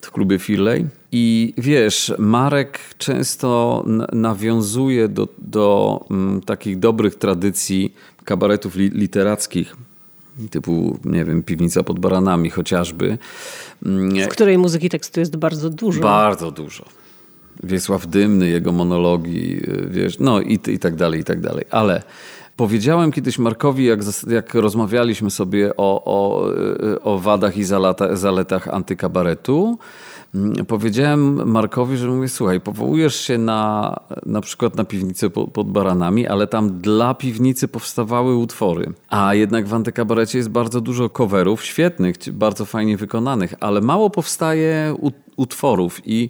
w 0.00 0.10
klubie 0.10 0.38
Firlej. 0.38 0.86
I 1.12 1.54
wiesz, 1.58 2.12
Marek 2.18 2.80
często 2.98 3.84
nawiązuje 4.12 5.08
do, 5.08 5.28
do 5.38 6.00
mm, 6.10 6.40
takich 6.40 6.78
dobrych 6.78 7.14
tradycji 7.14 7.94
kabaretów 8.24 8.76
li 8.76 8.88
literackich 8.90 9.76
typu, 10.50 10.98
nie 11.04 11.24
wiem, 11.24 11.42
Piwnica 11.42 11.82
pod 11.82 11.98
Baranami 11.98 12.50
chociażby. 12.50 13.18
W 14.26 14.28
której 14.28 14.58
muzyki 14.58 14.88
tekstu 14.88 15.20
jest 15.20 15.36
bardzo 15.36 15.70
dużo. 15.70 16.00
Bardzo 16.00 16.50
dużo. 16.50 16.84
Wiesław 17.62 18.06
Dymny, 18.06 18.48
jego 18.48 18.72
monologi, 18.72 19.56
y, 19.56 19.88
wiesz, 19.90 20.18
no 20.18 20.40
i, 20.40 20.58
i 20.66 20.78
tak 20.78 20.94
dalej, 20.94 21.20
i 21.20 21.24
tak 21.24 21.40
dalej. 21.40 21.64
Ale 21.70 22.02
powiedziałem 22.56 23.12
kiedyś 23.12 23.38
Markowi, 23.38 23.84
jak, 23.84 24.00
jak 24.28 24.54
rozmawialiśmy 24.54 25.30
sobie 25.30 25.76
o, 25.76 26.02
o, 26.04 26.50
y, 26.94 27.02
o 27.02 27.18
wadach 27.18 27.56
i 27.56 27.64
zalata, 27.64 28.16
zaletach 28.16 28.68
antykabaretu, 28.68 29.78
mm, 30.34 30.66
powiedziałem 30.66 31.50
Markowi, 31.50 31.96
że 31.96 32.08
mówię, 32.08 32.28
słuchaj, 32.28 32.60
powołujesz 32.60 33.16
się 33.16 33.38
na 33.38 33.96
na 34.26 34.40
przykład 34.40 34.76
na 34.76 34.84
piwnicę 34.84 35.30
pod, 35.30 35.70
baranami, 35.70 36.26
ale 36.26 36.46
tam 36.46 36.80
dla 36.80 37.14
piwnicy 37.14 37.68
powstawały 37.68 38.36
utwory. 38.36 38.92
A 39.08 39.34
jednak 39.34 39.66
w 39.66 39.74
antykabarecie 39.74 40.38
jest 40.38 40.50
bardzo 40.50 40.80
dużo 40.80 41.10
coverów, 41.10 41.64
świetnych, 41.64 42.16
bardzo 42.32 42.64
fajnie 42.64 42.96
wykonanych, 42.96 43.54
ale 43.60 43.80
mało 43.80 44.10
powstaje 44.10 44.96
utworów 45.36 46.00
i 46.04 46.28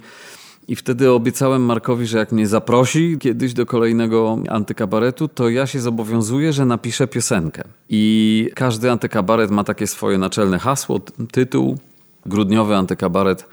I 0.69 0.77
wtedy 0.77 1.11
obiecałem 1.11 1.63
Markowi, 1.63 2.07
że 2.07 2.19
jak 2.19 2.33
mnie 2.33 2.47
zaprosi 2.47 3.17
kiedyś 3.21 3.55
do 3.55 3.67
kolejnego 3.67 4.39
antykabaretu, 4.49 5.29
to 5.29 5.49
ja 5.49 5.67
się 5.67 5.81
zobowiązuję, 5.81 6.53
że 6.53 6.67
napiszę 6.67 7.07
piosenkę. 7.07 7.63
I 7.89 8.51
każdy 8.55 8.91
antykabaret 8.91 9.51
ma 9.51 9.65
takie 9.65 9.87
swoje 9.87 10.19
naczelne 10.19 10.59
hasło, 10.59 11.01
tytuł. 11.33 11.79
Grudniowy 12.27 12.77
antykabaret 12.77 13.47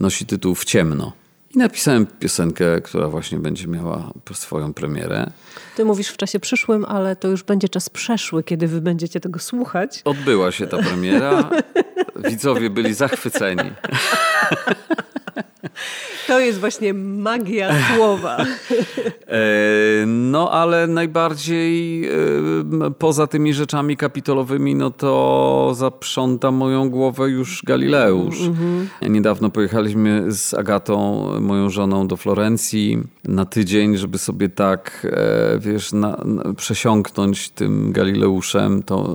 nosi 0.00 0.26
tytuł 0.26 0.54
W 0.54 0.64
ciemno. 0.64 1.12
I 1.54 1.58
napisałem 1.58 2.06
piosenkę, 2.06 2.80
która 2.80 3.08
właśnie 3.08 3.38
będzie 3.38 3.68
miała 3.68 4.12
swoją 4.32 4.74
premierę. 4.74 5.30
Ty 5.76 5.84
mówisz 5.84 6.08
w 6.08 6.16
czasie 6.16 6.40
przyszłym, 6.40 6.84
ale 6.84 7.16
to 7.16 7.28
już 7.28 7.42
będzie 7.42 7.68
czas 7.68 7.88
przeszły, 7.88 8.42
kiedy 8.44 8.68
wy 8.68 8.80
będziecie 8.80 9.20
tego 9.20 9.38
słuchać. 9.38 10.02
Odbyła 10.04 10.52
się 10.52 10.66
ta 10.66 10.78
premiera. 10.78 11.50
Widzowie 12.30 12.70
byli 12.70 12.94
zachwyceni. 12.94 13.70
To 16.26 16.40
jest 16.40 16.60
właśnie 16.60 16.94
magia 16.94 17.70
słowa. 17.94 18.36
E, 19.32 20.06
no 20.06 20.50
ale 20.50 20.86
najbardziej 20.86 22.04
e, 22.04 22.10
poza 22.98 23.26
tymi 23.26 23.54
rzeczami 23.54 23.96
kapitolowymi, 23.96 24.74
no 24.74 24.90
to 24.90 25.72
zaprząta 25.76 26.50
moją 26.50 26.90
głowę 26.90 27.30
już 27.30 27.62
Galileusz. 27.66 28.38
-hmm. 28.38 29.10
Niedawno 29.10 29.50
pojechaliśmy 29.50 30.32
z 30.32 30.54
Agatą, 30.54 31.26
moją 31.40 31.70
żoną, 31.70 32.08
do 32.08 32.16
Florencji 32.16 32.98
na 33.24 33.44
tydzień, 33.44 33.96
żeby 33.96 34.18
sobie 34.18 34.48
tak, 34.48 35.06
e, 35.10 35.58
wiesz, 35.58 35.92
na, 35.92 36.16
na, 36.24 36.54
przesiąknąć 36.54 37.50
tym 37.50 37.92
Galileuszem, 37.92 38.82
to, 38.82 39.14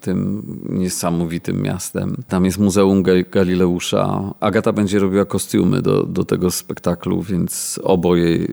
tym 0.00 0.42
niesamowitym 0.68 1.62
miastem. 1.62 2.16
Tam 2.28 2.44
jest 2.44 2.58
Muzeum 2.58 3.02
Galileusza. 3.30 4.34
Agata 4.40 4.72
będzie 4.72 4.98
robiła 4.98 5.24
kostiumy 5.54 5.82
do, 5.82 6.02
do 6.02 6.24
tego 6.24 6.50
spektaklu, 6.50 7.22
więc 7.22 7.80
oboje 7.82 8.46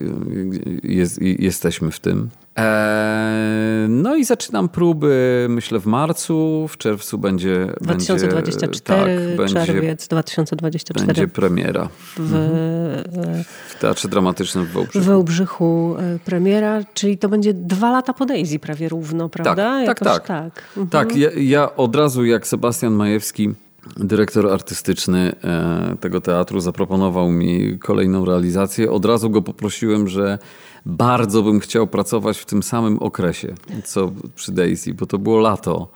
jest, 0.84 1.22
jesteśmy 1.22 1.92
w 1.92 2.00
tym. 2.00 2.30
Eee, 2.56 3.90
no 3.90 4.16
i 4.16 4.26
zaczynam 4.26 4.70
próby, 4.70 5.48
myślę, 5.50 5.80
w 5.80 5.86
marcu, 5.86 6.68
w 6.70 6.78
czerwcu 6.78 7.18
będzie. 7.18 7.68
2024, 7.82 9.38
będzie, 9.38 9.54
tak, 9.54 9.66
czerwiec 9.66 9.84
będzie, 9.84 10.06
2024. 10.10 11.08
Będzie 11.08 11.28
premiera. 11.28 11.90
W, 12.16 12.20
mhm. 12.20 13.44
w 13.70 13.80
Teatrze 13.80 14.08
Dramatycznym 14.08 14.66
w 14.66 14.72
Wałbrzychu. 14.72 15.00
W 15.00 15.08
Wałbrzychu 15.08 15.96
e, 16.00 16.20
premiera, 16.26 16.84
czyli 16.94 17.18
to 17.18 17.30
będzie 17.30 17.54
dwa 17.54 17.92
lata 17.92 18.14
po 18.14 18.26
Daisy 18.26 18.60
prawie 18.60 18.90
równo, 18.90 19.30
prawda? 19.30 19.56
Tak, 19.86 20.00
tak, 20.00 20.00
tak. 20.00 20.28
Tak, 20.28 20.64
mhm. 20.78 20.90
tak 20.90 21.16
ja, 21.16 21.30
ja 21.36 21.76
od 21.76 21.96
razu 21.96 22.26
jak 22.26 22.48
Sebastian 22.48 22.94
Majewski 22.94 23.54
dyrektor 23.98 24.50
artystyczny 24.50 25.36
e, 25.44 25.96
tego 26.00 26.22
teatru 26.22 26.60
zaproponował 26.60 27.32
mi 27.32 27.80
kolejną 27.80 28.26
realizację. 28.26 28.92
Od 28.92 29.06
razu 29.06 29.30
go 29.30 29.42
poprosiłem, 29.42 30.08
że 30.08 30.40
bardzo 30.86 31.44
bym 31.44 31.60
chciał 31.60 31.88
pracować 31.88 32.38
w 32.38 32.46
tym 32.46 32.64
samym 32.64 33.00
okresie, 33.00 33.54
co 33.84 34.12
przy 34.36 34.52
Daisy, 34.52 34.94
bo 34.94 35.06
to 35.06 35.18
było 35.18 35.40
lato, 35.40 35.92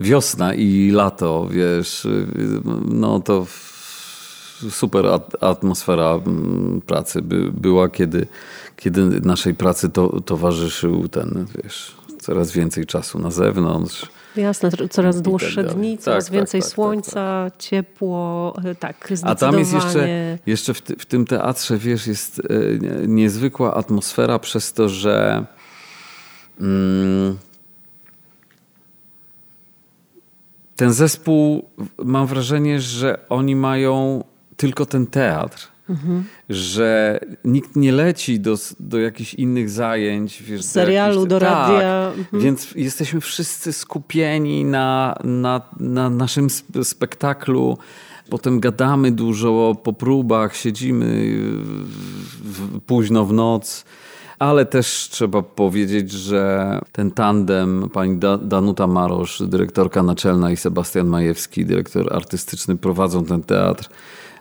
wiosna 0.00 0.54
i 0.54 0.90
lato, 0.90 1.48
wiesz, 1.50 2.08
no 2.88 3.20
to 3.20 3.46
super 4.70 5.06
atmosfera 5.40 6.20
pracy 6.86 7.22
by, 7.22 7.52
była, 7.52 7.88
kiedy, 7.88 8.26
kiedy 8.76 9.20
naszej 9.20 9.54
pracy 9.54 9.88
to, 9.88 10.20
towarzyszył 10.20 11.08
ten, 11.08 11.46
wiesz, 11.62 11.94
coraz 12.20 12.52
więcej 12.52 12.86
czasu 12.86 13.18
na 13.18 13.30
zewnątrz 13.30 14.06
Jasne, 14.38 14.70
coraz 14.90 15.16
tak 15.16 15.24
dłuższe 15.24 15.64
dni, 15.64 15.96
tak, 15.96 16.04
coraz 16.04 16.24
tak, 16.24 16.34
więcej 16.34 16.60
tak, 16.60 16.68
tak, 16.68 16.74
słońca, 16.74 17.50
tak. 17.50 17.56
ciepło, 17.58 18.54
e, 18.64 18.74
tak, 18.74 19.12
A 19.22 19.34
tam 19.34 19.58
jest 19.58 19.72
jeszcze, 19.72 20.08
jeszcze 20.46 20.74
w, 20.74 20.80
w, 20.80 21.06
tym 21.06 21.26
teatrze, 21.26 21.78
wiesz, 21.78 22.06
jest 22.06 22.40
e, 22.40 22.42
niezwykła 23.06 23.74
atmosfera 23.74 24.38
przez 24.38 24.72
to, 24.72 24.88
że 24.88 25.44
mm, 26.60 27.38
ten 30.76 30.92
zespół, 30.92 31.68
mam 32.04 32.26
wrażenie, 32.26 32.80
że 32.80 33.18
oni 33.28 33.56
mają 33.56 34.24
tylko 34.56 34.86
ten 34.86 35.06
teatr 35.06 35.68
Mhm. 35.88 36.24
Że 36.48 37.20
nikt 37.44 37.76
nie 37.76 37.92
leci 37.92 38.40
do, 38.40 38.56
do 38.80 38.98
jakichś 38.98 39.34
innych 39.34 39.70
zajęć. 39.70 40.42
Wiesz, 40.42 40.64
serialu, 40.64 41.20
do, 41.20 41.26
do 41.26 41.40
tak, 41.40 41.48
radia. 41.50 42.12
Mhm. 42.18 42.42
Więc 42.42 42.72
jesteśmy 42.76 43.20
wszyscy 43.20 43.72
skupieni 43.72 44.64
na, 44.64 45.18
na, 45.24 45.60
na 45.80 46.10
naszym 46.10 46.48
spektaklu. 46.82 47.78
Potem 48.30 48.60
gadamy 48.60 49.12
dużo 49.12 49.76
po 49.82 49.92
próbach, 49.92 50.56
siedzimy 50.56 51.06
w, 52.44 52.80
późno 52.80 53.24
w 53.24 53.32
noc. 53.32 53.84
Ale 54.38 54.66
też 54.66 55.08
trzeba 55.10 55.42
powiedzieć, 55.42 56.10
że 56.10 56.78
ten 56.92 57.10
tandem, 57.10 57.90
pani 57.92 58.18
Danuta 58.42 58.86
Marosz, 58.86 59.42
dyrektorka 59.46 60.02
naczelna 60.02 60.50
i 60.50 60.56
Sebastian 60.56 61.06
Majewski, 61.06 61.66
dyrektor 61.66 62.16
artystyczny, 62.16 62.76
prowadzą 62.76 63.24
ten 63.24 63.42
teatr 63.42 63.88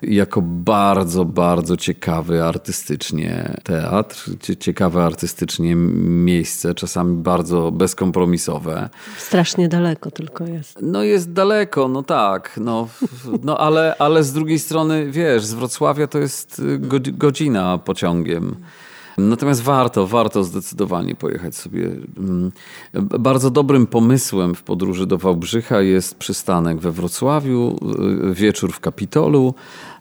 jako 0.02 0.42
bardzo, 0.42 1.26
bardzo 1.26 1.78
ciekawy 1.78 2.44
artystycznie 2.44 3.58
teatr, 3.64 4.30
ciekawe 4.60 5.04
artystycznie 5.04 5.76
miejsce, 5.76 6.76
czasami 6.76 7.18
bardzo 7.24 7.72
bezkompromisowe. 7.72 8.90
Strasznie 9.18 9.68
daleko 9.70 10.12
tylko 10.12 10.46
jest. 10.46 10.80
No 10.82 11.04
jest 11.04 11.34
daleko, 11.34 11.88
no 11.88 12.04
tak, 12.04 12.60
no, 12.62 12.88
no 13.44 13.58
ale, 13.58 13.96
ale 14.00 14.24
z 14.24 14.34
drugiej 14.34 14.60
strony, 14.60 15.12
wiesz, 15.12 15.46
z 15.46 15.54
Wrocławia 15.54 16.08
to 16.08 16.20
jest 16.20 16.62
godzina 17.14 17.78
pociągiem. 17.78 18.56
Natomiast 19.18 19.62
warto, 19.62 20.08
warto 20.08 20.44
zdecydowanie 20.44 21.16
pojechać 21.16 21.56
sobie. 21.56 21.92
Mm, 22.18 22.52
bardzo 23.20 23.50
dobrym 23.50 23.88
pomysłem 23.88 24.56
w 24.56 24.64
podróży 24.64 25.08
do 25.08 25.18
Wałbrzycha 25.18 25.82
jest 25.82 26.16
przystanek 26.16 26.78
we 26.78 26.92
Wrocławiu, 26.92 27.80
y, 28.30 28.34
wieczór 28.34 28.72
w 28.72 28.80
Kapitolu, 28.80 29.54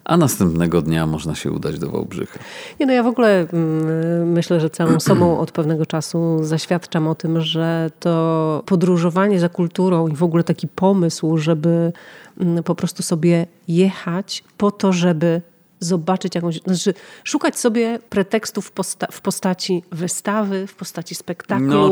a 0.03 0.17
następnego 0.17 0.81
dnia 0.81 1.07
można 1.07 1.35
się 1.35 1.51
udać 1.51 1.79
do 1.79 1.89
Wałbrzycha. 1.89 2.39
Nie, 2.79 2.85
no 2.85 2.93
ja 2.93 3.03
w 3.03 3.07
ogóle 3.07 3.47
mm, 3.53 4.31
myślę, 4.31 4.59
że 4.59 4.69
całą 4.69 4.99
sobą 4.99 5.39
od 5.39 5.51
pewnego 5.51 5.85
czasu 5.85 6.39
zaświadczam 6.41 7.07
o 7.07 7.15
tym, 7.15 7.41
że 7.41 7.91
to 7.99 8.63
podróżowanie 8.65 9.39
za 9.39 9.49
kulturą 9.49 10.07
i 10.07 10.15
w 10.15 10.23
ogóle 10.23 10.43
taki 10.43 10.67
pomysł, 10.67 11.37
żeby 11.37 11.93
mm, 12.39 12.63
po 12.63 12.75
prostu 12.75 13.03
sobie 13.03 13.45
jechać 13.67 14.43
po 14.57 14.71
to, 14.71 14.93
żeby 14.93 15.41
zobaczyć 15.79 16.35
jakąś, 16.35 16.61
znaczy 16.61 16.93
szukać 17.23 17.59
sobie 17.59 17.99
pretekstów 18.09 18.71
posta 18.71 19.07
w 19.11 19.21
postaci 19.21 19.83
wystawy, 19.91 20.67
w 20.67 20.75
postaci 20.75 21.15
spektaklu, 21.15 21.67
no, 21.67 21.91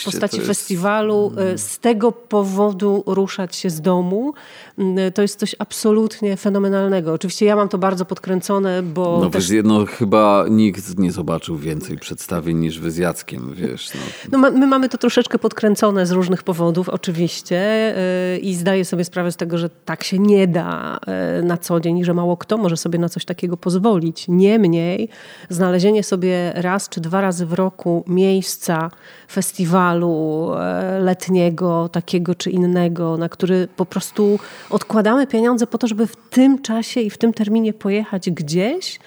w 0.00 0.04
postaci 0.04 0.40
festiwalu. 0.40 1.32
Mm. 1.36 1.58
Z 1.58 1.78
tego 1.78 2.12
powodu 2.12 3.04
ruszać 3.06 3.56
się 3.56 3.70
z 3.70 3.80
domu. 3.80 4.34
Mm, 4.78 5.12
to 5.12 5.22
jest 5.22 5.38
coś 5.38 5.56
absolutnie 5.58 6.36
fenomenalnego. 6.36 7.12
Oczywiście 7.12 7.46
ja 7.46 7.56
mam 7.56 7.68
to 7.68 7.78
bardzo 7.78 8.04
podkręcone, 8.04 8.82
bo... 8.82 9.18
No 9.22 9.30
też... 9.30 9.50
wiesz, 9.50 9.64
no 9.64 9.86
chyba 9.86 10.44
nikt 10.50 10.98
nie 10.98 11.12
zobaczył 11.12 11.56
więcej 11.56 11.98
przedstawień 11.98 12.58
niż 12.58 12.80
wy 12.80 12.90
z 12.90 12.96
Jackiem, 12.96 13.54
wiesz. 13.54 13.90
No. 13.94 14.38
no 14.38 14.50
my 14.50 14.66
mamy 14.66 14.88
to 14.88 14.98
troszeczkę 14.98 15.38
podkręcone 15.38 16.06
z 16.06 16.10
różnych 16.10 16.42
powodów, 16.42 16.88
oczywiście 16.88 17.94
y, 18.34 18.38
i 18.38 18.54
zdaję 18.54 18.84
sobie 18.84 19.04
sprawę 19.04 19.32
z 19.32 19.36
tego, 19.36 19.58
że 19.58 19.70
tak 19.70 20.04
się 20.04 20.18
nie 20.18 20.48
da 20.48 20.98
na 21.42 21.56
co 21.56 21.80
dzień 21.80 21.98
i 21.98 22.04
że 22.04 22.14
mało 22.14 22.36
kto 22.36 22.58
może 22.58 22.76
sobie 22.76 22.98
na 22.98 23.08
coś 23.08 23.21
takiego 23.24 23.56
pozwolić. 23.56 24.24
Niemniej 24.28 25.08
znalezienie 25.48 26.02
sobie 26.02 26.52
raz 26.54 26.88
czy 26.88 27.00
dwa 27.00 27.20
razy 27.20 27.46
w 27.46 27.52
roku 27.52 28.04
miejsca 28.06 28.90
festiwalu 29.30 30.48
e, 30.54 30.98
letniego, 31.00 31.88
takiego 31.88 32.34
czy 32.34 32.50
innego, 32.50 33.16
na 33.16 33.28
który 33.28 33.68
po 33.76 33.86
prostu 33.86 34.38
odkładamy 34.70 35.26
pieniądze 35.26 35.66
po 35.66 35.78
to, 35.78 35.86
żeby 35.86 36.06
w 36.06 36.16
tym 36.16 36.62
czasie 36.62 37.00
i 37.00 37.10
w 37.10 37.18
tym 37.18 37.32
terminie 37.32 37.72
pojechać 37.72 38.30
gdzieś, 38.30 38.98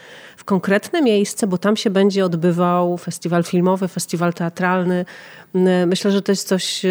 konkretne 0.45 1.01
miejsce, 1.01 1.47
bo 1.47 1.57
tam 1.57 1.77
się 1.77 1.89
będzie 1.89 2.25
odbywał 2.25 2.97
festiwal 2.97 3.43
filmowy, 3.43 3.87
festiwal 3.87 4.33
teatralny. 4.33 5.05
Myślę, 5.87 6.11
że 6.11 6.21
to 6.21 6.31
jest 6.31 6.47
coś 6.47 6.85
e, 6.85 6.89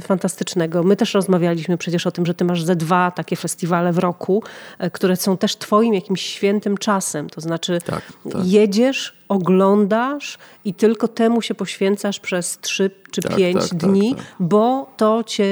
fantastycznego. 0.00 0.82
My 0.82 0.96
też 0.96 1.14
rozmawialiśmy 1.14 1.78
przecież 1.78 2.06
o 2.06 2.10
tym, 2.10 2.26
że 2.26 2.34
ty 2.34 2.44
masz 2.44 2.62
ze 2.62 2.76
dwa 2.76 3.10
takie 3.10 3.36
festiwale 3.36 3.92
w 3.92 3.98
roku, 3.98 4.42
e, 4.78 4.90
które 4.90 5.16
są 5.16 5.36
też 5.36 5.56
twoim 5.56 5.94
jakimś 5.94 6.22
świętym 6.22 6.78
czasem. 6.78 7.30
To 7.30 7.40
znaczy 7.40 7.78
tak, 7.84 8.02
tak. 8.32 8.46
jedziesz, 8.46 9.16
oglądasz 9.28 10.38
i 10.64 10.74
tylko 10.74 11.08
temu 11.08 11.42
się 11.42 11.54
poświęcasz 11.54 12.20
przez 12.20 12.58
trzy 12.58 12.90
czy 13.10 13.22
tak, 13.22 13.36
pięć 13.36 13.60
tak, 13.60 13.68
tak, 13.68 13.78
dni, 13.78 14.14
tak, 14.14 14.24
bo 14.40 14.92
to, 14.96 15.24
cię, 15.24 15.44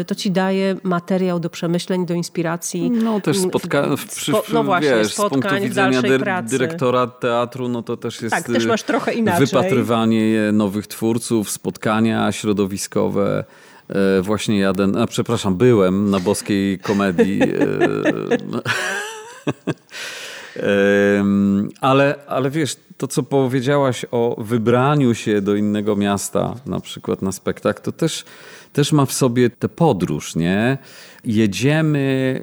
y, 0.00 0.04
to 0.04 0.14
ci 0.14 0.30
daje 0.30 0.76
materiał 0.82 1.40
do 1.40 1.50
przemyśleń, 1.50 2.06
do 2.06 2.14
inspiracji. 2.14 2.90
No 2.90 3.20
też 3.20 3.38
spotkania, 3.38 3.96
spo, 4.08 4.42
no 4.52 4.64
właśnie, 4.64 4.90
wiesz, 4.90 5.14
z 5.14 5.16
punktu 5.16 5.54
widzenia 5.62 6.02
dy, 6.02 6.18
dyrektora 6.42 7.06
teatru, 7.06 7.68
no 7.68 7.82
to 7.82 7.96
też 7.96 8.22
jest 8.22 8.34
tak, 8.34 8.46
też 8.46 8.66
masz 8.66 8.82
trochę 8.82 9.12
inaczej. 9.12 9.46
wypatrywanie 9.46 10.52
nowych 10.52 10.86
twórców, 10.86 11.50
spotkania 11.50 12.32
środowiskowe. 12.32 13.44
E, 13.88 14.22
właśnie 14.22 14.58
jadę, 14.58 14.92
a 15.02 15.06
przepraszam, 15.06 15.56
byłem 15.56 16.10
na 16.10 16.20
boskiej 16.20 16.78
komedii. 16.78 17.42
E, 17.42 17.46
Ale, 21.80 22.14
ale 22.26 22.50
wiesz, 22.50 22.76
to 22.96 23.08
co 23.08 23.22
powiedziałaś 23.22 24.06
o 24.10 24.36
wybraniu 24.38 25.14
się 25.14 25.40
do 25.40 25.54
innego 25.54 25.96
miasta, 25.96 26.54
na 26.66 26.80
przykład 26.80 27.22
na 27.22 27.32
spektakl, 27.32 27.82
to 27.82 27.92
też, 27.92 28.24
też 28.72 28.92
ma 28.92 29.06
w 29.06 29.12
sobie 29.12 29.50
tę 29.50 29.68
podróż, 29.68 30.36
nie? 30.36 30.78
Jedziemy 31.24 32.42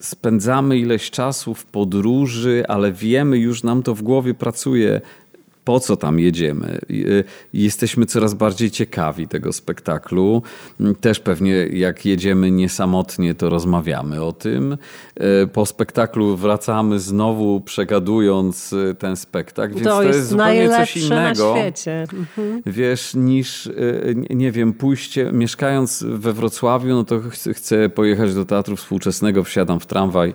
spędzamy 0.00 0.78
ileś 0.78 1.10
czasu 1.10 1.54
w 1.54 1.64
podróży, 1.64 2.64
ale 2.68 2.92
wiemy, 2.92 3.38
już 3.38 3.62
nam 3.62 3.82
to 3.82 3.94
w 3.94 4.02
głowie 4.02 4.34
pracuje, 4.34 5.00
po 5.64 5.80
co 5.80 5.96
tam 5.96 6.18
jedziemy. 6.18 6.78
Y, 6.90 7.24
jesteśmy 7.52 8.06
coraz 8.06 8.34
bardziej 8.34 8.70
ciekawi 8.70 9.28
tego 9.28 9.52
spektaklu. 9.52 10.42
Też 11.00 11.20
pewnie 11.20 11.52
jak 11.66 12.06
jedziemy 12.06 12.50
niesamotnie, 12.50 13.34
to 13.34 13.50
rozmawiamy 13.50 14.22
o 14.22 14.32
tym. 14.32 14.72
Y, 15.42 15.46
po 15.46 15.66
spektaklu 15.66 16.36
wracamy 16.36 17.00
znowu 17.00 17.60
przegadując 17.60 18.72
y, 18.72 18.94
ten 18.98 19.16
spektakl, 19.16 19.74
więc 19.74 19.86
to, 19.86 19.96
to 19.96 20.02
jest, 20.02 20.18
jest 20.18 20.28
zupełnie 20.28 20.68
coś 20.68 20.96
innego. 20.96 21.54
Na 21.54 21.60
świecie. 21.60 22.06
Mhm. 22.12 22.62
Wiesz, 22.66 23.14
niż 23.14 23.70
nie 24.30 24.52
wiem, 24.52 24.72
pójście, 24.72 25.30
mieszkając 25.32 26.04
we 26.08 26.32
Wrocławiu, 26.32 26.88
no 26.88 27.04
to 27.04 27.20
chcę 27.54 27.88
pojechać 27.88 28.34
do 28.34 28.44
teatru 28.44 28.76
współczesnego, 28.76 29.44
wsiadam 29.44 29.80
w 29.80 29.86
tramwaj 29.86 30.34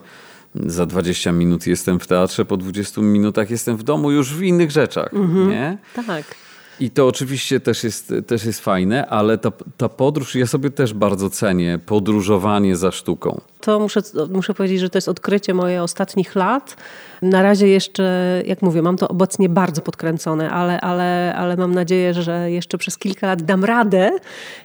za 0.55 0.85
20 0.85 1.31
minut 1.31 1.67
jestem 1.67 1.99
w 1.99 2.07
teatrze, 2.07 2.45
po 2.45 2.57
20 2.57 3.01
minutach 3.01 3.49
jestem 3.49 3.77
w 3.77 3.83
domu 3.83 4.11
już 4.11 4.33
w 4.33 4.41
innych 4.41 4.71
rzeczach. 4.71 5.13
Mhm. 5.13 5.49
Nie? 5.49 5.77
Tak. 6.07 6.35
I 6.79 6.89
to 6.89 7.07
oczywiście 7.07 7.59
też 7.59 7.83
jest, 7.83 8.13
też 8.27 8.45
jest 8.45 8.59
fajne, 8.59 9.07
ale 9.07 9.37
ta, 9.37 9.51
ta 9.77 9.89
podróż, 9.89 10.35
ja 10.35 10.47
sobie 10.47 10.69
też 10.69 10.93
bardzo 10.93 11.29
cenię 11.29 11.79
podróżowanie 11.85 12.75
za 12.75 12.91
sztuką. 12.91 13.41
To 13.61 13.79
muszę, 13.79 14.01
muszę 14.29 14.53
powiedzieć, 14.53 14.79
że 14.79 14.89
to 14.89 14.97
jest 14.97 15.09
odkrycie 15.09 15.53
moje 15.53 15.83
ostatnich 15.83 16.35
lat. 16.35 16.77
Na 17.21 17.41
razie 17.41 17.67
jeszcze, 17.67 18.43
jak 18.45 18.61
mówię, 18.61 18.81
mam 18.81 18.97
to 18.97 19.07
obecnie 19.07 19.49
bardzo 19.49 19.81
podkręcone, 19.81 20.49
ale, 20.49 20.81
ale, 20.81 21.35
ale 21.35 21.57
mam 21.57 21.73
nadzieję, 21.73 22.13
że 22.13 22.51
jeszcze 22.51 22.77
przez 22.77 22.97
kilka 22.97 23.27
lat 23.27 23.41
dam 23.41 23.65
radę 23.65 24.11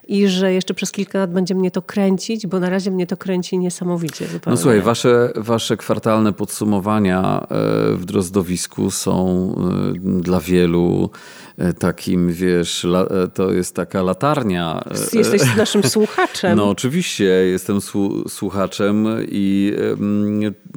i 0.09 0.29
że 0.29 0.53
jeszcze 0.53 0.75
przez 0.75 0.93
kilka 0.93 1.19
lat 1.19 1.33
będzie 1.33 1.55
mnie 1.55 1.71
to 1.71 1.83
kręcić, 1.83 2.47
bo 2.47 2.61
na 2.61 2.71
razie 2.71 2.91
mnie 2.91 3.07
to 3.07 3.17
kręci 3.17 3.59
niesamowicie. 3.59 4.27
Zupełnie. 4.27 4.57
No 4.57 4.57
słuchaj, 4.57 4.81
wasze, 4.81 5.33
wasze 5.37 5.77
kwartalne 5.77 6.33
podsumowania 6.33 7.41
e, 7.41 7.47
w 7.97 8.05
Drozdowisku 8.05 8.91
są 8.91 9.55
e, 9.97 10.21
dla 10.21 10.41
wielu 10.41 11.11
E, 11.59 11.73
takim, 11.73 12.33
wiesz, 12.33 12.87
to 13.35 13.53
jest 13.53 13.75
taka 13.75 14.03
latarnia. 14.03 14.85
Jesteś 15.13 15.57
naszym 15.57 15.83
słuchaczem. 15.97 16.57
No 16.57 16.71
oczywiście, 16.71 17.25
jestem 17.25 17.79
słuchaczem 18.29 19.07
i 19.29 19.73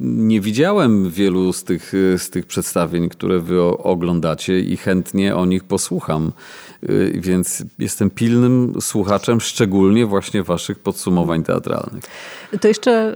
nie 0.02 0.42
widziałem 0.42 1.10
wielu 1.10 1.54
z 1.54 1.64
tych, 1.68 1.91
z 2.18 2.30
tych 2.30 2.45
przedstawień, 2.45 3.09
które 3.09 3.39
wy 3.39 3.61
oglądacie 3.63 4.59
i 4.59 4.78
chętnie 4.78 5.36
o 5.36 5.45
nich 5.45 5.63
posłucham. 5.63 6.32
Więc 7.13 7.63
jestem 7.80 8.09
pilnym 8.09 8.74
słuchaczem, 8.82 9.41
szczególnie 9.41 10.05
właśnie 10.05 10.43
waszych 10.43 10.80
podsumowań 10.80 11.43
teatralnych. 11.43 12.03
To 12.61 12.68
jeszcze 12.68 13.15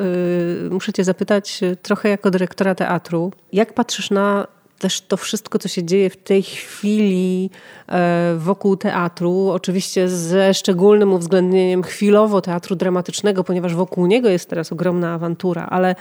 muszę 0.72 0.94
cię 0.94 1.04
zapytać, 1.04 1.62
trochę 1.82 2.10
jako 2.10 2.32
dyrektora 2.32 2.76
teatru, 2.76 3.32
jak 3.54 3.74
patrzysz 3.74 4.12
na 4.12 4.48
też 4.82 5.02
to 5.02 5.18
wszystko, 5.18 5.60
co 5.60 5.68
się 5.68 5.84
dzieje 5.84 6.10
w 6.10 6.18
tej 6.18 6.44
chwili 6.44 7.50
e, 7.88 8.36
wokół 8.38 8.78
teatru, 8.78 9.50
oczywiście 9.50 10.10
ze 10.10 10.54
szczególnym 10.54 11.14
uwzględnieniem 11.14 11.84
chwilowo 11.84 12.42
teatru 12.42 12.76
dramatycznego, 12.76 13.44
ponieważ 13.44 13.76
wokół 13.76 14.06
niego 14.06 14.30
jest 14.30 14.50
teraz 14.50 14.72
ogromna 14.72 15.14
awantura, 15.14 15.68
ale 15.70 15.96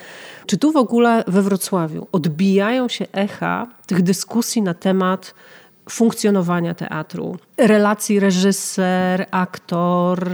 czy 0.47 0.59
tu 0.59 0.73
w 0.73 0.77
ogóle 0.77 1.25
we 1.27 1.43
Wrocławiu 1.43 2.07
odbijają 2.13 2.89
się 2.89 3.07
echa 3.13 3.67
tych 3.87 4.03
dyskusji 4.03 4.63
na 4.63 4.75
temat 4.75 5.35
funkcjonowania 5.91 6.75
teatru, 6.75 7.37
relacji 7.59 8.21
reżyser, 8.21 9.27
aktor, 9.31 10.31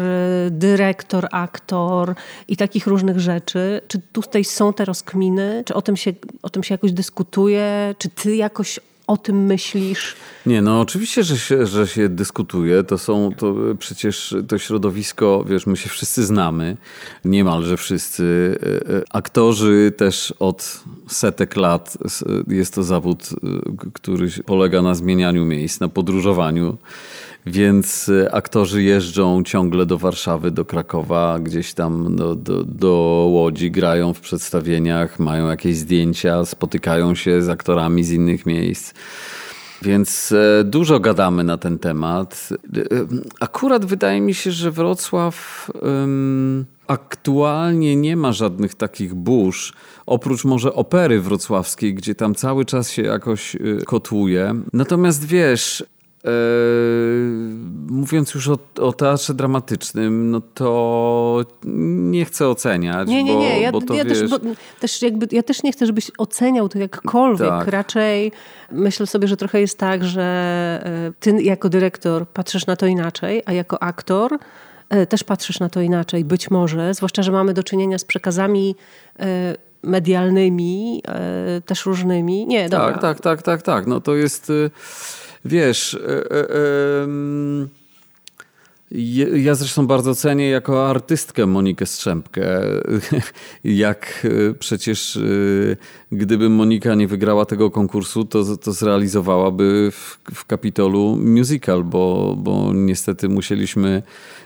dyrektor, 0.50 1.28
aktor 1.30 2.14
i 2.48 2.56
takich 2.56 2.86
różnych 2.86 3.20
rzeczy. 3.20 3.80
Czy 3.88 3.98
tutaj 4.12 4.44
są 4.44 4.72
te 4.72 4.84
rozkminy? 4.84 5.62
Czy 5.66 5.74
o 5.74 5.82
tym 5.82 5.96
się, 5.96 6.12
o 6.42 6.50
tym 6.50 6.62
się 6.62 6.74
jakoś 6.74 6.92
dyskutuje? 6.92 7.94
Czy 7.98 8.08
ty 8.08 8.36
jakoś 8.36 8.80
o 9.06 9.16
tym 9.16 9.44
myślisz? 9.44 10.16
Nie, 10.46 10.62
no 10.62 10.80
oczywiście, 10.80 11.22
że 11.22 11.38
się, 11.38 11.66
że 11.66 11.86
się 11.86 12.08
dyskutuje. 12.08 12.84
To 12.84 12.98
są, 12.98 13.30
to 13.36 13.54
przecież 13.78 14.34
to 14.48 14.58
środowisko, 14.58 15.44
wiesz, 15.48 15.66
my 15.66 15.76
się 15.76 15.90
wszyscy 15.90 16.24
znamy, 16.24 16.76
niemalże 17.24 17.76
wszyscy. 17.76 18.58
E, 18.62 18.94
e, 18.96 19.02
aktorzy 19.12 19.92
też 19.96 20.34
od 20.38 20.84
setek 21.08 21.56
lat 21.56 21.98
jest 22.48 22.74
to 22.74 22.82
zawód, 22.82 23.28
e, 23.32 23.36
który 23.92 24.28
polega 24.46 24.82
na 24.82 24.94
zmienianiu 24.94 25.44
miejsc, 25.44 25.80
na 25.80 25.88
podróżowaniu. 25.88 26.76
Więc 27.46 28.10
aktorzy 28.32 28.82
jeżdżą 28.82 29.42
ciągle 29.42 29.86
do 29.86 29.98
Warszawy, 29.98 30.50
do 30.50 30.64
Krakowa, 30.64 31.38
gdzieś 31.38 31.74
tam 31.74 32.16
do, 32.16 32.34
do, 32.34 32.64
do, 32.64 33.26
Łodzi, 33.30 33.70
grają 33.70 34.14
w 34.14 34.20
przedstawieniach, 34.20 35.18
mają 35.18 35.48
jakieś 35.48 35.76
zdjęcia, 35.76 36.44
spotykają 36.44 37.14
się 37.14 37.42
z 37.42 37.48
aktorami 37.48 38.04
z 38.04 38.10
innych 38.10 38.46
miejsc. 38.46 38.94
Więc 39.82 40.32
e, 40.32 40.64
dużo 40.64 41.00
gadamy 41.00 41.44
na 41.44 41.58
ten 41.58 41.78
temat. 41.78 42.48
E, 42.76 42.82
akurat 43.40 43.84
wydaje 43.84 44.20
mi 44.20 44.34
się, 44.34 44.52
że 44.52 44.70
Wrocław 44.70 45.70
aktualnie 46.86 47.96
nie 47.96 48.16
ma 48.16 48.32
żadnych 48.32 48.74
takich 48.74 49.14
burz, 49.14 49.72
oprócz 50.06 50.44
może 50.44 50.74
opery 50.74 51.20
wrocławskiej, 51.20 51.94
gdzie 51.94 52.14
tam 52.14 52.34
cały 52.34 52.64
czas 52.64 52.90
się 52.90 53.02
jakoś 53.02 53.56
e, 53.56 53.58
kotłuje. 53.84 54.54
Natomiast 54.72 55.24
wiesz, 55.24 55.84
mówiąc 57.90 58.34
już 58.34 58.48
o, 58.48 58.58
o, 58.80 58.92
teatrze 58.92 59.34
dramatycznym, 59.34 60.30
no 60.30 60.40
to 60.54 61.44
nie 61.64 62.24
chcę 62.24 62.48
oceniać. 62.48 63.08
Nie, 63.08 63.24
nie, 63.24 63.36
nie. 63.36 63.60
Ja, 63.60 63.72
bo 63.72 63.94
ja, 63.94 64.04
wiesz... 64.04 64.20
też, 64.20 64.30
bo, 64.30 64.36
też 64.80 65.02
jakby, 65.02 65.28
ja 65.32 65.42
też 65.42 65.62
nie 65.62 65.72
chcę, 65.72 65.86
żebyś 65.86 66.10
oceniał 66.18 66.68
to 66.68 66.78
jakkolwiek. 66.78 67.48
Tak. 67.48 67.68
Raczej 67.68 68.32
myślę 68.72 69.06
sobie, 69.06 69.28
że 69.28 69.36
trochę 69.36 69.60
jest 69.60 69.78
tak, 69.78 70.04
że 70.04 70.22
e, 70.84 71.12
ty 71.20 71.42
jako 71.42 71.68
dyrektor 71.68 72.28
patrzysz 72.28 72.66
na 72.66 72.76
to 72.76 72.86
inaczej, 72.86 73.42
a 73.46 73.52
jako 73.52 73.82
aktor 73.82 74.38
e, 74.88 75.06
też 75.06 75.24
patrzysz 75.24 75.60
na 75.60 75.68
to 75.68 75.80
inaczej. 75.80 76.24
Być 76.24 76.50
może, 76.50 76.94
zwłaszcza, 76.94 77.22
że 77.22 77.32
mamy 77.32 77.54
do 77.54 77.62
czynienia 77.62 77.98
z 77.98 78.04
przekazami 78.04 78.76
e, 79.18 79.56
medialnymi, 79.82 81.02
też 81.66 81.86
różnymi. 81.86 82.46
Nie, 82.46 82.68
dobra. 82.68 82.92
Tak, 82.92 83.00
tak, 83.00 83.20
tak, 83.20 83.42
tak, 83.42 83.62
tak. 83.62 83.86
No 83.86 84.00
to 84.00 84.14
jest 84.14 84.52
wiesz. 85.46 85.94
E, 85.94 86.30
e, 86.30 86.50
e, 86.50 87.06
ja 89.38 89.54
zresztą 89.54 89.86
bardzo 89.86 90.14
cenię 90.14 90.48
jako 90.48 90.90
artystkę 90.90 91.46
Monikę 91.46 91.86
Strzępkę. 91.86 92.60
Jak 93.64 94.26
przecież 94.58 95.18
gdyby 96.12 96.48
Monika 96.48 96.94
nie 96.94 97.08
wygrała 97.08 97.44
tego 97.44 97.70
konkursu, 97.70 98.24
to, 98.24 98.56
to 98.56 98.72
zrealizowałaby 98.72 99.90
w, 99.92 100.18
w 100.34 100.44
Kapitolu 100.44 101.16
musical, 101.16 101.84
bo, 101.84 102.34
bo 102.38 102.72
niestety 102.74 103.28
musieliśmy 103.28 104.02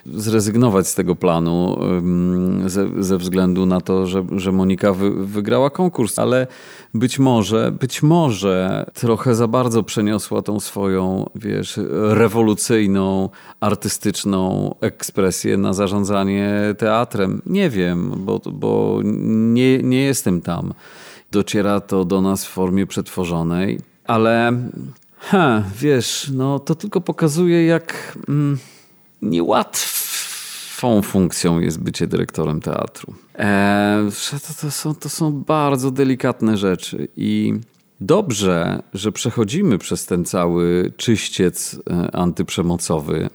zrezygnować 0.07 0.89
z 0.89 0.95
tego 0.95 1.17
planu 1.17 1.81
ze, 2.67 3.03
ze 3.03 3.19
względu 3.19 3.67
na 3.67 3.81
to, 3.81 4.07
że, 4.07 4.27
że 4.37 4.53
Monika 4.53 4.93
wy, 4.93 5.27
wygrała 5.27 5.71
konkurs. 5.71 6.19
Ale 6.19 6.47
być 6.95 7.19
może, 7.19 7.73
być 7.81 8.03
może 8.03 8.87
trochę 8.95 9.35
za 9.35 9.49
bardzo 9.49 9.83
przeniosła 9.83 10.43
tą 10.43 10.61
swoją, 10.61 11.31
wiesz, 11.35 11.81
rewolucyjną, 11.93 13.29
artystyczną 13.61 14.75
ekspresję 14.81 15.57
na 15.57 15.73
zarządzanie 15.73 16.75
teatrem. 16.79 17.43
Nie 17.47 17.71
wiem, 17.71 18.13
bo, 18.17 18.41
bo 18.53 19.01
nie, 19.05 19.79
nie 19.79 20.03
jestem 20.03 20.41
tam. 20.41 20.75
Dociera 21.31 21.81
to 21.81 22.05
do 22.05 22.21
nas 22.21 22.47
w 22.47 22.49
formie 22.49 22.87
przetworzonej, 22.87 23.81
ale 24.07 24.53
ha, 25.19 25.63
wiesz, 25.79 26.31
no 26.35 26.59
to 26.59 26.75
tylko 26.75 27.01
pokazuje, 27.01 27.67
jak 27.67 28.17
mm, 28.29 28.59
niełatwą 30.83 31.03
funkcją 31.03 31.61
jest 31.61 31.81
bycie 31.81 32.07
dyrektorem 32.07 32.61
teatru. 32.61 33.15
E, 33.39 34.09
to, 34.31 34.55
to, 34.61 34.71
są, 34.71 34.95
to 34.95 35.09
są 35.09 35.33
bardzo 35.33 35.91
delikatne 35.91 36.57
rzeczy 36.57 37.09
i 37.17 37.55
dobrze, 38.01 38.83
że 38.95 39.13
przechodzimy 39.13 39.79
przez 39.79 40.07
ten 40.07 40.25
cały 40.25 40.93
czyściec 40.97 41.81
e, 41.91 42.17
antyprzemocowy, 42.17 43.31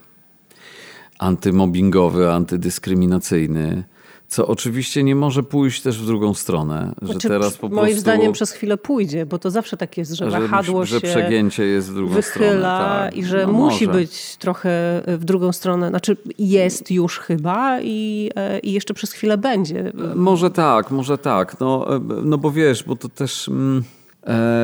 antymobbingowy, 1.19 2.31
antydyskryminacyjny 2.31 3.83
co 4.27 4.47
oczywiście 4.47 5.03
nie 5.03 5.15
może 5.15 5.43
pójść 5.43 5.81
też 5.81 5.99
w 5.99 6.05
drugą 6.05 6.33
stronę. 6.33 6.93
Że 7.01 7.07
znaczy, 7.07 7.27
teraz 7.27 7.57
po 7.57 7.69
moim 7.69 7.79
prostu, 7.79 7.99
zdaniem 7.99 8.33
przez 8.33 8.51
chwilę 8.51 8.77
pójdzie, 8.77 9.25
bo 9.25 9.39
to 9.39 9.51
zawsze 9.51 9.77
tak 9.77 9.97
jest, 9.97 10.11
że, 10.11 10.31
że 10.31 10.41
wahadło 10.41 10.85
że 10.85 10.99
się 10.99 11.07
przegięcie 11.07 11.63
jest 11.63 11.91
w 11.91 11.93
drugą 11.93 12.13
wychyla 12.13 12.51
stronę. 12.51 13.09
Tak. 13.09 13.17
i 13.17 13.25
że 13.25 13.47
no 13.47 13.53
musi 13.53 13.87
może. 13.87 13.99
być 13.99 14.35
trochę 14.35 15.01
w 15.07 15.25
drugą 15.25 15.51
stronę. 15.51 15.89
Znaczy 15.89 16.17
jest 16.39 16.91
już 16.91 17.19
chyba 17.19 17.81
i, 17.81 18.31
e, 18.35 18.59
i 18.59 18.71
jeszcze 18.71 18.93
przez 18.93 19.11
chwilę 19.11 19.37
będzie. 19.37 19.91
Może 20.15 20.51
tak, 20.51 20.91
może 20.91 21.17
tak. 21.17 21.59
No, 21.59 21.95
e, 21.95 21.99
no 22.23 22.37
bo 22.37 22.51
wiesz, 22.51 22.83
bo 22.83 22.95
to 22.95 23.09
też... 23.09 23.47
Mm, 23.47 23.83
E, 23.83 24.04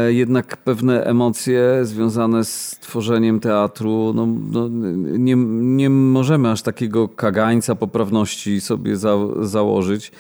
jednak 0.10 0.58
pewne 0.58 1.04
emocje 1.04 1.80
związane 1.82 2.46
z 2.46 2.78
tworzeniem 2.82 3.40
teatru, 3.40 4.14
no, 4.16 4.28
no, 4.52 4.68
nie, 5.02 5.36
nie 5.76 5.90
możemy 5.90 6.52
aż 6.52 6.62
takiego 6.62 7.08
kagańca 7.08 7.76
poprawności 7.76 8.62
sobie 8.62 8.98
za, 8.98 9.18
założyć 9.42 10.12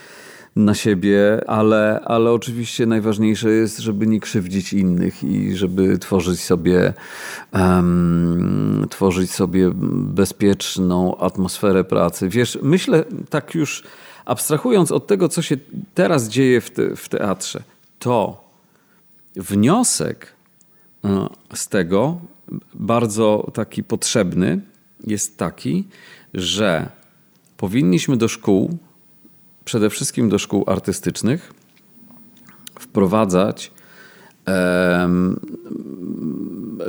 na 0.55 0.73
siebie, 0.73 1.41
ale, 1.47 2.01
ale 2.05 2.31
oczywiście 2.31 2.85
najważniejsze 2.85 3.49
jest, 3.49 3.79
żeby 3.79 4.07
nie 4.07 4.19
krzywdzić 4.19 4.73
innych 4.73 5.23
i 5.23 5.55
żeby 5.55 5.97
tworzyć 5.97 6.39
sobie, 6.39 6.93
um, 7.53 8.85
tworzyć 8.89 9.31
sobie 9.31 9.71
bezpieczną 9.93 11.17
atmosferę 11.17 11.83
pracy. 11.83 12.29
Wiesz, 12.29 12.59
myślę 12.61 13.03
tak 13.29 13.55
już 13.55 13.83
abstrahując 14.25 14.91
od 14.91 15.07
tego, 15.07 15.29
co 15.29 15.41
się 15.41 15.57
teraz 15.93 16.29
dzieje 16.29 16.61
w, 16.61 16.69
te, 16.69 16.95
w 16.95 17.09
teatrze, 17.09 17.63
to 17.99 18.50
wniosek 19.36 20.34
e, 21.05 21.27
z 21.53 21.67
tego, 21.67 22.21
bardzo 22.73 23.51
taki 23.53 23.84
potrzebny, 23.84 24.61
jest 25.07 25.38
taki, 25.38 25.88
że 26.34 26.89
powinniśmy 27.57 28.17
do 28.17 28.27
szkół, 28.27 28.77
przede 29.65 29.89
wszystkim 29.89 30.29
do 30.29 30.39
szkół 30.39 30.63
artystycznych, 30.67 31.53
wprowadzać, 32.79 33.71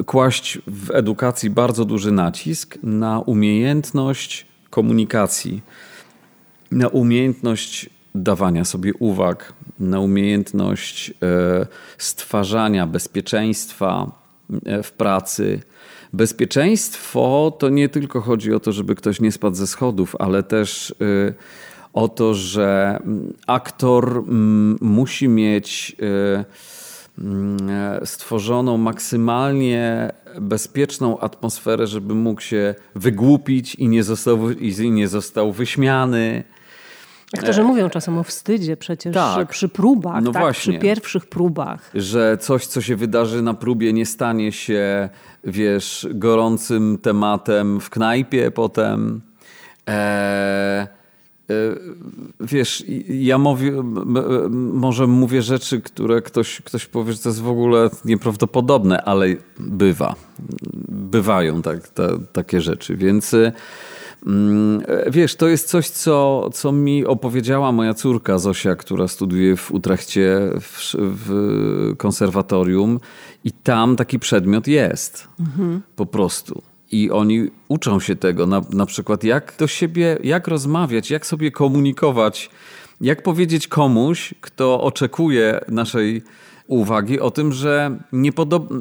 kłaść 0.07 0.59
w 0.66 0.90
edukacji 0.90 1.51
bardzo 1.51 1.84
duży 1.84 2.12
nacisk 2.12 2.78
na 2.82 3.20
umiejętność 3.20 4.47
komunikacji, 4.70 5.62
na 6.70 6.88
umiejętność 6.88 7.90
dawania 8.14 8.64
sobie 8.64 8.94
uwag, 8.94 9.52
na 9.80 10.00
umiejętność 10.00 11.10
e, 11.10 11.66
stwarzania 11.98 12.86
bezpieczeństwa 12.86 14.10
e, 14.66 14.82
w 14.82 14.92
pracy. 14.92 15.60
Bezpieczeństwo 16.12 17.52
to 17.58 17.68
nie 17.68 17.88
tylko 17.88 18.20
chodzi 18.20 18.54
o 18.54 18.60
to, 18.60 18.72
żeby 18.72 18.94
ktoś 18.94 19.20
nie 19.20 19.32
spadł 19.32 19.56
ze 19.56 19.66
schodów, 19.66 20.16
ale 20.18 20.42
też 20.42 20.90
e, 20.90 20.94
o 21.92 22.08
to, 22.08 22.34
że 22.34 22.98
mm, 23.04 23.32
aktor 23.46 24.08
mm, 24.16 24.78
musi 24.80 25.28
mieć 25.28 25.96
mm, 27.18 27.56
stworzoną 28.04 28.76
maksymalnie 28.76 30.12
bezpieczną 30.40 31.18
atmosferę, 31.18 31.86
żeby 31.86 32.14
mógł 32.14 32.40
się 32.40 32.74
wygłupić 32.94 33.74
i 33.74 33.88
nie 33.88 34.02
został, 34.02 34.50
i 34.50 34.90
nie 34.90 35.08
został 35.08 35.52
wyśmiany 35.52 36.44
Aktorzy 37.39 37.61
e, 37.61 37.64
mówią 37.64 37.91
czasem 37.91 38.18
o 38.18 38.22
wstydzie 38.22 38.76
przecież 38.76 39.14
tak. 39.14 39.49
przy 39.49 39.68
próbach, 39.68 40.22
no 40.22 40.33
tak? 40.33 40.43
właśnie. 40.43 40.72
przy 40.72 40.83
pierwszych 40.83 41.26
próbach. 41.26 41.91
Że 41.95 42.39
coś, 42.41 42.66
co 42.66 42.80
się 42.80 42.97
wydarzy 42.97 43.43
na 43.43 43.55
próbie, 43.55 43.93
nie 43.93 44.07
stanie 44.07 44.53
się, 44.53 45.09
wiesz, 45.45 46.09
gorącym 46.11 46.99
tematem 47.03 47.80
w 47.80 47.91
knajpie 47.91 48.51
potem. 48.51 49.20
Eee, 49.87 50.87
wiesz, 52.41 52.85
ja 53.09 53.39
mówię, 53.39 53.72
może 54.51 55.07
mówię 55.07 55.43
rzeczy, 55.43 55.80
które 55.80 56.22
ktoś, 56.22 56.61
ktoś 56.61 56.87
powie, 56.87 57.12
że 57.12 57.18
to 57.18 57.28
jest 57.28 57.41
w 57.41 57.49
ogóle 57.49 57.91
nieprawdopodobne, 58.05 59.03
ale 59.03 59.26
bywa. 59.59 60.14
Bywają 60.89 61.62
tak, 61.62 61.89
ta, 61.89 62.09
takie 62.33 62.61
rzeczy, 62.61 62.97
więc 62.97 63.35
Mm, 63.35 63.53
wiesz, 65.11 65.37
to 65.37 65.49
jest 65.49 65.68
coś, 65.68 65.89
co, 65.89 66.51
co 66.53 66.73
mi 66.73 67.07
opowiedziała 67.07 67.73
moja 67.73 67.95
córka 67.95 68.39
Zosia, 68.39 68.77
która 68.77 69.09
studiuje 69.09 69.57
w 69.57 69.73
Utrechcie 69.73 70.41
w, 70.61 70.95
w 70.99 71.97
konserwatorium 71.97 73.01
i 73.45 73.53
tam 73.53 73.97
taki 73.97 74.18
przedmiot 74.18 74.66
jest. 74.66 75.29
Mhm. 75.41 75.83
Po 75.97 76.07
prostu. 76.07 76.62
I 76.93 77.11
oni 77.11 77.51
uczą 77.68 78.01
się 78.01 78.16
tego, 78.16 78.47
na, 78.47 78.61
na 78.70 78.87
przykład 78.87 79.25
jak 79.25 79.55
do 79.59 79.66
siebie, 79.66 80.18
jak 80.25 80.49
rozmawiać, 80.49 81.11
jak 81.11 81.27
sobie 81.27 81.51
komunikować, 81.51 82.51
jak 83.01 83.23
powiedzieć 83.23 83.68
komuś, 83.68 84.35
kto 84.41 84.83
oczekuje 84.83 85.61
naszej 85.68 86.23
uwagi 86.66 87.20
o 87.20 87.30
tym, 87.30 87.52
że 87.52 87.98
nie, 88.12 88.32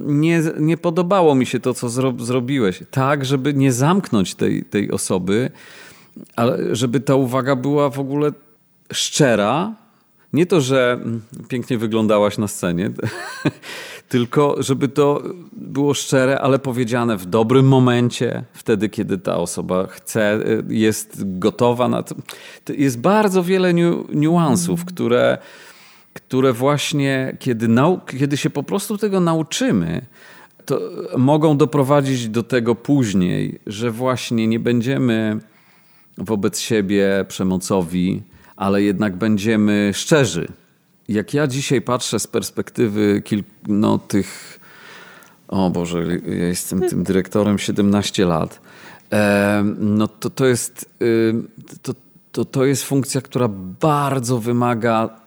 nie, 0.06 0.42
nie 0.60 0.78
podobało 0.78 1.36
mi 1.36 1.46
się 1.46 1.60
to, 1.60 1.74
co 1.74 1.90
zro 1.90 2.14
zrobiłeś. 2.20 2.84
Tak, 2.92 3.26
żeby 3.26 3.54
nie 3.54 3.74
zamknąć 3.74 4.36
tej, 4.36 4.64
tej 4.64 4.92
osoby, 4.92 5.52
ale 6.36 6.76
żeby 6.76 7.00
ta 7.00 7.16
uwaga 7.16 7.56
była 7.56 7.90
w 7.90 8.00
ogóle 8.00 8.32
szczera. 8.94 9.74
Nie 10.34 10.46
to, 10.46 10.62
że 10.62 11.00
pięknie 11.48 11.78
wyglądałaś 11.78 12.38
na 12.38 12.48
scenie, 12.48 12.92
tylko 14.10 14.56
żeby 14.60 14.88
to 14.88 15.24
było 15.52 15.94
szczere, 15.94 16.40
ale 16.40 16.60
powiedziane 16.60 17.18
w 17.18 17.26
dobrym 17.26 17.68
momencie, 17.68 18.44
wtedy, 18.54 18.90
kiedy 18.90 19.18
ta 19.18 19.38
osoba 19.38 19.88
chce, 19.88 20.40
jest 20.70 21.40
gotowa 21.40 21.88
na 21.88 22.04
to. 22.04 22.16
Jest 22.74 23.00
bardzo 23.00 23.44
wiele 23.44 23.74
niu 23.74 24.08
niuansów, 24.14 24.86
które 24.86 25.38
które 26.14 26.54
właśnie, 26.54 27.38
kiedy, 27.40 27.68
kiedy 28.20 28.38
się 28.38 28.50
po 28.50 28.64
prostu 28.64 28.98
tego 28.98 29.20
nauczymy, 29.20 30.06
to 30.66 30.80
mogą 31.18 31.58
doprowadzić 31.58 32.30
do 32.30 32.44
tego 32.44 32.76
później, 32.76 33.60
że 33.68 33.92
właśnie 33.92 34.48
nie 34.48 34.60
będziemy 34.60 35.40
wobec 36.18 36.60
siebie 36.60 37.26
przemocowi, 37.28 38.24
ale 38.56 38.84
jednak 38.84 39.16
będziemy 39.16 39.92
szczerzy. 39.94 40.48
Jak 41.08 41.34
ja 41.34 41.48
dzisiaj 41.48 41.82
patrzę 41.82 42.20
z 42.20 42.28
perspektywy 42.28 43.22
kilku, 43.26 43.50
no, 43.68 43.98
tych. 43.98 44.60
O 45.48 45.70
Boże, 45.70 46.04
ja 46.26 46.48
jestem 46.48 46.82
tym 46.82 47.04
dyrektorem 47.04 47.60
17 47.60 48.26
lat. 48.26 48.62
E, 49.12 49.64
no 49.80 50.08
to, 50.08 50.30
to, 50.30 50.46
jest, 50.46 50.90
y, 51.02 51.34
to, 51.82 51.94
to, 52.32 52.46
to 52.46 52.66
jest 52.66 52.84
funkcja, 52.84 53.22
która 53.22 53.48
bardzo 53.82 54.40
wymaga 54.40 55.21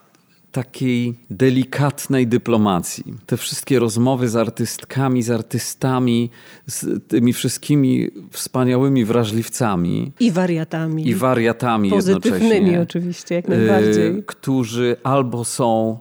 takiej 0.55 1.15
delikatnej 1.31 2.27
dyplomacji. 2.27 3.05
Te 3.27 3.37
wszystkie 3.37 3.79
rozmowy 3.79 4.29
z 4.29 4.37
artystkami, 4.37 5.23
z 5.23 5.31
artystami, 5.31 6.31
z 6.67 7.09
tymi 7.09 7.33
wszystkimi 7.33 8.11
wspaniałymi 8.31 9.05
wrażliwcami. 9.05 10.13
I 10.21 10.31
wariatami. 10.31 11.09
I 11.09 11.15
wariatami 11.15 11.91
Pozytywnymi 11.91 12.79
oczywiście, 12.79 13.35
jak 13.35 13.49
najbardziej. 13.49 14.19
Y, 14.19 14.23
którzy 14.23 14.97
albo 15.03 15.45
są 15.45 15.99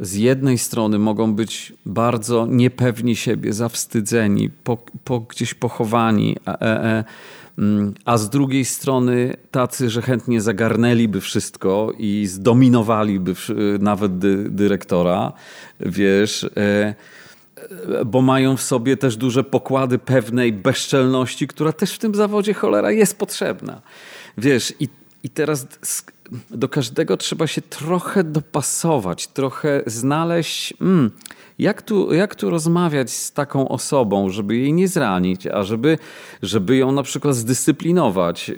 z 0.00 0.14
jednej 0.14 0.58
strony 0.58 0.98
mogą 0.98 1.34
być 1.34 1.72
bardzo 1.86 2.46
niepewni 2.46 3.16
siebie, 3.16 3.52
zawstydzeni, 3.52 4.50
po, 4.50 4.78
po 5.04 5.20
gdzieś 5.20 5.54
pochowani, 5.54 6.36
e, 6.46 6.62
e, 6.62 7.04
a 8.04 8.18
z 8.18 8.30
drugiej 8.30 8.64
strony 8.64 9.36
tacy, 9.50 9.90
że 9.90 10.02
chętnie 10.02 10.40
zagarnęliby 10.40 11.20
wszystko 11.20 11.92
i 11.98 12.26
zdominowaliby 12.26 13.34
nawet 13.80 14.18
dy, 14.18 14.50
dyrektora, 14.50 15.32
wiesz, 15.80 16.44
e, 16.44 16.48
e, 16.56 16.94
bo 18.04 18.22
mają 18.22 18.56
w 18.56 18.62
sobie 18.62 18.96
też 18.96 19.16
duże 19.16 19.44
pokłady 19.44 19.98
pewnej 19.98 20.52
bezczelności, 20.52 21.46
która 21.48 21.72
też 21.72 21.92
w 21.92 21.98
tym 21.98 22.14
zawodzie 22.14 22.54
cholera 22.54 22.92
jest 22.92 23.18
potrzebna. 23.18 23.82
Wiesz, 24.38 24.74
i, 24.80 24.88
i 25.22 25.30
teraz 25.30 25.66
do 26.50 26.68
każdego 26.68 27.16
trzeba 27.16 27.46
się 27.46 27.62
trochę 27.62 28.24
dopasować, 28.24 29.26
trochę 29.26 29.82
znaleźć. 29.86 30.74
Mm, 30.80 31.10
jak 31.58 31.82
tu, 31.82 32.14
jak 32.14 32.34
tu 32.34 32.50
rozmawiać 32.50 33.10
z 33.10 33.32
taką 33.32 33.68
osobą, 33.68 34.30
żeby 34.30 34.56
jej 34.56 34.72
nie 34.72 34.88
zranić, 34.88 35.46
a 35.46 35.62
żeby, 35.62 35.98
żeby 36.42 36.76
ją 36.76 36.92
na 36.92 37.02
przykład 37.02 37.34
zdyscyplinować? 37.34 38.50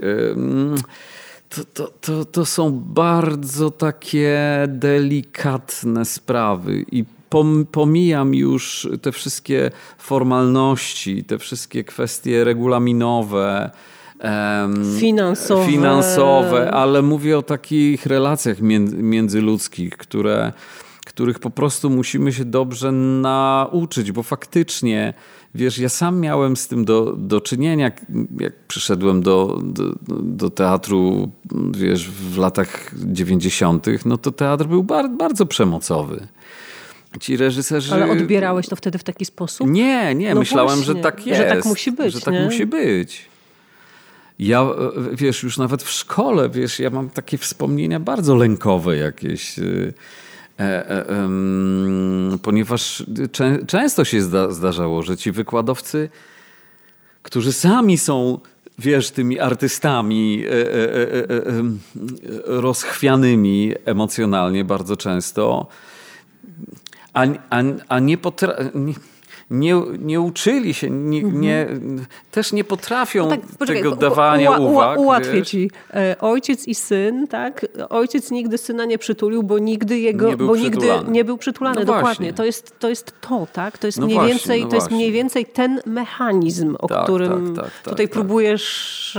To, 1.48 1.64
to, 1.64 1.92
to, 2.00 2.24
to 2.24 2.46
są 2.46 2.70
bardzo 2.70 3.70
takie 3.70 4.38
delikatne 4.68 6.04
sprawy 6.04 6.84
i 6.92 7.04
pomijam 7.72 8.34
już 8.34 8.88
te 9.02 9.12
wszystkie 9.12 9.70
formalności, 9.98 11.24
te 11.24 11.38
wszystkie 11.38 11.84
kwestie 11.84 12.44
regulaminowe, 12.44 13.70
finansowe. 15.00 15.66
finansowe, 15.66 16.70
ale 16.70 17.02
mówię 17.02 17.38
o 17.38 17.42
takich 17.42 18.06
relacjach 18.06 18.56
międzyludzkich, 18.92 19.96
które 19.96 20.52
których 21.10 21.38
po 21.38 21.50
prostu 21.50 21.90
musimy 21.90 22.32
się 22.32 22.44
dobrze 22.44 22.92
nauczyć, 22.92 24.12
bo 24.12 24.22
faktycznie, 24.22 25.14
wiesz, 25.54 25.78
ja 25.78 25.88
sam 25.88 26.20
miałem 26.20 26.56
z 26.56 26.68
tym 26.68 26.84
do, 26.84 27.16
do 27.16 27.40
czynienia, 27.40 27.90
jak 28.40 28.66
przyszedłem 28.68 29.22
do, 29.22 29.60
do, 29.62 29.84
do 30.22 30.50
teatru, 30.50 31.30
wiesz, 31.70 32.10
w 32.10 32.38
latach 32.38 32.94
90., 32.96 33.86
no 34.04 34.18
to 34.18 34.32
teatr 34.32 34.64
był 34.64 34.84
bar, 34.84 35.10
bardzo 35.10 35.46
przemocowy. 35.46 36.26
Ci 37.20 37.36
reżyserzy. 37.36 37.94
Ale 37.94 38.10
odbierałeś 38.10 38.68
to 38.68 38.76
wtedy 38.76 38.98
w 38.98 39.04
taki 39.04 39.24
sposób? 39.24 39.70
Nie, 39.70 40.14
nie. 40.14 40.34
No 40.34 40.40
Myślałem, 40.40 40.76
właśnie, 40.76 40.94
że 40.94 41.02
tak 41.02 41.26
jest. 41.26 41.40
Że 41.40 41.48
tak 41.48 41.64
musi 41.64 41.92
być. 41.92 42.14
Że 42.14 42.20
tak 42.20 42.34
nie? 42.34 42.44
musi 42.44 42.66
być. 42.66 43.29
Ja, 44.40 44.66
wiesz, 45.12 45.42
już 45.42 45.58
nawet 45.58 45.82
w 45.82 45.90
szkole, 45.90 46.48
wiesz, 46.48 46.78
ja 46.78 46.90
mam 46.90 47.10
takie 47.10 47.38
wspomnienia 47.38 48.00
bardzo 48.00 48.36
lękowe 48.36 48.96
jakieś. 48.96 49.58
Y, 49.58 49.92
E, 50.60 50.90
e, 51.08 51.28
ponieważ 52.42 53.04
czę, 53.32 53.58
często 53.66 54.04
się 54.04 54.22
zda, 54.22 54.50
zdarzało, 54.50 55.02
że 55.02 55.16
ci 55.16 55.32
wykładowcy, 55.32 56.08
którzy 57.22 57.52
sami 57.52 57.98
są 57.98 58.38
wiesz, 58.78 59.10
tymi 59.10 59.40
artystami 59.40 60.44
e, 60.44 60.50
e, 60.50 60.56
e, 60.56 61.62
rozchwianymi 62.44 63.72
emocjonalnie 63.84 64.64
bardzo 64.64 64.96
często, 64.96 65.66
a, 67.12 67.26
a, 67.50 67.62
a 67.88 67.98
nie 67.98 68.18
potrafią 68.18 68.70
nie, 69.50 69.82
nie 69.98 70.20
uczyli 70.20 70.74
się, 70.74 70.90
nie, 70.90 71.18
mhm. 71.18 71.40
nie, 71.40 71.66
też 72.30 72.52
nie 72.52 72.64
potrafią 72.64 73.24
no 73.24 73.30
tak, 73.30 73.40
poczekaj, 73.58 73.82
tego 73.82 73.96
dawania 73.96 74.50
u, 74.50 74.62
u, 74.62 74.72
uwag. 74.72 74.98
Ułatwię 74.98 75.32
wiesz? 75.32 75.48
ci. 75.48 75.70
E, 75.94 76.16
ojciec 76.20 76.68
i 76.68 76.74
syn, 76.74 77.26
tak? 77.26 77.66
Ojciec 77.88 78.30
nigdy 78.30 78.58
syna 78.58 78.84
nie 78.84 78.98
przytulił, 78.98 79.42
bo 79.42 79.58
nigdy 79.58 79.98
jego, 79.98 80.28
nie 80.28 80.36
był 80.36 80.46
bo 80.46 80.56
nigdy 80.56 80.86
nie 81.08 81.24
był 81.24 81.38
przytulany. 81.38 81.80
No 81.80 81.84
dokładnie. 81.84 82.32
To 82.32 82.44
jest, 82.44 82.78
to 82.78 82.88
jest 82.88 83.12
to, 83.20 83.46
tak? 83.52 83.78
To 83.78 83.86
jest, 83.86 83.98
no 83.98 84.06
mniej, 84.06 84.18
właśnie, 84.18 84.34
więcej, 84.34 84.62
no 84.62 84.68
to 84.68 84.76
jest 84.76 84.90
mniej 84.90 85.12
więcej 85.12 85.46
ten 85.46 85.80
mechanizm, 85.86 86.76
o 86.78 86.88
tak, 86.88 87.04
którym 87.04 87.56
tak, 87.56 87.64
tak, 87.64 87.82
tutaj 87.82 88.06
tak. 88.06 88.12
próbujesz 88.12 89.18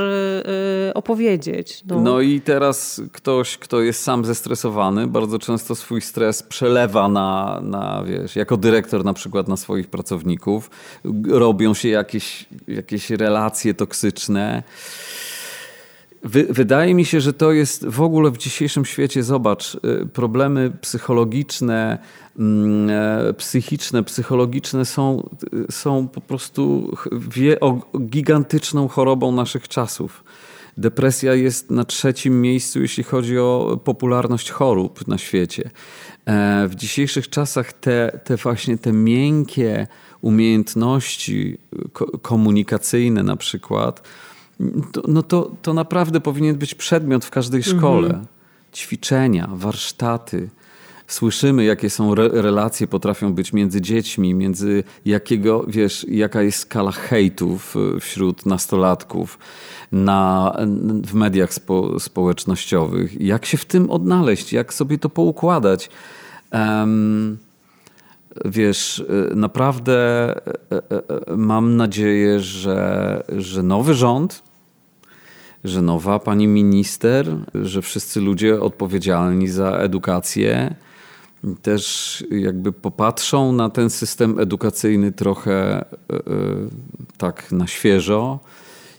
yy, 0.86 0.94
opowiedzieć. 0.94 1.84
No. 1.86 2.02
no 2.02 2.22
i 2.22 2.42
teraz 2.42 3.02
ktoś, 3.12 3.58
kto 3.58 3.82
jest 3.82 4.04
sam 4.04 4.26
zestresowany, 4.26 5.08
bardzo 5.08 5.40
często 5.40 5.76
swój 5.76 6.02
stres 6.02 6.44
przelewa 6.44 7.08
na, 7.08 7.60
na 7.64 8.04
wiesz, 8.04 8.36
jako 8.36 8.58
dyrektor 8.58 9.06
na 9.06 9.14
przykład 9.14 9.48
na 9.48 9.58
swoich 9.58 9.88
pracowników 9.88 10.20
pracowników, 10.22 10.69
robią 11.30 11.74
się 11.74 11.89
jakieś, 11.89 12.45
jakieś 12.67 13.09
relacje 13.09 13.74
toksyczne. 13.74 14.63
Wy, 16.24 16.47
wydaje 16.49 16.93
mi 16.93 17.05
się, 17.05 17.22
że 17.22 17.34
to 17.34 17.51
jest 17.51 17.86
w 17.86 18.01
ogóle 18.01 18.32
w 18.32 18.38
dzisiejszym 18.38 18.86
świecie, 18.86 19.24
zobacz, 19.24 19.76
y, 19.76 20.05
problemy 20.13 20.72
psychologiczne, 20.82 21.97
mm, 22.39 22.89
e, 22.89 23.34
psychiczne, 23.34 24.03
psychologiczne 24.03 24.86
są, 24.86 25.30
y, 25.69 25.72
są 25.72 26.07
po 26.07 26.22
prostu 26.22 26.95
wie, 27.11 27.59
o, 27.59 27.80
gigantyczną 27.99 28.88
chorobą 28.88 29.32
naszych 29.32 29.67
czasów. 29.67 30.24
Depresja 30.78 31.34
jest 31.36 31.72
na 31.72 31.86
trzecim 31.86 32.41
miejscu, 32.41 32.82
jeśli 32.82 33.03
chodzi 33.03 33.39
o 33.39 33.80
popularność 33.84 34.51
chorób 34.51 35.07
na 35.07 35.17
świecie. 35.17 35.69
E, 36.26 36.67
w 36.67 36.76
dzisiejszych 36.76 37.30
czasach 37.30 37.74
te, 37.74 38.19
te 38.24 38.38
właśnie 38.38 38.78
te 38.78 38.91
miękkie 38.93 39.88
umiejętności 40.22 41.57
komunikacyjne 42.22 43.24
na 43.24 43.36
przykład, 43.36 44.01
to, 44.91 45.01
no 45.07 45.24
to, 45.24 45.51
to 45.61 45.74
naprawdę 45.74 46.22
powinien 46.22 46.55
być 46.55 46.76
przedmiot 46.76 47.26
w 47.26 47.30
każdej 47.30 47.63
szkole. 47.63 48.07
Mhm. 48.07 48.26
Ćwiczenia, 48.74 49.49
warsztaty. 49.53 50.49
Słyszymy, 51.07 51.63
jakie 51.63 51.89
są 51.89 52.11
re 52.11 52.30
relacje 52.41 52.88
potrafią 52.88 53.34
być 53.34 53.53
między 53.53 53.82
dziećmi, 53.82 54.34
między 54.34 54.84
jakiego, 55.05 55.65
wiesz, 55.67 56.05
jaka 56.09 56.41
jest 56.41 56.59
skala 56.59 56.91
hejtów 56.91 57.76
e, 57.76 57.99
wśród 57.99 58.45
nastolatków 58.45 59.39
na, 59.91 60.53
w 61.05 61.13
mediach 61.13 61.53
spo, 61.53 61.99
społecznościowych. 61.99 63.22
Jak 63.22 63.45
się 63.45 63.57
w 63.57 63.65
tym 63.65 63.89
odnaleźć, 63.89 64.53
jak 64.53 64.74
sobie 64.74 64.97
to 64.97 65.09
poukładać. 65.09 65.89
Um, 66.51 67.38
wiesz, 68.46 69.00
y, 69.32 69.36
naprawdę 69.36 70.36
y, 70.36 71.34
y, 71.34 71.38
mam 71.38 71.78
nadzieję, 71.78 72.40
że, 72.40 73.24
że 73.38 73.64
nowy 73.64 73.94
rząd, 73.94 74.44
że 75.64 75.82
nowa 75.82 76.20
pani 76.20 76.48
minister, 76.48 77.38
że 77.54 77.82
wszyscy 77.82 78.22
ludzie 78.22 78.62
odpowiedzialni 78.62 79.48
za 79.48 79.72
edukację 79.72 80.76
też 81.62 82.24
jakby 82.32 82.72
popatrzą 82.72 83.52
na 83.52 83.70
ten 83.70 83.90
system 83.90 84.40
edukacyjny 84.40 85.12
trochę 85.12 85.86
tak 87.18 87.52
na 87.52 87.68
świeżo 87.68 88.40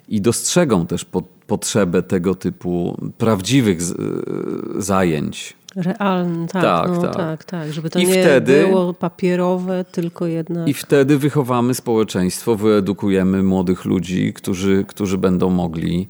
i 0.08 0.20
dostrzegą 0.20 0.86
też 0.86 1.06
potrzebę 1.46 2.02
tego 2.02 2.34
typu 2.34 2.96
prawdziwych 3.18 3.80
zajęć 4.78 5.56
Realny, 5.76 6.48
tak, 6.48 6.62
tak, 6.62 6.90
no, 6.90 7.02
tak. 7.02 7.16
tak, 7.16 7.44
tak. 7.44 7.72
Żeby 7.72 7.90
to 7.90 7.98
I 7.98 8.06
nie 8.06 8.22
wtedy, 8.22 8.66
było 8.66 8.94
papierowe, 8.94 9.84
tylko 9.92 10.26
jednak. 10.26 10.68
I 10.68 10.74
wtedy 10.74 11.18
wychowamy 11.18 11.74
społeczeństwo, 11.74 12.56
wyedukujemy 12.56 13.42
młodych 13.42 13.84
ludzi, 13.84 14.32
którzy, 14.32 14.84
którzy 14.88 15.18
będą 15.18 15.50
mogli, 15.50 16.08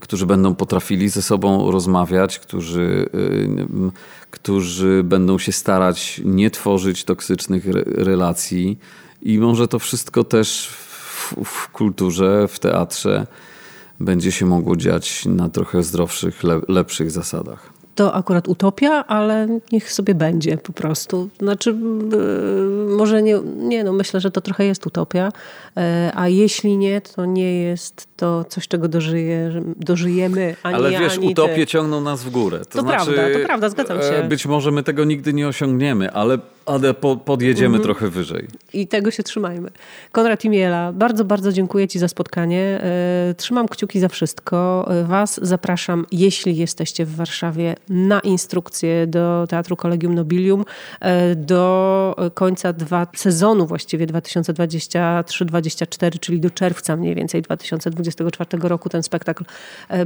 którzy 0.00 0.26
będą 0.26 0.54
potrafili 0.54 1.08
ze 1.08 1.22
sobą 1.22 1.70
rozmawiać, 1.70 2.38
którzy, 2.38 3.08
którzy 4.30 5.02
będą 5.04 5.38
się 5.38 5.52
starać 5.52 6.20
nie 6.24 6.50
tworzyć 6.50 7.04
toksycznych 7.04 7.68
re 7.68 7.82
relacji. 7.86 8.78
I 9.22 9.38
może 9.38 9.68
to 9.68 9.78
wszystko 9.78 10.24
też 10.24 10.68
w, 10.68 11.34
w 11.44 11.68
kulturze, 11.68 12.48
w 12.48 12.58
teatrze 12.58 13.26
będzie 14.00 14.32
się 14.32 14.46
mogło 14.46 14.76
dziać 14.76 15.26
na 15.26 15.48
trochę 15.48 15.82
zdrowszych, 15.82 16.44
le 16.44 16.60
lepszych 16.68 17.10
zasadach 17.10 17.81
to 17.94 18.14
akurat 18.14 18.48
utopia, 18.48 19.04
ale 19.06 19.48
niech 19.72 19.92
sobie 19.92 20.14
będzie 20.14 20.56
po 20.56 20.72
prostu. 20.72 21.28
Znaczy, 21.38 21.70
yy, 21.70 22.96
może 22.96 23.22
nie, 23.22 23.40
nie, 23.56 23.84
no 23.84 23.92
myślę, 23.92 24.20
że 24.20 24.30
to 24.30 24.40
trochę 24.40 24.64
jest 24.64 24.86
utopia, 24.86 25.32
yy, 25.76 25.82
a 26.14 26.28
jeśli 26.28 26.76
nie, 26.76 27.00
to 27.00 27.24
nie 27.24 27.62
jest 27.62 28.06
to 28.16 28.44
coś, 28.44 28.68
czego 28.68 28.88
dożyje, 28.88 29.62
dożyjemy, 29.76 30.56
ani 30.62 30.74
Ale 30.74 30.90
wiesz, 30.90 31.18
ani 31.18 31.28
utopie 31.28 31.54
ty. 31.54 31.66
ciągną 31.66 32.00
nas 32.00 32.22
w 32.22 32.30
górę. 32.30 32.58
To, 32.58 32.64
to 32.64 32.80
znaczy, 32.80 33.12
prawda, 33.12 33.38
to 33.38 33.46
prawda, 33.46 33.68
zgadzam 33.68 33.98
się. 33.98 34.04
E, 34.04 34.28
być 34.28 34.46
może 34.46 34.70
my 34.70 34.82
tego 34.82 35.04
nigdy 35.04 35.32
nie 35.32 35.48
osiągniemy, 35.48 36.12
ale 36.12 36.38
ale 36.66 36.94
po, 36.94 37.16
podjedziemy 37.16 37.76
mhm. 37.76 37.82
trochę 37.82 38.08
wyżej. 38.08 38.48
I 38.72 38.86
tego 38.86 39.10
się 39.10 39.22
trzymajmy. 39.22 39.70
Konrad 40.12 40.44
Imiela, 40.44 40.92
bardzo, 40.92 41.24
bardzo 41.24 41.52
dziękuję 41.52 41.88
Ci 41.88 41.98
za 41.98 42.08
spotkanie. 42.08 42.60
E, 42.60 43.34
trzymam 43.36 43.68
kciuki 43.68 44.00
za 44.00 44.08
wszystko. 44.08 44.88
E, 44.90 45.04
was 45.04 45.40
zapraszam, 45.42 46.06
jeśli 46.12 46.56
jesteście 46.56 47.04
w 47.04 47.16
Warszawie, 47.16 47.74
na 47.88 48.20
instrukcję 48.20 49.06
do 49.06 49.46
Teatru 49.48 49.76
Kolegium 49.76 50.14
Nobilium. 50.14 50.64
E, 51.00 51.36
do 51.36 52.16
końca 52.34 52.72
dwa, 52.72 53.06
sezonu 53.16 53.66
właściwie 53.66 54.06
2023-2024, 54.06 56.18
czyli 56.20 56.40
do 56.40 56.50
czerwca 56.50 56.96
mniej 56.96 57.14
więcej 57.14 57.42
2024 57.42 58.68
roku 58.68 58.88
ten 58.88 59.02
spektakl 59.02 59.44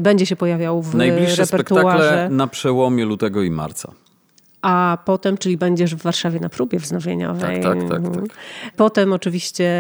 będzie 0.00 0.26
się 0.26 0.36
pojawiał 0.36 0.82
w 0.82 0.94
Najbliższe 0.94 1.42
repertuarze. 1.42 1.98
spektakle 1.98 2.28
na 2.30 2.46
przełomie 2.46 3.04
lutego 3.04 3.42
i 3.42 3.50
marca 3.50 3.92
a 4.62 4.98
potem, 5.04 5.38
czyli 5.38 5.56
będziesz 5.56 5.94
w 5.94 6.02
Warszawie 6.02 6.40
na 6.40 6.48
próbie 6.48 6.78
wznowieniowej. 6.78 7.62
Tak, 7.62 7.78
tak, 7.78 7.88
tak. 7.90 8.14
tak. 8.14 8.24
Potem 8.76 9.12
oczywiście 9.12 9.70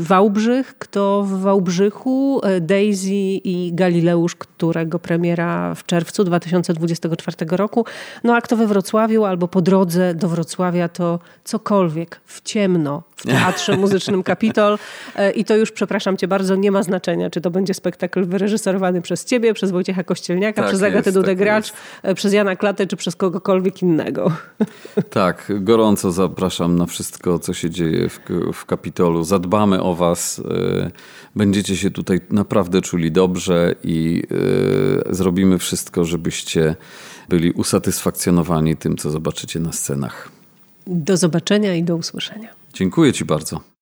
Wałbrzych. 0.00 0.74
Kto 0.78 1.22
w 1.22 1.40
Wałbrzychu? 1.40 2.40
Daisy 2.60 3.10
i 3.44 3.70
Galileusz, 3.74 4.36
którego 4.36 4.98
premiera 4.98 5.74
w 5.74 5.86
czerwcu 5.86 6.24
2024 6.24 7.36
roku. 7.50 7.84
No 8.24 8.36
a 8.36 8.40
kto 8.40 8.56
we 8.56 8.66
Wrocławiu 8.66 9.24
albo 9.24 9.48
po 9.48 9.62
drodze 9.62 10.14
do 10.14 10.28
Wrocławia, 10.28 10.88
to 10.88 11.18
cokolwiek 11.44 12.20
w 12.26 12.42
ciemno 12.42 13.02
w 13.16 13.26
Teatrze 13.26 13.76
Muzycznym 13.82 14.22
Kapitol. 14.22 14.78
I 15.34 15.44
to 15.44 15.56
już, 15.56 15.72
przepraszam 15.72 16.16
cię 16.16 16.28
bardzo, 16.28 16.56
nie 16.56 16.70
ma 16.70 16.82
znaczenia, 16.82 17.30
czy 17.30 17.40
to 17.40 17.50
będzie 17.50 17.74
spektakl 17.74 18.24
wyreżyserowany 18.24 19.02
przez 19.02 19.24
ciebie, 19.24 19.54
przez 19.54 19.70
Wojciecha 19.70 20.04
Kościelniaka, 20.04 20.62
tak 20.62 20.68
przez 20.68 20.82
Agatę 20.82 21.12
Dudegracz, 21.12 21.72
tak 22.02 22.14
przez 22.14 22.32
Jana 22.32 22.56
Klatę, 22.56 22.86
czy 22.86 22.96
przez 22.96 23.16
kogokolwiek 23.16 23.82
innego 23.82 23.85
innego. 23.86 24.32
Tak, 25.10 25.52
gorąco 25.60 26.12
zapraszam 26.12 26.78
na 26.78 26.86
wszystko, 26.86 27.38
co 27.38 27.54
się 27.54 27.70
dzieje 27.70 28.08
w, 28.08 28.20
w 28.52 28.64
Kapitolu. 28.64 29.24
Zadbamy 29.24 29.82
o 29.82 29.94
Was. 29.94 30.42
E, 30.50 30.90
będziecie 31.36 31.76
się 31.76 31.90
tutaj 31.90 32.20
naprawdę 32.30 32.82
czuli 32.82 33.12
dobrze 33.12 33.74
i 33.84 34.22
y, 35.10 35.14
zrobimy 35.14 35.58
wszystko, 35.58 36.04
żebyście 36.04 36.76
byli 37.28 37.52
usatysfakcjonowani 37.52 38.76
tym, 38.76 38.96
co 38.96 39.10
zobaczycie 39.10 39.60
na 39.60 39.72
scenach. 39.72 40.30
Do 40.86 41.16
zobaczenia 41.16 41.74
i 41.74 41.82
do 41.82 41.96
usłyszenia. 41.96 42.48
Dziękuję 42.74 43.12
Ci 43.12 43.24
bardzo. 43.24 43.60